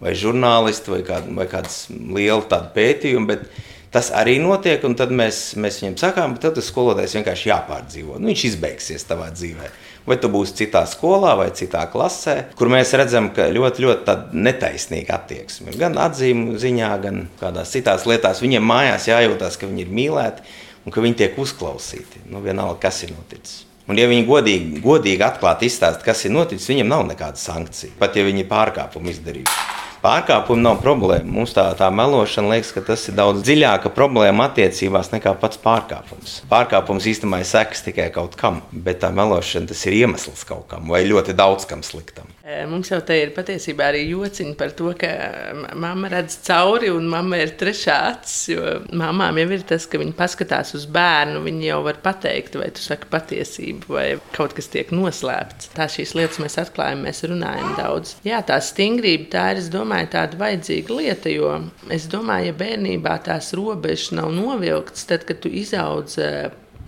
vai 0.00 0.14
žurnālisti, 0.16 0.94
vai, 0.94 1.02
kād, 1.04 1.28
vai 1.36 1.46
kāds 1.50 1.84
liels 1.90 2.48
pētījums. 2.74 3.44
Tas 3.90 4.12
arī 4.14 4.36
notiek, 4.38 4.82
un 4.86 4.94
tad 4.94 5.10
mēs, 5.10 5.56
mēs 5.58 5.80
viņam 5.82 5.96
sakām, 5.98 6.36
ka 6.38 6.52
tas 6.54 6.68
skolotājs 6.70 7.16
vienkārši 7.18 7.50
jāpārdzīvo. 7.50 8.20
Nu, 8.20 8.30
viņš 8.30 8.44
izbeigsies 8.52 9.06
tavā 9.08 9.32
dzīvē. 9.34 9.66
Vai 10.08 10.16
tu 10.20 10.30
būsi 10.32 10.56
citā 10.62 10.82
skolā 10.88 11.34
vai 11.38 11.50
citā 11.56 11.82
klasē, 11.92 12.36
kur 12.58 12.70
mēs 12.72 12.94
redzam, 12.98 13.28
ka 13.36 13.50
ļoti, 13.52 13.84
ļoti 13.84 14.16
netaisnīga 14.32 15.18
attieksme. 15.18 15.76
Gan 15.78 15.98
atzīmu 16.00 16.56
ziņā, 16.60 16.90
gan 17.04 17.24
kādās 17.40 17.74
citās 17.76 18.06
lietās. 18.08 18.40
Viņiem 18.42 18.64
mājās 18.64 19.10
jājūtās, 19.10 19.60
ka 19.60 19.68
viņi 19.68 19.84
ir 19.86 19.92
mīlēti 20.00 20.46
un 20.86 20.94
ka 20.94 21.04
viņi 21.04 21.20
tiek 21.20 21.36
uzklausīti. 21.40 22.24
Nu, 22.32 22.40
vienalga, 22.44 22.78
kas 22.88 23.02
ir 23.04 23.12
noticis. 23.12 23.66
Un, 23.90 23.98
ja 23.98 24.06
viņi 24.06 24.22
godīgi, 24.28 24.80
godīgi 24.84 25.24
atklāti 25.26 25.66
izstāsta, 25.66 26.04
kas 26.06 26.22
ir 26.24 26.34
noticis, 26.34 26.68
viņiem 26.70 26.90
nav 26.90 27.04
nekāda 27.08 27.40
sankcija, 27.40 27.96
pat 27.98 28.14
ja 28.14 28.22
viņi 28.26 28.46
pārkāpumu 28.50 29.10
izdarījuši. 29.10 29.89
Pārkāpumi 30.00 30.64
nav 30.64 30.78
problēma. 30.80 31.28
Mums 31.28 31.52
tā, 31.52 31.66
tā 31.76 31.90
melošana 31.92 32.54
liekas, 32.54 32.72
ka 32.72 32.80
tas 32.86 33.04
ir 33.10 33.16
daudz 33.18 33.42
dziļāka 33.44 33.92
problēma 33.92 34.48
attiecībās 34.48 35.12
nekā 35.12 35.34
pats 35.42 35.60
pārkāpums. 35.60 36.38
Pārkāpums 36.48 37.08
īstenībā 37.10 37.42
ir 37.42 37.48
sekas 37.50 37.84
tikai 37.84 38.08
kaut 38.14 38.38
kam, 38.40 38.62
bet 38.72 39.02
tā 39.04 39.12
melošana 39.12 39.68
tas 39.68 39.84
ir 39.90 39.98
iemesls 40.00 40.46
kaut 40.48 40.70
kam 40.72 40.88
vai 40.88 41.04
ļoti 41.04 41.36
daudz 41.36 41.68
kam 41.68 41.84
sliktam. 41.84 42.32
Mums 42.66 42.88
jau 42.90 42.98
te 43.06 43.14
ir 43.20 43.30
patiesībā 43.36 43.90
arī 43.92 44.00
jociņi 44.08 44.56
par 44.58 44.72
to, 44.74 44.90
ka 44.98 45.10
mamma 45.78 46.08
redz 46.10 46.38
cauri 46.46 46.88
un 46.90 47.04
mamma 47.12 47.38
ir 47.38 47.52
trešā 47.60 47.98
acis. 48.08 48.38
Jo 48.50 48.72
mamām 48.96 49.38
jau 49.38 49.46
ir 49.54 49.62
tas, 49.68 49.86
ka 49.86 50.00
viņi 50.00 50.16
paskatās 50.18 50.72
uz 50.74 50.86
bērnu, 50.90 51.44
viņi 51.44 51.68
jau 51.68 51.78
var 51.86 52.00
pateikt, 52.02 52.56
vai 52.58 52.72
tu 52.74 52.82
saki 52.82 53.06
patiesību, 53.12 53.92
vai 53.94 54.06
kaut 54.34 54.56
kas 54.56 54.70
tiek 54.72 54.90
noslēpts. 54.94 55.70
Tā 55.76 55.86
šīs 55.92 56.16
lietas 56.18 56.40
mēs 56.42 56.58
atklājam, 56.64 57.04
mēs 57.06 57.22
runājam 57.28 57.76
daudz. 57.78 58.16
Jā, 58.26 58.40
tā 58.46 58.58
stingrība, 58.64 59.28
tā 59.36 59.46
ir, 59.52 59.62
es 59.62 59.70
domāju, 59.70 59.89
tāda 60.12 60.38
vajadzīga 60.40 60.96
lieta, 60.96 61.32
jo 61.32 61.52
es 61.92 62.08
domāju, 62.10 62.50
ja 62.50 62.56
bērnībā 62.62 63.16
tās 63.26 63.52
robežas 63.56 64.12
nav 64.16 64.32
novilktas, 64.36 65.06
tad, 65.10 65.26
kad 65.28 65.42
tu 65.42 65.52
izaudz 65.52 66.18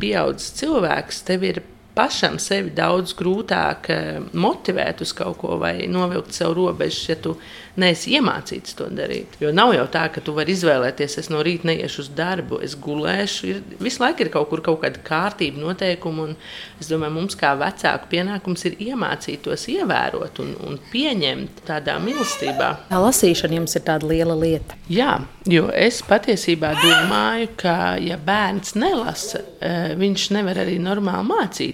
pieaudzis 0.00 0.54
cilvēks, 0.60 1.22
tev 1.28 1.46
ir 1.46 1.62
pašam 1.94 2.38
sevi 2.40 2.72
daudz 2.74 3.14
grūtāk 3.18 3.90
eh, 3.92 4.20
motivēt 4.32 5.02
uz 5.04 5.12
kaut 5.16 5.38
ko 5.42 5.58
vai 5.60 5.88
novilkt 5.90 6.34
sev 6.36 6.54
robežas, 6.56 7.08
ja 7.10 7.18
tu 7.20 7.36
neesi 7.80 8.12
iemācīts 8.18 8.76
to 8.76 8.88
darīt. 8.92 9.38
Jo 9.40 9.52
nav 9.54 9.72
jau 9.76 9.84
tā, 9.92 10.04
ka 10.12 10.20
tu 10.24 10.34
vari 10.36 10.52
izvēlēties, 10.52 11.16
es 11.22 11.30
no 11.32 11.40
rīta 11.44 11.70
neiešu 11.70 12.04
uz 12.04 12.10
darbu, 12.16 12.60
es 12.64 12.74
gulēšu. 12.76 13.48
Ir, 13.48 13.62
visu 13.80 14.02
laiku 14.02 14.24
ir 14.24 14.32
kaut 14.32 14.50
kur 14.50 14.60
kaut 14.64 14.82
kāda 14.82 15.00
kārtība, 15.06 15.62
noteikumi. 15.62 16.34
Es 16.82 16.90
domāju, 16.92 17.16
mums 17.16 17.36
kā 17.38 17.54
vecāku 17.58 18.10
pienākums 18.12 18.66
ir 18.68 18.76
iemācīt 18.90 19.44
tos 19.46 19.64
ievērot 19.72 20.42
un, 20.44 20.52
un 20.68 20.78
pieņemt 20.92 21.64
tādā 21.68 21.96
mīlestībā. 22.02 22.70
Tā 22.90 23.00
lasīšana 23.00 23.60
jums 23.60 23.76
ir 23.78 23.86
tāda 23.88 24.10
liela 24.10 24.36
lieta. 24.36 24.76
Jā, 24.92 25.16
jo 25.48 25.70
es 25.72 26.02
patiesībā 26.04 26.74
domāju, 26.82 27.48
ka 27.62 27.76
ja 28.02 28.18
bērns 28.20 28.76
nelasa, 28.76 29.40
eh, 29.64 29.94
viņš 29.96 30.28
nevar 30.36 30.60
arī 30.66 30.76
normāli 30.82 31.28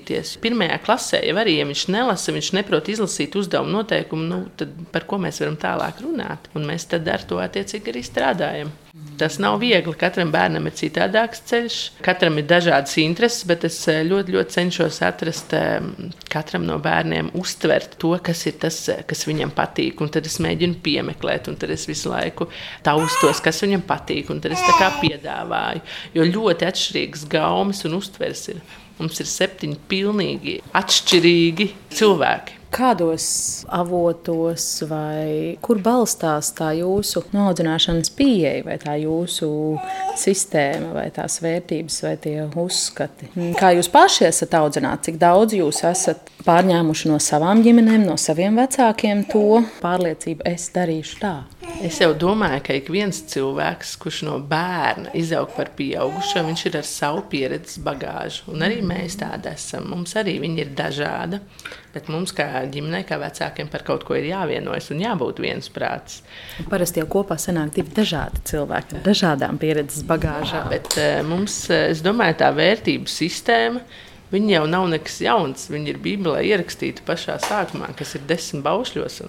mācīties. 0.09 0.39
Pirmajā 0.43 0.79
klasē 0.85 1.21
jau 1.27 1.37
arī, 1.39 1.59
ja 1.59 1.67
viņš 1.67 1.89
nelasa, 1.93 2.33
viņš 2.33 2.53
neprot 2.57 2.89
izlasīt 2.89 3.37
uzdevumu 3.37 3.79
noteikumu, 3.79 4.25
nu, 4.29 4.49
tad 4.57 4.73
par 4.93 5.07
ko 5.07 5.19
mēs 5.19 5.41
varam 5.41 5.57
tālāk 5.57 6.03
runāt. 6.03 6.49
Un 6.55 6.67
mēs 6.67 6.89
tad 6.89 7.09
ar 7.09 7.23
to 7.23 7.39
attiecīgi 7.39 7.93
arī 7.93 8.03
strādājam. 8.03 8.71
Tas 9.19 9.39
nav 9.39 9.59
viegli. 9.61 9.95
Katram 9.99 10.31
bērnam 10.31 10.67
ir 10.67 10.75
citādāks 10.75 11.43
ceļš, 11.47 11.77
katram 12.03 12.39
ir 12.39 12.47
dažādas 12.51 12.97
intereses, 12.99 13.45
bet 13.47 13.65
es 13.67 13.77
eh, 13.91 14.03
ļoti, 14.07 14.35
ļoti 14.35 14.55
cenšos 14.55 15.01
atrast 15.07 15.55
eh, 15.55 15.79
katram 16.31 16.67
no 16.67 16.79
bērniem, 16.83 17.31
uztvert 17.39 17.99
to, 17.99 18.15
kas 18.23 18.45
ir 18.51 18.59
tas, 18.63 18.81
eh, 18.91 19.05
kas 19.07 19.27
viņam 19.29 19.53
patīk. 19.55 20.03
Un 20.03 20.11
tad 20.15 20.27
es 20.27 20.39
mēģinu 20.43 20.81
piemeklēt, 20.83 21.51
un 21.51 21.59
tad 21.59 21.75
es 21.75 21.87
visu 21.91 22.11
laiku 22.11 22.49
taustos, 22.87 23.43
kas 23.45 23.63
viņam 23.63 23.87
patīk, 23.87 24.33
un 24.35 24.43
tad 24.43 24.55
es 24.57 24.67
tā 24.67 24.75
kā 24.81 24.91
piedāvāju. 25.03 25.85
Jo 26.19 26.27
ļoti 26.27 26.71
atšķirīgas 26.71 27.27
gaumas 27.31 27.85
un 27.87 27.99
uztvers 27.99 28.47
ir. 28.55 28.63
Mums 28.99 29.21
ir 29.23 29.31
septiņi 29.31 29.79
pilnīgi 29.91 30.59
atšķirīgi 30.79 31.69
cilvēki. 31.95 32.58
Kādos 32.69 33.27
avotos 33.73 34.65
vai 34.91 35.57
kur 35.65 35.81
balstās 35.83 36.51
tā 36.57 36.75
jūsu 36.77 37.23
audzināšanas 37.33 38.13
pieeja, 38.13 38.63
vai 38.67 38.77
tā 38.83 38.99
jūsu 39.01 39.49
sistēma, 40.21 40.93
vai 40.99 41.07
tās 41.15 41.41
vērtības, 41.45 42.01
vai 42.05 42.15
tie 42.21 42.37
uzskati? 42.45 43.31
Kā 43.59 43.73
jūs 43.77 43.89
paši 43.93 44.29
esat 44.29 44.59
audzināti, 44.61 45.09
cik 45.09 45.21
daudz 45.23 45.57
jūs 45.57 45.81
esat 45.89 46.29
pārņēmuši 46.45 47.11
no 47.11 47.19
savām 47.23 47.65
ģimenēm, 47.65 48.05
no 48.09 48.19
saviem 48.21 48.61
vecākiem 48.61 49.25
to 49.33 49.63
pārliecību, 49.83 50.45
es 50.49 50.69
darīšu 50.77 51.23
tā? 51.25 51.37
Es 51.85 52.01
jau 52.01 52.11
domāju, 52.17 52.63
ka 52.67 52.75
ik 52.75 52.89
viens 52.91 53.21
cilvēks, 53.31 53.93
kurš 54.03 54.23
no 54.27 54.39
bērna 54.51 55.13
izaug 55.19 55.53
par 55.55 55.71
pieaugušo, 55.79 56.43
viņš 56.47 56.65
ir 56.67 56.79
ar 56.81 56.87
savu 56.89 57.23
pieredzes 57.31 57.79
bagāžu. 57.85 58.49
Un 58.51 58.65
arī 58.67 58.81
mēs 58.83 59.19
tādi 59.21 59.53
esam. 59.53 59.87
Mums 59.93 60.17
arī 60.19 60.39
viņi 60.43 60.65
ir 60.65 60.73
dažādi. 60.79 61.39
Bet 61.95 62.11
mums, 62.11 62.35
kā 62.35 62.58
ģimenei, 62.73 63.05
kā 63.09 63.19
vecākiem, 63.21 63.71
par 63.73 63.85
kaut 63.87 64.05
ko 64.09 64.17
ir 64.19 64.29
jāvienojas 64.31 64.91
un 64.95 65.03
jābūt 65.05 65.43
viensprāts. 65.45 66.23
Parasti 66.71 67.03
jau 67.03 67.09
kopā 67.11 67.39
sanāk 67.41 67.75
divi 67.77 67.95
dažādi 67.97 68.43
cilvēki 68.51 68.99
ar 68.99 69.07
dažādām 69.07 69.61
pieredzes 69.63 70.05
bagāžām. 70.09 70.69
Bet 70.73 70.99
uh, 70.99 71.23
mums, 71.29 71.65
eh, 71.71 71.89
es 71.93 72.03
domāju, 72.05 72.41
tā 72.43 72.53
vērtību 72.57 73.11
sistēma. 73.13 73.85
Viņa 74.29 74.53
jau 74.59 74.67
nav 74.69 74.91
nekas 74.93 75.23
jauns. 75.25 75.71
Viņa 75.73 75.95
ir 75.95 76.03
Bībelē 76.05 76.43
ierakstīta 76.51 77.05
pašā 77.07 77.39
sākumā, 77.47 77.95
kas 77.97 78.13
ir 78.19 78.27
desmit 78.29 78.67
baušļos. 78.67 79.23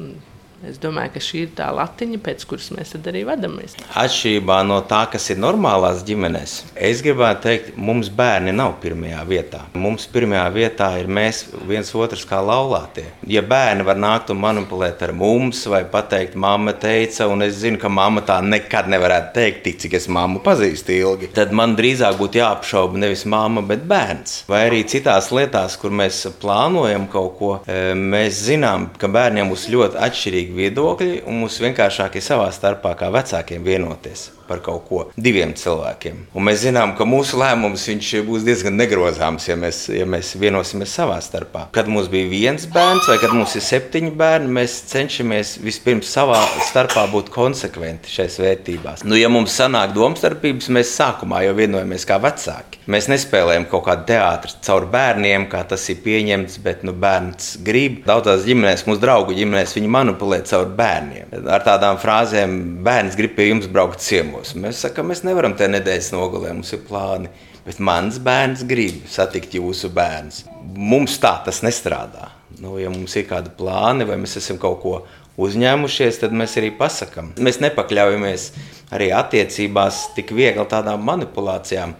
Es 0.68 0.76
domāju, 0.82 1.14
ka 1.14 1.22
šī 1.24 1.42
ir 1.46 1.52
tā 1.56 1.70
latiņa, 1.72 2.18
pēc 2.24 2.44
kuras 2.50 2.68
mēs 2.76 2.92
arī 3.00 3.22
vadāmies. 3.28 3.78
Atšķirībā 3.96 4.58
no 4.68 4.82
tā, 4.90 5.06
kas 5.12 5.30
ir 5.32 5.40
normālās 5.40 6.02
ģimenēs, 6.08 6.56
es 6.76 7.00
gribētu 7.06 7.46
teikt, 7.46 7.70
mums 7.80 8.10
bērni 8.12 8.52
nav 8.52 8.74
pirmajā 8.84 9.22
vietā. 9.30 9.62
Mums 9.80 10.08
pirmajā 10.12 10.44
vietā 10.52 10.90
ir 11.00 11.08
mēs 11.08 11.46
viens 11.70 11.92
otrs 11.96 12.26
kā 12.28 12.42
laulātie. 12.44 13.06
Ja 13.32 13.40
bērni 13.46 13.86
var 13.88 14.02
nākt 14.04 14.34
un 14.34 14.42
manipulēt 14.44 15.00
ar 15.08 15.14
mums, 15.16 15.62
vai 15.72 15.86
pateikt, 15.88 16.36
mamma 16.36 16.74
teica, 16.76 17.30
un 17.32 17.46
es 17.48 17.62
zinu, 17.62 17.80
ka 17.80 17.88
mamma 17.88 18.26
tā 18.28 18.42
nekad 18.44 18.92
nevarētu 18.92 19.32
teikt, 19.40 19.64
tik 19.64 19.80
cik 19.86 19.96
es 20.02 20.10
mammu 20.12 20.44
pazīstu 20.44 20.92
ilgi, 20.98 21.32
tad 21.40 21.56
man 21.56 21.78
drīzāk 21.80 22.20
būtu 22.20 22.42
jāapšauba 22.42 23.00
nevis 23.06 23.24
mamma, 23.24 23.64
bet 23.64 23.88
bērns. 23.88 24.44
Vai 24.52 24.66
arī 24.68 24.84
citās 24.92 25.32
lietās, 25.32 25.80
kur 25.80 25.96
mēs 25.96 26.26
plānojam 26.44 27.08
kaut 27.08 27.40
ko, 27.40 27.56
eh, 27.64 27.96
mēs 27.96 28.44
zinām, 28.52 28.92
ka 29.00 29.08
bērniem 29.08 29.56
būs 29.56 29.70
ļoti 29.72 30.04
atšķirīgi 30.04 30.49
atšķirīgi 30.50 30.58
viedokļi, 30.58 31.24
un 31.28 31.40
mums 31.44 31.60
vienkāršāk 31.62 32.18
ir 32.18 32.26
savā 32.26 32.50
starpā 32.52 32.96
kā 32.98 33.10
vecākiem 33.12 33.64
vienoties 33.64 34.32
par 34.50 34.62
kaut 34.66 34.86
ko 34.90 35.04
diviem 35.14 35.54
cilvēkiem. 35.54 36.26
Un 36.34 36.46
mēs 36.48 36.64
zinām, 36.64 36.96
ka 36.98 37.06
mūsu 37.06 37.38
lēmums 37.40 37.86
būs 38.26 38.46
diezgan 38.48 38.78
negrozāms, 38.80 39.48
ja 39.48 39.56
mēs, 39.60 39.84
ja 39.94 40.08
mēs 40.10 40.34
vienosimies 40.40 40.96
savā 40.98 41.20
starpā. 41.22 41.68
Kad 41.76 41.90
mums 41.92 42.10
bija 42.10 42.30
viens 42.32 42.66
bērns, 42.70 43.08
vai 43.10 43.20
kad 43.22 43.36
mums 43.36 43.56
ir 43.60 43.66
septiņi 43.66 44.12
bērni, 44.18 44.50
mēs 44.60 44.80
cenšamies 44.90 45.58
vispirms 45.62 46.10
savā 46.10 46.40
starpā 46.70 47.06
būt 47.14 47.30
konsekventi 47.34 48.10
šajās 48.10 48.40
vērtībās. 48.42 49.06
Nu, 49.06 49.18
ja 49.20 49.30
mums 49.30 49.54
sanāk 49.60 49.94
domstarpības, 49.98 50.72
mēs 50.74 50.96
sākumā 50.98 51.44
jau 51.46 51.56
vienojamies 51.60 52.08
kā 52.10 52.18
vecāki. 52.24 52.82
Mēs 52.90 53.10
nespēlējam 53.12 53.68
kaut 53.70 53.86
kādu 53.86 54.08
teātri 54.10 54.56
caur 54.66 54.88
bērniem, 54.90 55.46
kā 55.52 55.62
tas 55.70 55.86
ir 55.94 56.02
pieņemts, 56.06 56.58
bet 56.66 56.82
nu, 56.88 56.96
bērns 56.98 57.60
grib. 57.66 58.02
Daudzās 58.10 58.48
ģimenēs, 58.50 58.88
mūsu 58.90 59.04
draugu 59.04 59.38
ģimenēs, 59.38 59.78
viņi 59.78 59.94
manipulē 59.94 60.39
caur 60.48 60.70
bērniem. 60.78 61.34
Ar 61.52 61.64
tādām 61.66 62.00
frāzēm, 62.02 62.56
bērns 62.86 63.18
grib 63.20 63.36
pie 63.38 63.50
jums 63.50 63.70
braukt 63.72 64.04
ciemos. 64.06 64.56
Mēs 64.56 64.84
sakām, 64.86 65.12
mēs 65.12 65.26
nevaram 65.28 65.56
te 65.60 65.68
nedēļas 65.72 66.12
nogalē, 66.16 66.54
mums 66.56 66.74
ir 66.76 66.84
plāni. 66.88 67.32
Bet 67.66 67.82
mans 67.84 68.18
bērns 68.24 68.64
grib 68.68 69.04
satikt 69.12 69.58
jūsu 69.60 69.92
bērnu. 69.94 70.56
Mums 70.80 71.20
tā 71.22 71.36
tas 71.46 71.64
nestrādā. 71.66 72.32
Nu, 72.60 72.78
ja 72.82 72.92
mums 72.92 73.16
ir 73.20 73.28
kādi 73.30 73.52
plāni, 73.56 74.08
vai 74.08 74.18
mēs 74.20 74.40
esam 74.40 74.58
kaut 74.60 74.80
ko 74.84 74.94
uzņēmušies, 75.40 76.20
tad 76.24 76.34
mēs 76.36 76.58
arī 76.60 76.72
pasakām. 76.76 77.34
Mēs 77.40 77.62
nepakļaujamies 77.64 78.48
arī 78.96 79.12
attiecībās 79.16 80.10
tik 80.16 80.34
viegli 80.36 80.66
tādām 80.72 81.04
manipulācijām 81.08 81.94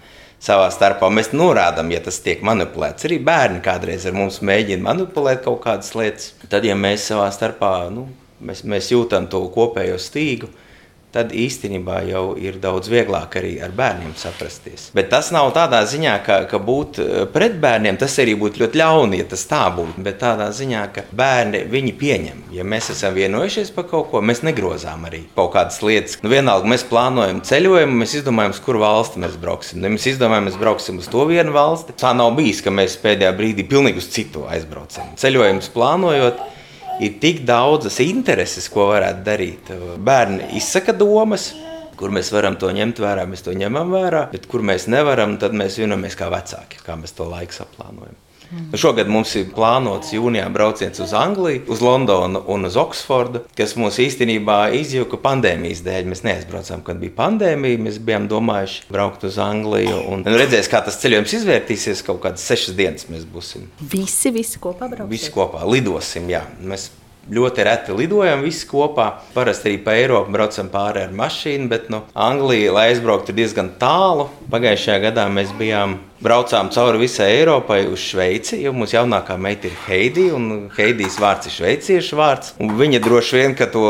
savā 0.44 0.68
starpā. 0.74 1.12
Mēs 1.14 1.32
norādām, 1.36 1.92
ja 1.94 2.02
tas 2.04 2.20
tiek 2.24 2.44
manipulēts. 2.46 3.08
Arī 3.08 3.20
bērni 3.24 3.62
kādreiz 3.64 4.08
ar 4.10 4.18
mums 4.18 4.42
mēģina 4.46 4.84
manipulēt 4.90 5.44
kaut 5.46 5.62
kādas 5.66 5.94
lietas. 5.96 6.34
Tad, 6.48 6.66
ja 6.68 6.76
mēs 6.80 7.08
savā 7.12 7.30
starpā 7.36 7.74
nu, 7.94 8.08
mēs, 8.42 8.64
mēs 8.64 8.92
jūtam 8.94 9.30
to 9.32 9.44
kopējo 9.54 10.00
stīgu, 10.02 10.50
tad 11.14 11.32
īstenībā 11.34 12.04
jau 12.06 12.24
ir 12.38 12.60
daudz 12.62 12.90
vieglāk 12.92 13.40
arī 13.40 13.56
ar 13.66 13.72
bērniem 13.76 14.12
saprasties. 14.18 14.90
Bet 14.94 15.10
tas 15.10 15.32
nav 15.34 15.50
tādā 15.56 15.82
ziņā, 15.90 16.14
ka, 16.26 16.38
ka 16.50 16.60
būt 16.62 17.00
eh, 17.02 17.24
pret 17.34 17.58
bērniem, 17.62 17.98
tas 17.98 18.14
arī 18.22 18.36
būtu 18.38 18.62
ļoti 18.64 18.82
ļauni, 18.82 19.22
ja 19.24 19.30
tas 19.32 19.46
tā 19.50 19.64
būtu. 19.74 20.04
Bet 20.06 20.20
tādā 20.22 20.52
ziņā, 20.56 20.84
ka 20.94 21.06
bērni 21.18 21.64
viņi 21.72 21.96
pieņem. 22.00 22.44
Ja 22.54 22.66
mēs 22.68 22.92
esam 22.94 23.18
vienojušies 23.18 23.74
par 23.74 23.88
kaut 23.90 24.12
ko, 24.12 24.22
mēs 24.26 24.44
negrozām 24.46 25.08
arī 25.10 25.24
kaut 25.38 25.52
kādas 25.56 25.82
lietas. 25.86 26.20
Nu, 26.22 26.30
vienalga, 26.34 26.70
mēs 26.70 26.86
plānojam 26.90 27.42
ceļojumu, 27.50 28.00
mēs 28.04 28.16
izdomājam, 28.22 28.54
uz 28.54 28.62
kuru 28.66 28.84
valsti 28.86 29.26
mēs 29.26 29.40
brauksim. 29.42 29.82
Ja 29.82 29.94
mēs 29.96 30.06
izdomājam, 30.14 30.50
mēs 30.52 30.62
brauksim 30.62 31.02
uz 31.02 31.10
to 31.10 31.26
vienu 31.30 31.56
valsti. 31.58 31.98
Tā 31.98 32.14
nav 32.18 32.36
bijis, 32.38 32.62
ka 32.66 32.74
mēs 32.74 33.00
pēdējā 33.02 33.34
brīdī 33.38 33.66
pilnīgi 33.70 34.04
uz 34.04 34.14
citu 34.14 34.46
aizbraucam. 34.50 35.16
Ceļojums 35.18 35.74
plānojot 35.74 36.46
ir 37.00 37.18
tik 37.22 37.44
daudzas 37.48 38.00
intereses, 38.04 38.70
ko 38.72 38.90
varētu 38.92 39.26
darīt. 39.26 39.74
Bērni 40.06 40.54
izsaka 40.60 40.96
domas, 40.96 41.50
kur 42.00 42.14
mēs 42.16 42.32
varam 42.32 42.56
to 42.60 42.72
ņemt 42.76 43.02
vērā, 43.04 43.26
mēs 43.28 43.44
to 43.46 43.56
ņemam 43.58 43.92
vērā, 43.96 44.26
bet 44.32 44.48
kur 44.52 44.64
mēs 44.66 44.88
nevaram, 44.92 45.38
tad 45.42 45.56
mēs 45.58 45.80
vienojamies 45.82 46.18
kā 46.20 46.30
vecāki, 46.32 46.84
kā 46.86 46.96
mēs 47.00 47.16
to 47.18 47.28
laiku 47.30 47.58
saplānojam. 47.60 48.18
Mm. 48.50 48.78
Šogad 48.82 49.10
mums 49.12 49.36
ir 49.38 49.50
plānots 49.54 50.14
jūnijā 50.16 50.48
brauciens 50.54 51.00
uz 51.04 51.14
Angliju, 51.18 51.64
uz 51.70 51.84
Londonu 51.86 52.42
un 52.50 52.66
uz 52.66 52.78
Oksfordu, 52.80 53.44
kas 53.58 53.76
mums 53.78 54.00
īstenībā 54.02 54.58
izjuka 54.78 55.20
pandēmijas 55.22 55.84
dēļ. 55.86 56.10
Mēs 56.10 56.24
neaizbraucām, 56.26 56.82
kad 56.86 57.02
bija 57.02 57.14
pandēmija. 57.20 57.82
Mēs 57.86 58.00
bijām 58.06 58.30
domājuši 58.32 58.88
braukt 58.90 59.26
uz 59.30 59.38
Angliju 59.44 60.02
un 60.14 60.26
redzēs, 60.26 60.72
kā 60.72 60.82
tas 60.86 60.98
ceļojums 61.04 61.36
izvērtīsies. 61.42 62.06
Kaut 62.08 62.24
kādas 62.24 62.46
sešas 62.50 62.78
dienas 62.80 63.10
mēs 63.12 63.28
būsim. 63.30 63.70
Visi, 63.80 64.34
visi 64.34 64.62
kopā 64.62 64.90
braucam. 64.90 65.12
Visi 65.12 65.34
kopā 65.36 65.62
lidosim, 65.70 66.30
jā. 66.32 66.46
Mēs 66.66 66.90
ļoti 67.30 67.66
reti 67.68 67.96
lidojam 67.96 68.44
visi 68.46 68.68
kopā. 68.70 69.10
Parasti 69.36 69.70
arī 69.70 69.80
pa 69.84 69.96
Eiropu 69.98 70.34
braucam 70.34 70.70
pāri 70.72 71.04
ar 71.06 71.16
mašīnu, 71.16 71.70
bet 71.72 71.90
nu, 71.94 72.04
Anglijas, 72.16 72.74
lai 72.76 72.86
aizbrauktu, 72.92 73.34
ir 73.34 73.42
diezgan 73.42 73.74
tālu. 73.82 74.30
Pagājušajā 74.52 75.02
gadā 75.10 75.28
mēs 75.34 75.54
bijām. 75.60 76.00
Braucām 76.20 76.68
cauri 76.68 77.00
visai 77.06 77.30
Eiropai 77.38 77.86
uz 77.88 78.02
Šveici, 78.04 78.58
jo 78.60 78.74
mūsu 78.76 78.98
jaunākā 78.98 79.38
meita 79.40 79.70
ir 79.70 79.78
Heidija, 79.86 80.34
un 80.36 80.66
Heidijas 80.76 81.16
vārds 81.22 81.48
ir 81.48 81.56
šveiciešu 81.56 82.20
vārds. 82.20 82.52
Viņa 82.60 83.00
droši 83.06 83.38
vien, 83.38 83.56
ka 83.56 83.70
to 83.72 83.86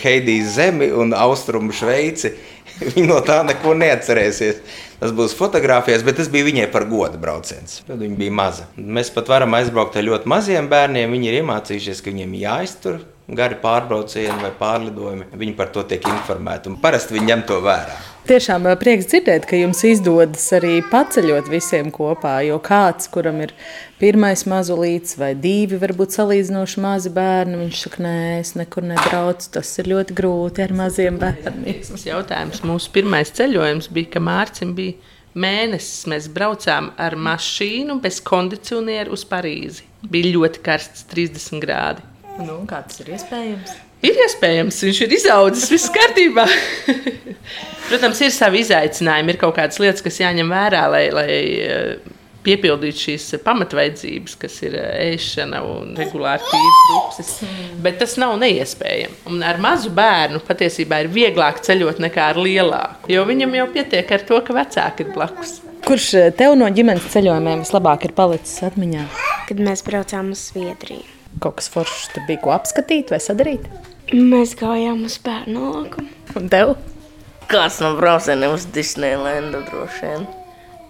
Heidijas 0.00 0.54
zemi 0.56 0.88
un 0.96 1.12
austrumu 1.12 1.76
Šveici, 1.76 2.32
viņa 2.94 3.06
no 3.08 3.20
tā 3.24 3.40
neko 3.46 3.74
neatcerēsies. 3.78 4.60
Tas 4.96 5.12
būs 5.12 5.34
fotografijas, 5.36 6.04
bet 6.06 6.16
tas 6.20 6.30
bija 6.32 6.46
viņai 6.46 6.70
par 6.72 6.86
godu 6.88 7.20
brauciens. 7.20 7.82
Tad 7.88 8.00
viņa 8.00 8.16
bija 8.16 8.32
maza. 8.32 8.68
Mēs 8.76 9.10
pat 9.12 9.28
varam 9.28 9.56
aizbraukt 9.58 9.98
ar 9.98 10.06
ļoti 10.06 10.30
maziem 10.32 10.70
bērniem. 10.72 11.12
Viņi 11.12 11.30
ir 11.30 11.42
iemācījušies, 11.42 12.00
ka 12.00 12.12
viņiem 12.14 12.32
jāiztur 12.40 13.02
gari 13.28 13.56
pārbraucieni 13.62 14.42
vai 14.42 14.52
pārlidojumi. 14.58 15.30
Viņi 15.34 15.56
par 15.58 15.72
to 15.74 15.82
tiek 15.88 16.04
informēti 16.06 16.70
un 16.70 16.76
parasti 16.82 17.16
viņi 17.16 17.32
ņem 17.32 17.42
to 17.48 17.58
vērā. 17.64 17.96
Tiešām 18.26 18.64
prieks 18.78 19.06
dzirdēt, 19.06 19.44
ka 19.46 19.58
jums 19.58 19.84
izdodas 19.86 20.48
arī 20.56 20.80
paceļot 20.90 21.46
visiem 21.50 21.92
kopā. 21.94 22.40
Jo 22.42 22.56
kāds, 22.62 23.06
kuram 23.10 23.38
ir 23.44 23.52
pirmais 24.00 24.42
mazulīts 24.50 25.14
vai 25.18 25.32
divi, 25.38 25.78
varbūt 25.78 26.16
salīdzinoši 26.16 26.82
mazi 26.82 27.12
bērni, 27.14 27.60
viņš 27.60 27.82
saka, 27.84 28.02
nē, 28.02 28.16
es 28.40 28.56
nekur 28.58 28.86
nebraucu. 28.90 29.52
Tas 29.58 29.70
ir 29.78 29.92
ļoti 29.92 30.16
grūti 30.18 30.66
ar 30.66 30.74
maziem 30.74 31.20
bērniem. 31.22 31.84
Tas 31.86 32.06
jautājums 32.08 32.64
mūsu 32.66 32.90
pirmais 32.98 33.30
ceļojums 33.38 33.92
bija, 33.94 34.16
ka 34.16 34.24
Mārcis 34.26 34.74
bija 34.74 35.14
mēnesis. 35.38 36.08
Mēs 36.10 36.26
braucām 36.34 36.90
ar 36.98 37.14
mašīnu 37.14 38.00
bez 38.02 38.18
kondicionieru 38.26 39.14
uz 39.14 39.22
Parīzi. 39.30 39.86
Bija 40.10 40.34
ļoti 40.34 40.66
karsts, 40.66 41.06
30 41.14 41.62
grādi. 41.62 42.10
Nu, 42.42 42.60
kā 42.68 42.82
tas 42.84 43.00
ir 43.00 43.14
iespējams? 43.16 43.76
Ir 44.04 44.18
iespējams, 44.26 44.82
viņš 44.84 45.00
ir 45.06 45.14
izaudzis, 45.16 45.70
viss 45.72 45.92
kārtībā. 45.96 46.44
Protams, 47.86 48.20
ir 48.20 48.34
savi 48.34 48.60
izaicinājumi, 48.64 49.32
ir 49.32 49.40
kaut 49.40 49.56
kādas 49.56 49.80
lietas, 49.82 50.04
kas 50.04 50.20
jāņem 50.20 50.50
vērā, 50.52 50.82
lai, 50.92 51.04
lai 51.14 51.30
eh, 51.64 52.14
piepildītu 52.46 53.02
šīs 53.06 53.28
pamatvaidzības, 53.46 54.36
kas 54.42 54.58
ir 54.66 54.76
eh, 54.78 55.14
ēšana 55.14 55.62
un 55.66 55.94
regulāri 55.98 56.44
tīras 56.50 56.82
dupsis. 56.90 57.32
Bet 57.82 58.00
tas 58.02 58.18
nav 58.20 58.36
neiespējami. 58.42 59.20
Un 59.32 59.42
ar 59.46 59.62
mazu 59.62 59.92
bērnu 59.96 60.42
patiesībā 60.46 61.04
ir 61.04 61.12
vieglāk 61.14 61.62
ceļot 61.66 62.02
nekā 62.04 62.30
ar 62.34 62.42
lielāku, 62.42 63.14
jo 63.14 63.24
viņam 63.28 63.58
jau 63.62 63.68
pietiek 63.78 64.12
ar 64.18 64.28
to, 64.28 64.42
ka 64.44 64.60
vecāki 64.60 65.06
ir 65.06 65.12
blakus. 65.16 65.60
Kurš 65.86 66.12
eh, 66.18 66.30
tev 66.36 66.58
no 66.58 66.68
ģimenes 66.68 67.10
ceļojumiem 67.14 67.64
vislabāk 67.64 68.10
ir 68.10 68.16
palicis 68.18 68.64
atmiņā? 68.66 69.08
Kad 69.46 69.62
mēs 69.62 69.86
braucām 69.86 70.34
uz 70.34 70.50
Zviedriju. 70.50 71.15
Kaut 71.42 71.58
kas 71.58 71.68
foršs 71.72 72.10
tur 72.14 72.24
bija, 72.28 72.40
ko 72.44 72.54
apskatīt 72.56 73.12
vai 73.12 73.20
sadarīt? 73.20 73.66
Mēs 74.14 74.54
gājām 74.58 75.04
uz 75.08 75.18
bērnu 75.22 75.70
laukumu. 75.74 76.08
Un 76.38 76.50
tev? 76.52 76.76
Kāds 77.50 77.78
no 77.82 77.92
braucieniem 77.98 78.54
uz 78.56 78.64
Disneylandu 78.74 79.60
droši 79.68 80.02
vien. 80.06 80.26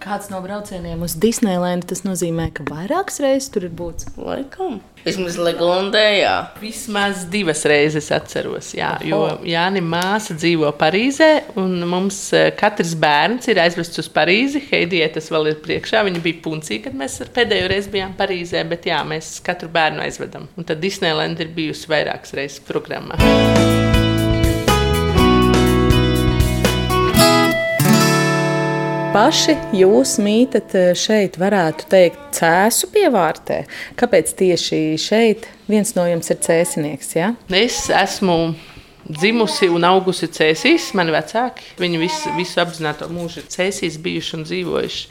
Kāds 0.02 0.28
no 0.30 0.38
braucieniem 0.44 1.00
uz 1.02 1.16
Disneylandu 1.18 1.88
tas 1.90 2.04
nozīmē, 2.06 2.50
ka 2.54 2.66
vairākas 2.68 3.18
reizes 3.24 3.48
tur 3.54 3.66
ir 3.66 3.72
būts? 3.74 4.10
Laikam. 4.20 4.78
Vismaz 5.06 5.36
Legondē, 5.38 6.04
jā. 6.18 6.34
Vismaz 6.60 7.24
divas 7.30 7.62
reizes 7.68 8.10
atceros, 8.14 8.72
jā, 8.74 8.90
jo 9.06 9.20
Jāni 9.46 9.82
māsa 9.84 10.34
dzīvo 10.34 10.72
Parīzē, 10.78 11.30
un 11.62 11.78
mums 11.86 12.18
eh, 12.34 12.48
katrs 12.58 12.96
bērns 12.98 13.46
ir 13.52 13.62
aizvests 13.62 14.02
uz 14.02 14.10
Parīzi. 14.12 14.64
Heidijai 14.70 15.12
tas 15.14 15.30
vēl 15.32 15.52
ir 15.52 15.60
priekšā, 15.64 16.02
viņa 16.08 16.24
bija 16.24 16.42
puncīga, 16.44 16.88
kad 16.88 16.98
mēs 17.02 17.20
pēdējo 17.36 17.70
reizi 17.70 17.94
bijām 17.94 18.16
Parīzē, 18.18 18.66
bet 18.68 18.90
jā, 18.90 19.02
mēs 19.06 19.36
katru 19.46 19.70
bērnu 19.74 20.02
aizvedam. 20.06 20.50
Un 20.58 20.66
tad 20.66 20.82
Disneyland 20.82 21.38
ir 21.42 21.54
bijusi 21.54 21.90
vairākas 21.92 22.34
reizes 22.36 22.64
programmā. 22.66 23.95
Paši 29.16 29.54
jūs 29.72 30.18
mītat 30.20 30.74
eh, 30.76 30.90
šeit, 30.98 31.38
varētu 31.40 31.86
teikt, 31.88 32.18
cēsu 32.36 32.90
pievārtē. 32.92 33.62
Kāpēc 33.96 34.34
tieši 34.36 34.80
šeit 35.00 35.46
viens 35.70 35.94
no 35.96 36.04
jums 36.04 36.28
ir 36.34 36.40
cēsinieks? 36.44 37.14
Ja? 37.16 37.30
Es 37.48 37.86
esmu 37.88 38.36
dzimusi 39.08 39.70
un 39.72 39.86
augusi 39.88 40.28
cēsīs, 40.36 40.90
mani 40.98 41.14
vecāki. 41.16 41.64
Viņi 41.80 42.02
visu, 42.02 42.34
visu 42.36 42.60
apzināto 42.60 43.08
mūžu 43.08 43.40
ir 43.40 43.48
cēsīs 43.56 43.96
bijuši 44.04 44.36
un 44.36 44.44
dzīvojuši. 44.50 45.08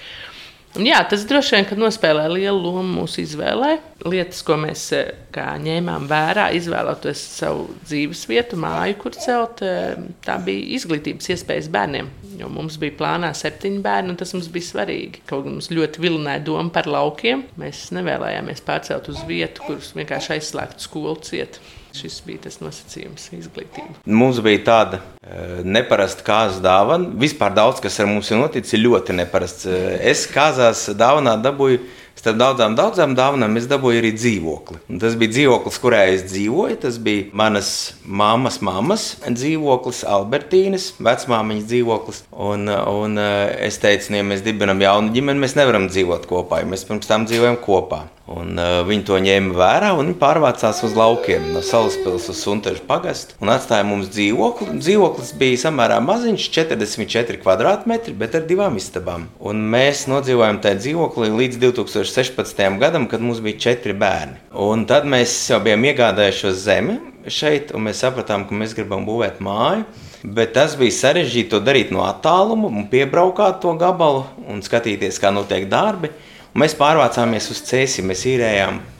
Un 0.75 0.83
jā, 0.83 0.97
tas 1.07 1.23
droši 1.27 1.55
vien 1.55 1.79
nospēlē 1.79 2.25
lielu 2.33 2.59
lomu 2.59 3.01
mūsu 3.01 3.21
izvēlē. 3.23 3.77
Lietas, 4.03 4.41
ko 4.43 4.57
mēs 4.59 4.81
eh, 4.97 5.11
ņēmām 5.35 6.07
vērā, 6.09 6.49
izvēloties 6.57 7.21
savu 7.37 7.69
dzīves 7.85 8.25
vietu, 8.27 8.59
māju, 8.59 8.97
kur 8.99 9.15
celt, 9.15 9.63
eh, 9.63 9.95
tā 10.25 10.35
bija 10.43 10.75
izglītības 10.75 11.31
iespējas 11.31 11.71
bērniem. 11.71 12.09
Jo 12.35 12.49
mums 12.51 12.75
bija 12.81 12.97
plānā 12.99 13.31
septiņi 13.37 13.79
bērni, 13.85 14.11
un 14.11 14.19
tas 14.19 14.35
mums 14.35 14.51
bija 14.51 14.67
svarīgi. 14.73 15.23
Kaut 15.29 15.45
gan 15.45 15.55
mums 15.55 15.71
ļoti 15.71 16.03
vilināja 16.03 16.43
doma 16.49 16.67
par 16.75 16.91
laukiem, 16.91 17.45
mēs 17.61 17.87
nevēlējāmies 17.95 18.63
pārcelt 18.67 19.07
uz 19.13 19.23
vietu, 19.29 19.63
kurus 19.69 19.93
vienkārši 19.95 20.35
aizslēgtu 20.35 20.89
skolu 20.89 21.15
cietu. 21.23 21.63
Šis 21.95 22.17
bija 22.25 22.45
tas 22.45 22.59
nosacījums, 22.59 23.29
izglītība. 23.37 24.01
Mums 24.05 24.41
bija 24.43 24.63
tāda 24.67 24.99
uh, 24.99 25.61
neparasta 25.63 26.25
kārtas 26.27 26.59
dāvana. 26.63 27.13
Vispār 27.21 27.55
daudz 27.55 27.79
kas 27.83 27.99
ar 28.03 28.09
mums 28.11 28.31
ir 28.31 28.41
noticis, 28.41 28.75
ir 28.75 28.83
ļoti 28.83 29.15
neparasts. 29.15 29.69
Uh, 29.69 29.93
es 30.03 30.25
kāzās 30.31 30.89
dāvanā 30.99 31.37
dabūju 31.43 31.83
Starp 32.15 32.37
daudzām, 32.39 32.73
daudzām 32.73 33.11
dāvanām 33.13 33.57
es 33.59 33.67
dabūju 33.67 33.99
arī 33.99 34.09
dzīvokli. 34.15 34.79
Un 34.89 35.01
tas 35.03 35.17
bija 35.19 35.33
dzīvoklis, 35.33 35.79
kurā 35.83 35.99
es 36.13 36.23
dzīvoju. 36.29 36.77
Tas 36.85 36.95
bija 37.03 37.27
manas 37.35 37.69
mammas, 38.01 38.61
mammas 38.63 39.03
dzīvoklis, 39.27 39.99
Albertīnas, 40.09 40.87
vecmāmiņas 41.03 41.67
dzīvoklis. 41.69 42.23
Un, 42.47 42.71
un 42.71 43.19
es 43.19 43.77
teicu, 43.83 44.15
ja 44.15 44.23
mēs 44.25 44.45
dibinām 44.47 44.81
jaunu 44.81 45.11
ģimeni, 45.13 45.43
mēs 45.43 45.57
nevaram 45.59 45.89
dzīvot 45.91 46.25
kopā, 46.31 46.63
jo 46.63 46.71
mēs 46.71 46.87
pirms 46.87 47.11
tam 47.11 47.27
dzīvojam 47.27 47.59
kopā. 47.61 48.05
Un, 48.25 48.55
uh, 48.57 48.79
viņi 48.87 49.03
to 49.05 49.19
ņēma 49.21 49.53
vērā 49.53 49.91
un 49.99 50.07
pārvācās 50.17 50.79
uz 50.87 50.95
laukiem 50.97 51.51
no 51.53 51.61
Salaspils 51.61 52.25
uz 52.31 52.39
Suntežu 52.41 52.81
pagastu 52.87 53.37
un 53.37 53.51
atstāja 53.53 53.85
mums 53.85 54.09
dzīvokli. 54.09 54.79
Dzīvoklis 54.81 55.35
bija 55.37 55.59
samērā 55.67 55.99
maziņš, 56.01 56.47
44 56.55 57.37
km2, 57.43 58.15
bet 58.17 58.39
ar 58.39 58.47
divām 58.49 58.79
istabām. 58.81 59.27
Un 59.37 59.61
mēs 59.69 60.07
nodzīvojām 60.09 60.57
tajā 60.63 60.81
dzīvoklī 60.81 61.29
līdz 61.35 61.61
2016. 61.67 62.65
gadam, 62.81 63.05
kad 63.11 63.21
mums 63.21 63.43
bija 63.45 63.61
četri 63.67 63.93
bērni. 63.93 64.41
Un 64.57 64.87
tad 64.89 65.05
mēs 65.05 65.37
jau 65.53 65.61
bijām 65.61 65.85
iegādājušies 65.91 66.65
zemi 66.65 66.97
šeit, 67.29 67.75
un 67.77 67.85
mēs 67.85 68.01
sapratām, 68.01 68.49
ka 68.49 68.57
mēs 68.57 68.73
gribam 68.77 69.05
būvēt 69.05 69.37
māju. 69.45 69.85
Bet 70.25 70.55
tas 70.57 70.73
bija 70.79 70.93
sarežģīti 70.97 71.51
to 71.51 71.61
darīt 71.61 71.91
no 71.93 72.01
attāluma, 72.07 72.71
piebraukāt 72.89 73.61
to 73.61 73.75
gabalu 73.77 74.25
un 74.49 74.65
skatīties, 74.65 75.21
kā 75.21 75.29
notiek 75.33 75.69
darbi. 75.69 76.09
Mēs 76.55 76.71
pārvācāmies 76.79 77.49
uz 77.51 77.59
Cēsiju, 77.67 78.05
mēs 78.07 78.21
īrējām 78.31 78.77
uh, 78.79 78.91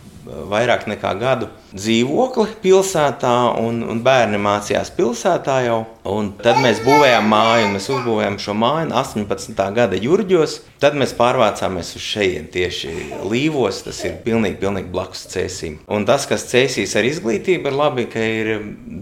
vairāk 0.51 0.89
nekā 0.89 1.14
gadu 1.20 1.47
dzīvokli 1.76 2.58
pilsētā, 2.64 3.34
un, 3.62 3.82
un 3.88 4.01
bērni 4.03 4.39
mācījās 4.41 4.91
pilsētā 4.95 5.62
jau. 5.64 5.78
Un 6.06 6.34
tad 6.41 6.60
mēs 6.62 6.82
būvējām 6.86 7.30
māju, 7.32 7.70
un 7.70 7.78
mēs 7.78 7.88
uzbūvējām 7.93 8.36
šo 8.43 8.56
māju 8.60 8.91
18. 8.91 9.64
gada 9.78 9.99
jūrģos. 9.99 10.58
Tad 10.84 10.97
mēs 10.99 11.16
pārvācāmies 11.18 11.93
uz 11.97 12.03
šejienes 12.06 12.51
tieši 12.53 12.91
Līvos. 13.32 13.82
Tas 13.88 14.03
ir 14.03 14.20
pilnīgi, 14.26 14.60
pilnīgi 14.62 14.91
blakus 14.91 15.26
cēsīm. 15.32 15.80
Un 15.88 16.06
tas, 16.10 16.28
kas 16.30 16.47
cēsīs 16.51 16.97
ar 16.99 17.08
izglītību, 17.08 17.72
ir 17.72 17.80
labi, 17.80 18.08
ka 18.12 18.20
ir 18.20 18.51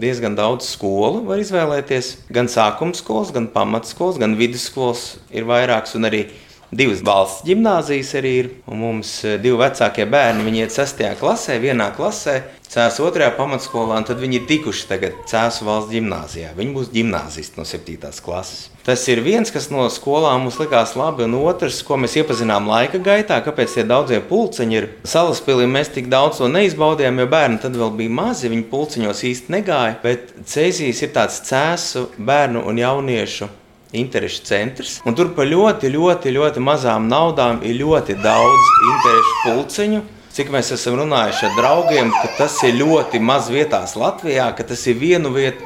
diezgan 0.00 0.38
daudz 0.38 0.70
skolu 0.70 1.26
var 1.28 1.42
izvēlēties. 1.42 2.14
Gan 2.34 2.48
sākuma 2.52 2.96
skolas, 2.96 3.34
gan 3.34 3.50
pamatskolas, 3.52 4.22
gan 4.22 4.38
vidusskolas 4.38 5.16
ir 5.34 5.50
vairākas 5.50 5.98
un 5.98 6.06
arī 6.10 6.28
Divas 6.74 7.04
valsts 7.06 7.44
gimnāzijas 7.46 8.08
arī 8.18 8.30
ir, 8.40 8.46
mums 8.66 9.10
eh, 9.22 9.36
divi 9.38 9.60
vecākie 9.60 10.08
bērni, 10.10 10.42
viņi 10.42 10.64
iet 10.64 10.74
6. 10.74 11.04
klasē, 11.20 11.60
vienā 11.62 11.92
klasē, 11.94 12.40
Cēlā 12.74 13.04
otrajā 13.06 13.30
pamatskolā, 13.36 14.00
un 14.00 14.06
tad 14.08 14.18
viņi 14.18 14.40
ir 14.40 14.46
tikuši 14.48 14.88
tagad 14.90 15.18
Cēlā 15.30 15.66
valsts 15.68 15.92
gimnājā. 15.94 16.50
Viņi 16.58 16.74
būs 16.74 16.90
gimnāzisti 16.90 17.60
no 17.60 17.66
7. 17.68 18.10
klases. 18.24 18.64
Tas 18.82 19.04
ir 19.12 19.22
viens, 19.22 19.52
kas 19.54 19.68
no 19.70 19.86
skolām 19.92 20.42
mums 20.42 20.58
likās 20.58 20.96
labi, 20.98 21.28
un 21.28 21.38
otrs, 21.38 21.78
ko 21.86 22.00
mēs 22.00 22.18
iepazinām 22.18 22.66
laika 22.66 22.98
gaitā, 22.98 23.38
kāpēc 23.46 23.78
tie 23.78 23.86
daudzie 23.86 24.18
pulciņi 24.26 24.80
ir. 24.80 24.90
Salaspīlī 25.06 25.68
mēs 25.70 25.94
tik 25.94 26.10
daudz 26.10 26.42
to 26.42 26.50
neizbaudījām, 26.50 27.22
jo 27.22 27.30
bērni 27.30 27.62
tad 27.62 27.78
vēl 27.78 27.94
bija 28.00 28.18
mazi, 28.18 28.50
viņi 28.50 28.66
pulciņos 28.72 29.22
īsti 29.30 29.54
negāja. 29.60 30.00
Bet 30.02 30.34
Cēzijas 30.42 31.06
ir 31.06 31.14
tāds 31.14 31.44
cēsu 31.46 32.08
bērnu 32.18 32.66
un 32.66 32.82
jauniešu 32.82 33.54
interešu 33.94 34.42
centrs. 34.48 34.98
Un 35.06 35.16
tur 35.16 35.30
par 35.36 35.48
ļoti, 35.48 35.90
ļoti, 35.94 36.32
ļoti 36.34 36.62
mazām 36.64 37.08
naudām 37.10 37.62
ir 37.66 37.78
ļoti 37.80 38.18
daudz 38.24 38.74
interešu 38.90 39.38
pulciņu. 39.44 40.02
Cik 40.34 40.50
mēs 40.50 40.72
esam 40.74 40.98
runājuši 40.98 41.46
ar 41.46 41.56
draugiem, 41.60 42.10
ka 42.10 42.32
tas 42.40 42.58
ir 42.66 42.74
ļoti 42.80 43.20
maz 43.22 43.48
vietās 43.54 43.94
Latvijā, 43.94 44.48
ka 44.58 44.66
tas 44.66 44.82
ir 44.90 44.98
vienu 44.98 45.30
vietu. 45.34 45.62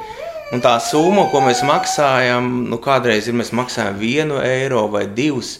Un 0.53 0.61
tā 0.61 0.75
summa, 0.81 1.27
ko 1.29 1.41
mēs 1.45 1.59
maksājam, 1.65 2.47
nu, 2.69 2.77
kādreiz 2.81 3.27
ir 3.29 3.37
mēs 3.37 3.51
maksājam 3.53 3.97
vienu 4.01 4.39
eiro 4.41 4.87
vai 4.89 5.03
divus 5.05 5.57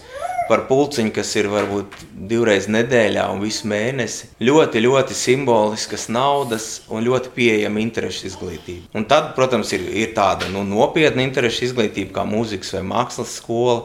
par 0.50 0.66
pulciņu, 0.70 1.14
kas 1.14 1.32
ir 1.38 1.47
varbūt 1.52 1.95
divreiz 2.30 2.68
nedēļā 2.72 3.28
un 3.32 3.43
visu 3.43 3.70
mēnesi. 3.70 4.32
Ļoti, 4.41 4.82
ļoti 4.84 5.18
simboliskas 5.18 6.08
naudas 6.12 6.68
un 6.89 7.06
ļoti 7.06 7.32
pieejama 7.36 7.84
interešu 7.86 8.28
izglītība. 8.32 8.89
Un 8.97 9.06
tad, 9.10 9.32
protams, 9.38 9.72
ir, 9.78 9.86
ir 10.04 10.14
tāda 10.18 10.50
nu, 10.52 10.66
nopietna 10.68 11.24
interešu 11.26 11.70
izglītība, 11.70 12.16
kā 12.18 12.28
mūzikas 12.28 12.74
vai 12.80 12.86
mākslas 12.89 13.38
skola 13.39 13.84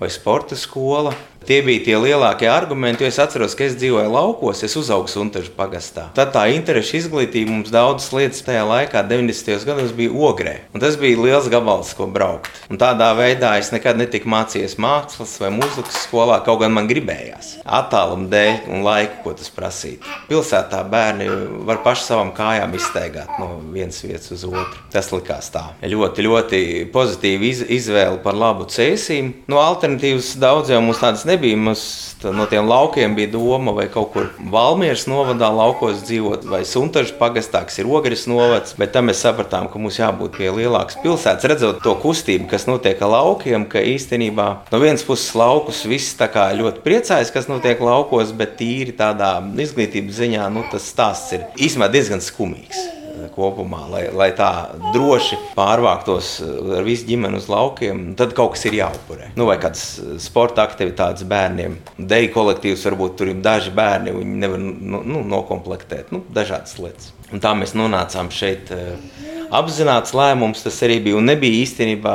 vai 0.00 0.08
sporta 0.10 0.56
skola. 0.56 1.12
Tie 1.50 1.64
bija 1.66 1.82
tie 1.82 1.96
lielākie 1.98 2.46
argumenti, 2.46 3.02
jo 3.02 3.08
es 3.10 3.16
atceros, 3.18 3.56
ka 3.58 3.64
es 3.66 3.72
dzīvoju 3.74 4.12
laukos, 4.14 4.60
es 4.62 4.76
uzaugu 4.78 5.10
Suntežu 5.10 5.50
pagastā. 5.56 6.04
Tad 6.14 6.28
tā 6.30 6.44
interešu 6.54 7.00
izglītība 7.00 7.50
mums 7.50 7.72
daudzas 7.74 8.12
lietas 8.14 8.44
tajā 8.46 8.60
laikā, 8.68 9.00
90. 9.10 9.64
gados, 9.66 9.90
bija 9.98 10.12
ogrē. 10.14 10.52
Un 10.70 10.84
tas 10.84 10.94
bija 11.00 11.18
liels 11.18 11.48
gabals, 11.50 11.90
ko 11.98 12.06
braukt. 12.06 12.54
Un 12.70 12.78
tādā 12.78 13.08
veidā 13.18 13.56
es 13.58 13.72
nekad 13.74 13.98
netiku 13.98 14.30
mācījies 14.30 14.76
mākslas 14.78 15.32
vai 15.42 15.50
mūzikas 15.56 16.04
skolā, 16.04 16.36
kaut 16.46 16.60
gan 16.62 16.76
man 16.76 16.86
gribējās. 16.86 17.56
Attāluma 17.66 18.30
dēļ 18.30 18.70
un 18.70 18.86
laika, 18.86 19.18
ko 19.26 19.34
tas 19.34 19.50
prasītu. 19.50 20.06
Pilsētā 20.30 20.84
bērni 20.94 21.26
var 21.66 21.82
paši 21.82 22.06
savām 22.12 22.30
kājām 22.38 22.78
izteigāt 22.78 23.34
no 23.42 23.56
vienas 23.74 23.98
vietas 24.06 24.30
uz 24.38 24.46
otru. 24.46 24.84
Tas 24.94 25.10
likās 25.10 25.50
tā. 25.50 25.66
Ļoti, 25.82 26.28
ļoti 26.30 26.62
pozitīva 26.94 27.50
iz, 27.50 27.66
izvēle 27.80 28.22
par 28.22 28.38
labu 28.38 28.70
cēsīm. 28.70 29.34
No 29.50 29.58
alternatīvas 29.66 30.36
daudz 30.38 30.70
jau 30.70 30.78
mums 30.86 31.02
tādas 31.02 31.26
nebija. 31.26 31.39
Mums 31.40 31.82
no 32.22 32.44
tiem 32.50 32.68
laukiem 32.68 33.14
bija 33.16 33.30
doma, 33.32 33.72
vai 33.72 33.86
kaut 33.92 34.12
kur 34.12 34.28
Valmieras 34.52 35.06
novadā 35.08 35.48
laukos 35.54 36.02
dzīvot, 36.04 36.44
vai 36.50 36.62
Suntažu 36.68 37.16
pagastā, 37.20 37.62
kas 37.64 37.80
ir 37.80 37.88
Ogres 37.88 38.26
novads. 38.30 38.76
Bet 38.78 38.92
tam 38.94 39.08
mēs 39.08 39.22
sapratām, 39.24 39.70
ka 39.72 39.80
mums 39.80 39.98
jābūt 40.00 40.36
pie 40.36 40.52
lielākas 40.52 41.00
pilsētas, 41.00 41.48
redzot 41.50 41.82
to 41.84 41.96
kustību, 42.02 42.50
kas 42.52 42.68
notiek 42.68 43.00
ar 43.00 43.14
laukiem, 43.16 43.66
ka 43.70 43.80
īstenībā 43.80 44.48
no 44.70 44.82
vienas 44.82 45.06
puses 45.06 45.32
laukus 45.38 45.82
viss 45.88 46.16
tā 46.20 46.28
kā 46.32 46.50
ļoti 46.60 46.84
priecājas, 46.84 47.32
kas 47.34 47.48
notiek 47.50 47.80
laukos, 47.80 48.36
bet 48.36 48.58
tīri 48.60 48.96
tādā 48.96 49.38
izglītības 49.40 50.20
ziņā 50.22 50.52
nu, 50.52 50.68
tas 50.72 50.92
stāsts 50.92 51.38
ir 51.38 51.48
īstenībā 51.56 51.92
diezgan 51.92 52.24
skumīgs 52.24 52.99
kopumā, 53.34 53.84
lai, 53.90 54.02
lai 54.16 54.30
tā 54.36 54.50
droši 54.94 55.38
pārvāktos 55.56 56.32
ar 56.78 56.86
visu 56.86 57.08
ģimeni 57.08 57.40
uz 57.40 57.48
laukiem, 57.50 58.02
tad 58.18 58.34
kaut 58.38 58.54
kas 58.56 58.66
ir 58.70 58.78
jāupurē. 58.80 59.30
Nu, 59.38 59.46
vai 59.50 59.58
kādas 59.62 60.00
sporta 60.22 60.64
aktivitātes 60.66 61.26
bērniem, 61.30 61.78
deju 61.98 62.34
kolektīvs, 62.34 62.86
varbūt 62.90 63.18
tur 63.20 63.32
ir 63.32 63.44
daži 63.44 63.74
bērni, 63.76 64.16
viņi 64.16 64.42
nevar 64.44 64.62
nu, 64.64 65.02
nu, 65.04 65.24
nokomplektēt, 65.36 66.14
nu, 66.14 66.24
dažādas 66.34 66.78
lietas. 66.80 67.12
Un 67.30 67.42
tā 67.42 67.54
mēs 67.58 67.76
nonācām 67.78 68.32
šeit. 68.34 68.72
Uh, 68.74 69.20
apzināts 69.50 70.14
lēmums 70.14 70.62
tas 70.64 70.78
arī 70.86 70.98
bija. 71.04 71.18
Un 71.18 71.28
nebija 71.28 71.60
īstenībā 71.64 72.14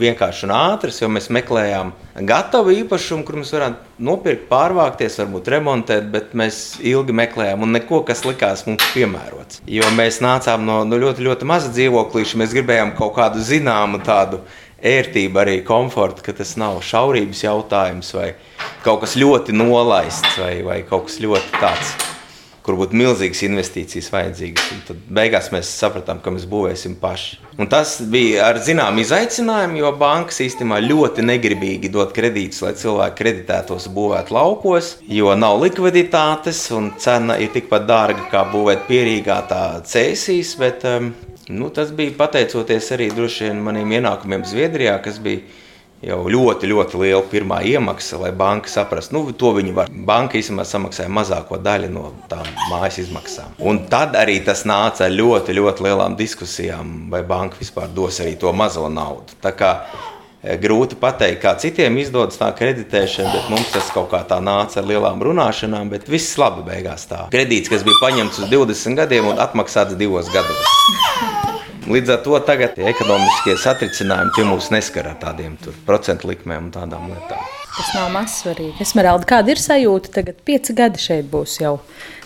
vienkārši 0.00 0.46
un 0.46 0.54
ātrs, 0.56 1.00
jo 1.02 1.08
mēs 1.12 1.30
meklējām 1.34 1.92
gatavu 2.28 2.74
īpašumu, 2.82 3.24
kur 3.26 3.40
mēs 3.40 3.52
varētu 3.54 4.04
nopirkt, 4.04 4.46
pārvākties, 4.50 5.18
varbūt 5.22 5.50
remontēt, 5.56 6.10
bet 6.12 6.36
mēs 6.38 6.60
ilgi 6.84 7.16
meklējām 7.16 7.64
un 7.64 7.74
neko, 7.78 8.02
kas 8.08 8.24
likās 8.28 8.66
mums 8.68 8.84
piemērots. 8.94 9.62
Jo 9.70 9.88
mēs 9.96 10.20
nācām 10.24 10.66
no, 10.68 10.82
no 10.88 11.00
ļoti, 11.00 11.24
ļoti 11.24 11.48
maza 11.48 11.72
dzīvoklīša, 11.74 12.40
mēs 12.42 12.54
gribējām 12.56 12.94
kaut 12.98 13.16
kādu 13.18 13.44
zināmu 13.44 14.02
tādu 14.04 14.42
ērtību, 14.84 15.40
arī 15.40 15.60
komfortu, 15.64 16.26
ka 16.26 16.36
tas 16.36 16.58
nav 16.60 16.82
šaurības 16.84 17.46
jautājums 17.46 18.12
vai 18.16 18.34
kaut 18.84 19.06
kas 19.06 19.16
ļoti 19.16 19.56
nolaists 19.56 20.36
vai, 20.42 20.58
vai 20.66 20.82
kaut 20.84 21.08
kas 21.08 21.22
ļoti 21.24 21.56
tāds 21.56 22.03
kur 22.64 22.78
būtu 22.80 22.96
milzīgas 22.96 23.42
investīcijas 23.44 24.06
vajadzīgas. 24.12 24.68
Un 24.72 24.78
tad 24.88 25.00
beigās 25.18 25.50
mēs 25.52 25.68
sapratām, 25.82 26.22
ka 26.24 26.32
mēs 26.32 26.46
būvēsim 26.48 26.96
paši. 27.00 27.36
Un 27.60 27.68
tas 27.70 27.98
bija 28.10 28.46
ar 28.48 28.58
zināmu 28.64 29.02
izaicinājumu, 29.04 29.82
jo 29.82 29.90
bankas 30.00 30.40
īstenībā 30.46 30.80
ļoti 30.86 31.26
negribīgi 31.28 31.90
dot 31.92 32.14
kredītus, 32.16 32.62
lai 32.64 32.72
cilvēki 32.80 33.18
kreditētos 33.20 33.90
būvēt 33.94 34.32
laukos, 34.34 34.94
jo 35.12 35.34
nav 35.36 35.60
likviditātes 35.60 36.64
un 36.74 36.94
cena 36.98 37.36
ir 37.42 37.52
tikpat 37.54 37.84
dārga 37.90 38.24
kā 38.32 38.46
būvēt 38.50 38.88
pierīgā 38.88 39.38
tā 39.50 39.62
cēsīs. 39.84 40.56
Bet, 40.60 40.88
um, 40.88 41.12
nu, 41.52 41.68
tas 41.74 41.92
bija 41.92 42.16
pateicoties 42.16 42.90
arī 42.96 43.10
droši 43.12 43.50
vien 43.50 43.60
maniem 43.68 43.92
ienākumiem 44.00 44.48
Zviedrijā, 44.48 44.96
kas 45.04 45.20
bija 45.20 45.44
jau 46.04 46.20
ļoti, 46.30 46.68
ļoti 46.70 47.00
liela 47.00 47.22
pirmā 47.30 47.60
iemaksa, 47.66 48.18
lai 48.20 48.30
banka 48.36 48.70
saprastu, 48.70 49.16
nu, 49.16 49.34
to 49.36 49.52
viņi 49.56 49.74
var. 49.76 49.90
Banka 49.90 50.38
īstenībā 50.38 50.66
samaksāja 50.68 51.12
mazāko 51.12 51.58
daļu 51.62 51.90
no 51.92 52.10
tām 52.30 52.46
mājas 52.70 53.00
izmaksām. 53.04 53.54
Un 53.64 53.84
tad 53.90 54.16
arī 54.18 54.40
tas 54.44 54.64
nāca 54.68 55.08
ar 55.08 55.14
ļoti, 55.14 55.56
ļoti 55.56 55.86
lielām 55.86 56.18
diskusijām, 56.18 56.96
vai 57.12 57.24
banka 57.26 57.60
vispār 57.60 57.92
dos 57.94 58.20
arī 58.24 58.36
to 58.40 58.52
mazo 58.56 58.88
naudu. 58.92 59.36
Tā 59.44 59.54
kā 59.56 59.70
e, 60.42 60.56
grūti 60.60 60.98
pateikt, 61.00 61.40
kā 61.44 61.54
citiem 61.60 61.96
izdodas 62.02 62.40
tā 62.40 62.50
kreditēšana, 62.56 63.32
bet 63.34 63.52
mums 63.52 63.72
tas 63.74 63.92
kaut 63.94 64.10
kā 64.12 64.24
tā 64.28 64.40
nāca 64.44 64.82
ar 64.82 64.90
lielām 64.90 65.22
runāšanām, 65.24 65.92
bet 65.94 66.10
viss 66.10 66.36
labi 66.40 66.66
beigās 66.68 67.08
tā. 67.10 67.24
Kredīts, 67.34 67.72
kas 67.72 67.86
bija 67.86 68.02
paņemts 68.02 68.44
uz 68.44 68.52
20 68.52 69.00
gadiem 69.00 69.32
un 69.32 69.40
atmaksāts 69.42 69.96
divos 70.00 70.30
gados. 70.34 71.33
Līdz 71.84 72.14
ar 72.14 72.20
to 72.24 72.38
tagad 72.48 72.78
ekonomiskie 72.80 73.58
satricinājumi 73.60 74.32
pie 74.32 74.44
mums 74.48 74.70
neskar 74.72 75.10
ar 75.10 75.18
tādiem 75.20 75.58
procentu 75.84 76.30
likmēm 76.30 76.70
un 76.70 76.72
tādām 76.72 77.10
lietām. 77.10 77.42
Tas 77.74 77.90
nav 77.92 78.08
mazsvarīgi. 78.14 78.78
Esmeralda, 78.80 79.28
kāda 79.28 79.52
ir 79.52 79.60
sajūta? 79.60 80.14
Tagad 80.14 80.38
pieci 80.48 80.72
gadi 80.78 81.02
šeit 81.02 81.28
būs 81.28 81.58
jau 81.60 81.74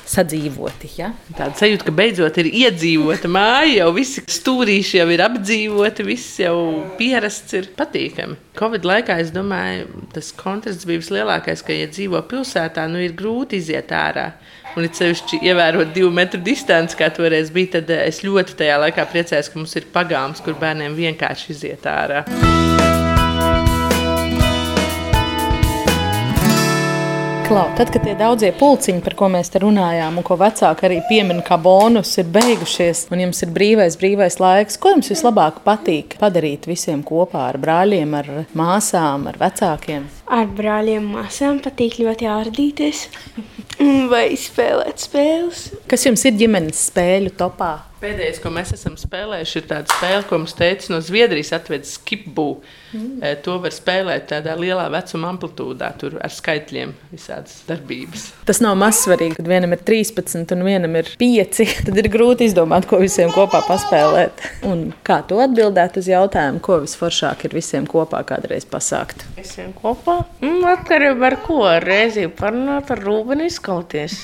sadzīvoti. 0.09 0.91
Ja? 0.99 1.13
Tāda 1.37 1.55
sajūta, 1.59 1.87
ka 1.89 1.95
beidzot 1.95 2.39
ir 2.43 2.51
iedzīvota 2.51 3.31
māja, 3.33 3.83
jau 3.83 3.89
visi 3.97 4.25
stūrīši 4.25 5.01
jau 5.01 5.09
ir 5.15 5.23
apdzīvoti, 5.27 6.07
viss 6.09 6.39
jau 6.43 6.57
pierasts, 6.99 7.57
ir 7.59 7.71
patīkami. 7.79 8.39
Covid 8.59 8.87
laikā 8.89 9.19
es 9.23 9.33
domāju, 9.35 10.07
tas 10.15 10.33
kontrasts 10.37 10.89
bija 10.89 11.03
vislielākais, 11.03 11.63
ka, 11.65 11.77
ja 11.77 11.91
dzīvo 11.91 12.23
pilsētā, 12.31 12.89
nu 12.91 13.03
ir 13.05 13.17
grūti 13.19 13.61
iziet 13.63 13.93
ārā. 13.95 14.31
Un 14.77 14.87
it 14.87 14.99
sevišķi 14.99 15.41
ievērot 15.49 15.95
divu 15.95 16.11
metru 16.15 16.41
distanci, 16.45 16.99
kā 16.99 17.09
toreiz 17.15 17.51
bija, 17.55 17.79
tad 17.79 17.91
eh, 17.95 18.05
es 18.11 18.23
ļoti 18.27 18.59
tajā 18.61 18.79
laikā 18.85 19.09
priecājos, 19.11 19.51
ka 19.51 19.61
mums 19.61 19.77
ir 19.81 19.91
pagāms, 19.95 20.45
kur 20.45 20.59
bērniem 20.61 20.97
vienkārši 20.99 21.55
iziet 21.57 21.89
ārā. 21.89 22.25
Klau, 27.49 27.65
tad, 27.77 27.89
kad 27.89 28.03
tie 28.05 28.13
daudzie 28.13 28.51
pulciņi, 28.53 29.01
par 29.01 29.15
ko 29.17 29.31
mēs 29.33 29.49
te 29.49 29.63
runājām, 29.63 30.19
un 30.21 30.25
ko 30.27 30.37
vecāki 30.37 30.85
arī 30.85 30.99
piemin 31.09 31.41
kā 31.47 31.57
bonus, 31.57 32.11
ir 32.21 32.29
beigušies, 32.35 33.07
un 33.09 33.23
jums 33.25 33.41
ir 33.47 33.55
brīvais, 33.57 33.97
brīvais 33.97 34.37
laiks, 34.37 34.77
ko 34.77 34.93
jums 34.93 35.09
vislabāk 35.15 35.63
patīk 35.65 36.19
padarīt 36.21 36.69
visiem 36.69 37.01
kopā 37.09 37.49
ar 37.49 37.63
brāļiem, 37.65 38.17
ar 38.21 38.33
māsām, 38.53 39.31
ar 39.33 39.41
vecākiem? 39.41 40.05
Ar 40.29 40.49
brāļiem, 40.53 41.07
māsām 41.15 41.63
patīk 41.65 42.03
ļoti 42.03 42.29
ārdīties 42.29 43.07
vai 44.13 44.27
spēlēt 44.37 45.01
spēles. 45.01 45.69
Kas 45.89 46.05
jums 46.05 46.25
ir 46.29 46.37
ģimenes 46.37 46.89
spēļu 46.91 47.33
topā? 47.39 47.77
Pēdējais, 47.99 48.37
ko 48.39 48.51
mēs 48.55 48.69
esam 48.77 48.95
spēlējuši, 48.95 49.55
ir 49.59 49.65
tāda 49.73 49.91
spēle, 49.91 50.21
ko 50.29 50.39
mums 50.39 50.53
teica 50.55 50.93
no 50.93 51.01
Zviedrijas, 51.03 51.51
atvedis 51.57 51.97
skipbū. 51.97 52.45
Mm. 52.95 53.25
To 53.43 53.57
var 53.65 53.75
spēlēt 53.75 54.29
tādā 54.31 54.55
lielā 54.55 54.85
vecuma 54.95 55.33
amplitūdā, 55.33 55.89
tur 55.99 56.15
ar 56.23 56.31
skaitļiem 56.31 56.93
visādas 57.11 57.65
darbības. 57.67 58.29
Tas 58.47 58.63
nav 58.63 58.79
mazsvarīgi, 58.79 59.35
kad 59.41 59.51
vienam 59.51 59.75
ir 59.75 59.83
13 59.89 60.55
un 60.55 60.63
vienam 60.69 60.95
ir 61.01 61.11
5. 61.19 61.61
Tad 61.89 61.99
ir 61.99 62.11
grūti 62.13 62.47
izdomāt, 62.47 62.87
ko 62.87 63.01
visiem 63.03 63.35
kopā 63.35 63.65
paspēlēt. 63.67 64.47
Un 64.71 64.93
kā 65.03 65.19
tu 65.27 65.43
atbildētu 65.43 66.05
uz 66.05 66.13
jautājumu, 66.13 66.63
ko 66.63 66.79
visforšāk 66.87 67.49
ir 67.49 67.59
visiem 67.59 67.89
kopā 67.91 68.23
kādreiz 68.31 68.69
pasākt? 68.69 69.27
Visiem 69.39 69.71
kopā? 69.71 70.17
Mm, 70.43 70.65
atkarībā 70.67 71.29
ar 71.29 71.37
ko? 71.45 71.61
Reizi 71.85 72.25
parunāt 72.41 72.89
ar 72.91 73.03
Rūbeni 73.07 73.47
izkauties. 73.47 74.17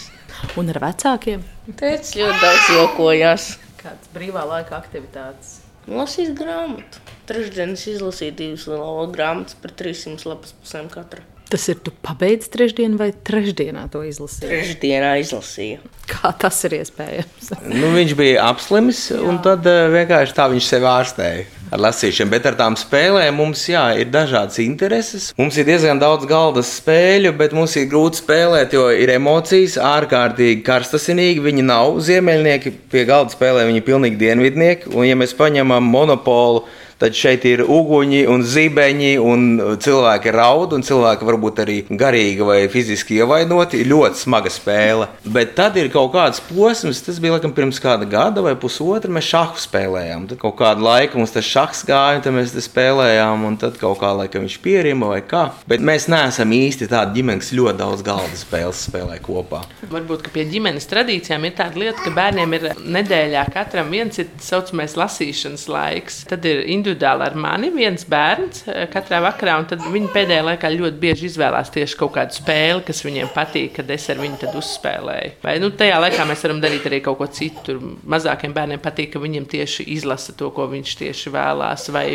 Un 0.59 0.73
ar 0.73 0.81
vecākiem? 0.83 1.45
Teicis 1.79 2.17
ļoti 2.19 2.41
daudz 2.43 2.71
jokojās. 2.75 3.45
Kādas 3.79 4.11
brīvā 4.17 4.43
laika 4.51 4.75
aktivitātes? 4.81 5.61
Lasīt 5.87 6.33
grāmatu. 6.39 7.05
Trešdienas 7.31 7.87
izlasīju 7.95 8.35
divas 8.41 8.67
grāmatas 9.15 9.55
par 9.63 9.77
300 9.85 10.27
lapas 10.33 10.57
pusēm 10.59 10.91
katra. 10.91 11.23
Tas 11.55 11.69
ir 11.71 11.77
tu 11.87 11.93
pabeidz 12.03 12.49
trešdienu 12.51 12.97
vai 12.99 13.13
trešdienā 13.15 13.85
to 13.93 14.01
izlasīji? 14.03 14.49
Trešdienā 14.51 15.13
izlasīju. 15.23 15.85
Kā 16.11 16.33
tas 16.35 16.57
ir 16.67 16.81
iespējams? 16.81 17.53
Nu, 17.71 17.93
viņš 17.95 18.15
bija 18.19 18.49
apslimis, 18.49 19.05
un 19.15 19.39
tad 19.45 19.63
uh, 19.71 19.85
vienkārši 19.93 20.35
tā 20.35 20.49
viņš 20.51 20.67
sevi 20.67 20.89
ārstēja 20.91 21.45
ar 21.71 21.83
lasīšanu. 21.85 22.33
Bet 22.33 22.49
ar 22.51 22.59
tām 22.59 22.75
spēlēm 22.79 23.39
mums 23.39 23.63
jā, 23.71 23.85
ir 24.03 24.11
dažādas 24.11 24.59
intereses. 24.65 25.31
Mums 25.39 25.55
ir 25.61 25.69
diezgan 25.69 26.03
daudz 26.03 26.27
galdas 26.27 26.73
spēļu, 26.81 27.37
bet 27.39 27.55
mums 27.55 27.79
ir 27.79 27.87
grūti 27.93 28.25
spēlēt, 28.25 28.75
jo 28.75 28.89
ir 28.91 29.15
emocijas 29.15 29.79
ārkārtīgi 29.79 30.65
karstasinīgi. 30.67 31.45
Viņi 31.45 31.69
nav 31.71 32.01
ziemeļnieki, 32.03 32.75
pie 32.91 33.07
galda 33.07 33.35
spēlē 33.35 33.69
viņi 33.71 33.83
ir 33.83 33.87
pilnīgi 33.87 34.19
dienvidnieki. 34.27 34.91
Un, 34.91 35.07
ja 35.07 35.19
mēs 35.23 35.39
paņemam 35.39 35.87
monopolu, 35.87 36.67
Tad 37.01 37.17
šeit 37.19 37.45
ir 37.49 37.65
uguņi 37.65 38.25
un 38.31 38.45
zibeņi, 38.47 39.13
un 39.21 39.47
cilvēki 39.83 40.33
raud, 40.35 40.77
un 40.77 40.85
cilvēki 40.87 41.29
varbūt 41.29 41.63
arī 41.65 41.79
garīgi 41.91 42.47
vai 42.47 42.59
fiziski 42.73 43.19
ievainoti. 43.21 43.83
Ļoti 43.89 44.23
smaga 44.25 44.53
spēle. 44.53 45.09
Bet 45.25 45.55
tad 45.59 45.79
ir 45.81 45.91
kaut 45.93 46.13
kāds 46.15 46.43
posms, 46.49 47.03
tas 47.05 47.21
bija 47.23 47.37
laikam 47.37 47.55
pirms 47.57 47.81
kāda 47.83 48.09
gada 48.09 48.45
vai 48.45 48.55
pusotra. 48.61 49.13
Mēs 49.15 49.31
šāhu 49.33 49.61
spēlējām. 49.65 50.29
Tad 50.31 50.41
kaut 50.43 50.57
kādu 50.61 50.87
laiku 50.87 51.21
mums 51.21 51.35
tas 51.35 51.47
šahs 51.49 51.85
gāja, 51.89 52.23
tad 52.25 52.37
mēs 52.37 52.55
spēlējām, 52.69 53.47
un 53.49 53.59
tad 53.61 53.79
kaut 53.81 53.99
kā 54.03 54.13
laikam 54.17 54.47
viņš 54.47 54.59
pierima 54.65 55.11
vai 55.13 55.21
kā. 55.27 55.47
Bet 55.71 55.85
mēs 55.85 56.09
neesam 56.13 56.53
īsti 56.55 56.89
tādi 56.93 57.19
ģimeni, 57.21 57.43
kas 57.43 57.53
ļoti 57.57 57.81
daudz 57.81 58.05
galda 58.07 58.39
spēles 58.39 58.85
spēlē 58.89 59.19
kopā. 59.25 59.65
Varbūt 59.91 60.31
pie 60.35 60.47
ģimenes 60.51 60.89
tradīcijām 60.91 61.47
ir 61.49 61.57
tāda 61.59 61.81
lieta, 61.81 61.99
ka 62.05 62.15
bērniem 62.15 62.57
ir 62.59 62.69
nedēļā 62.97 63.45
katram 63.55 63.93
viens 63.93 64.19
ir 64.23 64.31
tā 64.33 64.45
saucamais 64.49 64.97
lasīšanas 64.99 65.67
laiks. 65.71 66.21
Tad 66.31 66.47
ir 66.49 66.63
individuāli 66.85 67.25
ar 67.25 67.37
mani 67.39 67.71
viens 67.73 68.05
bērns 68.09 68.65
eh, 68.69 68.85
katrā 68.93 69.21
vakarā, 69.25 69.57
tad 69.69 69.85
viņi 69.91 70.11
pēdējā 70.13 70.45
laikā 70.45 70.71
ļoti 70.75 71.01
bieži 71.01 71.29
izvēlās 71.31 71.73
tieši 71.73 71.97
kaut 72.01 72.15
kādu 72.17 72.37
spēli, 72.37 72.85
kas 72.85 73.03
viņiem 73.05 73.31
patīk, 73.35 73.73
kad 73.79 73.91
es 73.91 74.09
ar 74.13 74.21
viņu 74.21 74.51
uzspēlēju. 74.61 75.33
Vai 75.45 75.57
nu, 75.63 75.71
tajā 75.75 76.01
laikā 76.03 76.27
mēs 76.29 76.45
varam 76.45 76.61
darīt 76.63 76.89
arī 76.91 77.01
kaut 77.05 77.19
ko 77.21 77.29
citu. 77.33 77.63
Tur 77.65 77.81
mazākiem 78.11 78.53
bērniem 78.55 78.83
patīk, 78.83 79.15
ka 79.15 79.23
viņiem 79.23 79.47
tieši 79.49 79.87
izlasa 79.95 80.35
to, 80.37 80.51
ko 80.55 80.67
viņš 80.69 80.95
tieši 81.01 81.33
vēlās, 81.33 81.89
vai 81.95 82.07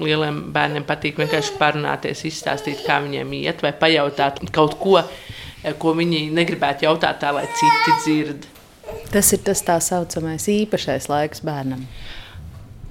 lieliem 0.00 0.40
bērniem 0.54 0.86
patīk 0.88 1.20
vienkārši 1.20 1.58
parunāties, 1.60 2.24
izstāstīt, 2.30 2.84
kā 2.86 3.00
viņiem 3.04 3.36
iet, 3.42 3.62
vai 3.64 3.74
pajautāt 3.76 4.40
kaut 4.54 4.78
ko, 4.80 4.96
eh, 5.02 5.76
ko 5.78 5.94
viņi 5.98 6.26
negribētu 6.32 6.88
jautāt 6.88 7.20
tā, 7.20 7.34
lai 7.36 7.46
citi 7.52 7.96
dzird. 8.00 8.50
Tas 9.12 9.30
ir 9.32 9.40
tas 9.44 9.62
tā 9.64 9.78
saucamais 9.82 10.44
īpašais 10.50 11.08
laiks 11.08 11.42
bērnam. 11.44 11.86